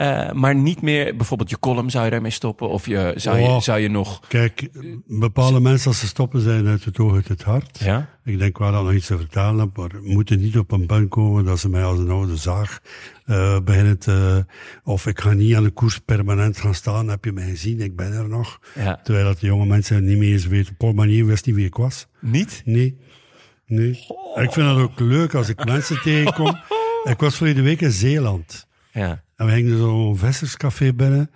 [0.00, 2.68] Uh, maar niet meer, bijvoorbeeld je column zou je daarmee stoppen?
[2.68, 4.20] Of je, zou, oh, je, zou je nog...
[4.28, 4.68] Kijk,
[5.06, 7.78] bepaalde mensen als ze stoppen zijn uit het oog, uit het hart.
[7.78, 8.08] Ja?
[8.24, 11.08] Ik denk wel dat nog iets te vertalen heb, maar moeten niet op een punt
[11.08, 12.80] komen dat ze mij als een oude zaag
[13.26, 14.46] uh, beginnen te...
[14.84, 17.96] Of ik ga niet aan de koers permanent gaan staan, heb je mij gezien, ik
[17.96, 18.60] ben er nog.
[18.74, 19.00] Ja.
[19.02, 20.76] Terwijl dat de jonge mensen niet meer eens weten.
[20.76, 22.06] Paul Manier wist niet wie ik was.
[22.20, 22.62] Niet?
[22.64, 22.98] Nee.
[23.66, 24.04] Nee.
[24.08, 24.42] Oh.
[24.42, 26.60] Ik vind het ook leuk als ik mensen tegenkom.
[27.04, 28.68] Ik was vorige week in Zeeland.
[28.92, 29.22] Ja.
[29.40, 31.30] En we gingen zo'n visserscafé binnen.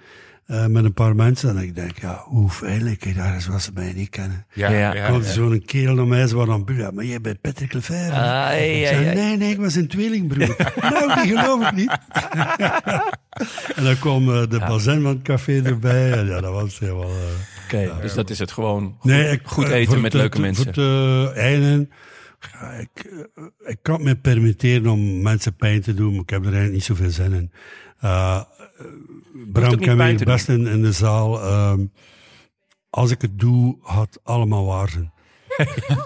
[0.47, 1.57] Uh, met een paar mensen.
[1.57, 2.97] En ik denk, ja, hoe veilig.
[2.97, 4.47] Kijk, daar is wat ze mij niet kennen.
[4.53, 4.95] Ja, ja.
[4.95, 5.21] ja ja.
[5.21, 8.13] zo'n kerel naar mij, ze waren dan, ja, maar jij bent Patrick Lefebvre.
[8.13, 10.57] Ah, ja, zei, nee, nee, ik was een tweelingbroer.
[10.81, 11.99] nou, die geloof ik niet.
[13.77, 16.13] en dan kwam uh, de bazin van het café erbij.
[16.13, 17.11] En ja, dat was helemaal...
[17.11, 17.17] Uh,
[17.65, 20.41] Oké, okay, dus dat is het gewoon goed, nee, ik, goed eten met de, leuke
[20.41, 20.75] mensen.
[20.75, 21.91] Voor einden...
[22.53, 23.25] Ja, ik,
[23.67, 26.85] ik kan me permitteren om mensen pijn te doen, maar ik heb er eigenlijk niet
[26.85, 27.51] zoveel zin in.
[28.05, 28.41] Uh,
[29.53, 31.53] Bram hier best in, in, de zaal.
[31.73, 31.93] Um,
[32.91, 35.13] als ik het doe, had allemaal waar zijn.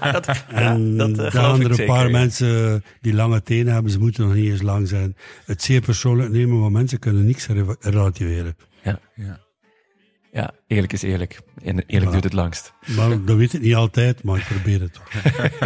[0.00, 2.10] ja, dat, en ja, dat, uh, er een zeker, paar ja.
[2.10, 5.16] mensen die lange tenen hebben, ze moeten nog niet eens lang zijn.
[5.44, 8.56] Het zeer persoonlijk nemen, want mensen kunnen niks re relativeren.
[8.82, 9.40] Ja, ja.
[10.32, 11.40] Ja, eerlijk is eerlijk.
[11.62, 12.10] En eerlijk ja.
[12.10, 12.72] duurt het langst.
[12.86, 15.08] Maar dat weet ik niet altijd, maar ik probeer het toch.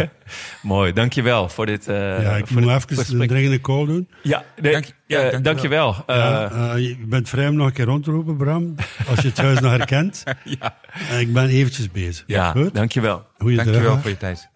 [0.61, 4.09] Mooi, dankjewel voor dit uh, Ja, ik voor moet even een dringende call doen.
[4.21, 5.89] Ja, nee, dank, ja, uh, dankjewel.
[5.89, 8.75] Uh, ja, uh, je bent vrij om nog een keer rond te roepen, Bram.
[9.09, 10.23] Als je het huis nog herkent.
[10.59, 10.77] ja.
[11.19, 12.23] ik ben eventjes bezig.
[12.27, 12.73] Ja, Goed?
[12.73, 13.25] dankjewel.
[13.37, 14.49] Goeie dankjewel terug, voor je tijd.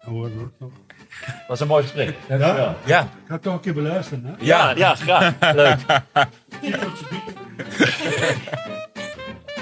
[1.48, 2.14] was een mooi gesprek.
[2.28, 2.56] Dankjewel.
[2.56, 2.76] Ja?
[2.84, 3.02] ja.
[3.02, 4.32] Ik ga toch een keer beluisteren, hè?
[4.38, 5.34] Ja, ja, graag.
[5.54, 5.78] Leuk.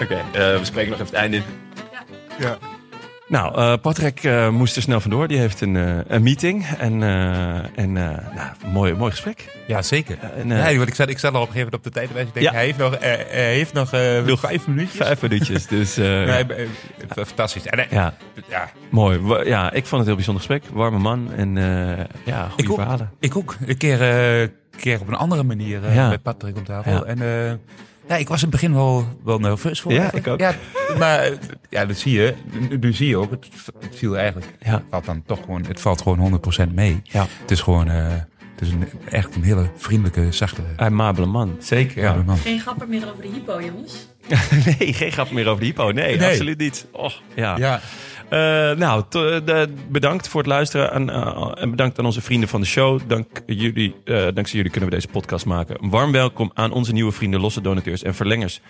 [0.02, 1.42] Oké, okay, uh, we spreken nog even het einde in.
[2.38, 2.58] Ja.
[3.28, 5.28] Nou, uh, Patrick uh, moest er snel vandoor.
[5.28, 6.66] Die heeft een, uh, een meeting.
[6.78, 7.02] En,
[7.74, 8.20] en nou,
[8.66, 9.48] mooi, mooi gesprek.
[9.66, 10.18] Ja, zeker.
[10.36, 12.26] En, ja, want ik zat, ik zat al op een gegeven moment op de tijd.
[12.26, 12.52] Ik denk, Ja.
[12.52, 13.90] hij heeft nog, hij heeft nog,
[14.26, 14.96] nog vijf minuutjes.
[14.96, 15.66] Vijf minuutjes.
[15.76, 16.44] Dus, Ja,
[17.08, 17.66] fantastisch.
[17.66, 18.14] En, ja.
[18.48, 18.70] ja.
[18.90, 19.20] mooi.
[19.44, 20.64] Ja, ik vond het een heel bijzonder gesprek.
[20.72, 21.54] Warme man en
[22.24, 22.76] ja, goede Ik ook.
[22.78, 23.10] verhalen.
[23.20, 23.56] Ik ook.
[23.66, 24.00] Een keer,
[24.42, 24.48] eh,
[24.80, 26.08] keer op een andere manier eh, Ja.
[26.08, 26.92] met Patrick om tafel.
[26.92, 27.02] Ja.
[27.02, 27.52] En eh,
[28.08, 29.92] ja, ik was in het begin wel, wel nerveus voor.
[29.92, 30.38] Ja, ik ook.
[30.40, 30.54] Ja,
[30.98, 31.30] maar
[31.70, 32.34] ja, dat zie je.
[32.68, 33.30] Nu, nu zie je ook.
[33.30, 33.46] Het,
[33.80, 34.52] het viel eigenlijk.
[34.64, 34.70] Ja.
[34.72, 35.64] Het valt dan toch gewoon.
[35.66, 37.00] Het valt gewoon 100% mee.
[37.02, 37.26] Ja.
[37.40, 37.88] Het is gewoon.
[37.88, 38.06] eh,
[38.56, 40.62] Het is een, echt een hele vriendelijke, zachte...
[40.76, 42.02] Amabele man, zeker.
[42.02, 42.22] Ja.
[42.26, 42.36] man.
[42.36, 44.06] Geen grappen meer over de hypo, jongens.
[44.78, 45.90] nee, geen grap meer over de hypo.
[45.90, 46.28] Nee, Nee.
[46.28, 46.86] absoluut niet.
[46.92, 47.56] Oh, ja.
[47.56, 47.80] Ja,
[48.28, 48.38] Eh,
[48.72, 50.92] nou, de- bedankt voor het luisteren.
[50.92, 53.00] En, eh, en bedankt aan onze vrienden van de show.
[53.06, 55.76] Dank jullie, eh, dankzij jullie kunnen we deze podcast maken.
[55.82, 58.60] Een warm welkom aan onze nieuwe vrienden, losse donateurs en verlengers.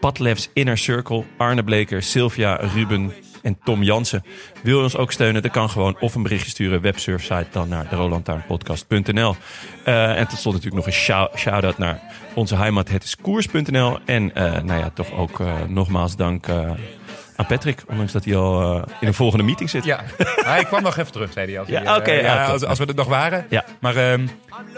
[0.00, 3.12] Padlefs Inner Circle, Arne Bleker, Sylvia, Ruben
[3.42, 4.24] en Tom Jansen.
[4.62, 5.42] Wil je ons ook steunen?
[5.42, 6.80] Dat kan gewoon of een berichtje sturen.
[6.80, 9.36] Websurfsite dan naar rolandtaarnpodcast.nl.
[9.84, 12.00] Eh en tot slot natuurlijk nog een shou- shout-out naar
[12.34, 13.98] onze heimat het is koers.nl.
[14.04, 16.70] En eh, nou ja, toch ook eh, nogmaals dank eh,
[17.42, 17.82] aan Patrick.
[17.88, 19.84] Ondanks dat hij al eh, in een volgende meeting zit.
[19.84, 20.00] ja.
[20.46, 21.58] Ah, ik kwam nog even terug, zei hij.
[21.58, 22.52] Als, Ja, hij, oké, ja, top.
[22.52, 23.46] als, als we er nog waren.
[23.48, 23.64] Ja.
[23.80, 24.26] Maar ehm,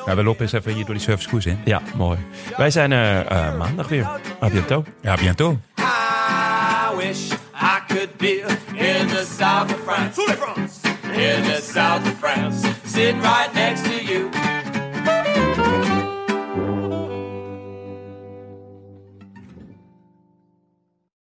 [0.07, 1.61] nou, we lopen eens even hier door die service koers in.
[1.65, 2.19] Ja, mooi.
[2.57, 4.07] Wij zijn er eh, maandag weer.
[4.43, 4.87] A bientôt.
[5.03, 5.57] Ja, bientôt.
[5.79, 10.21] I wish I could be in the south of France.
[11.13, 12.67] In the south of France.
[12.87, 13.83] Sitting right next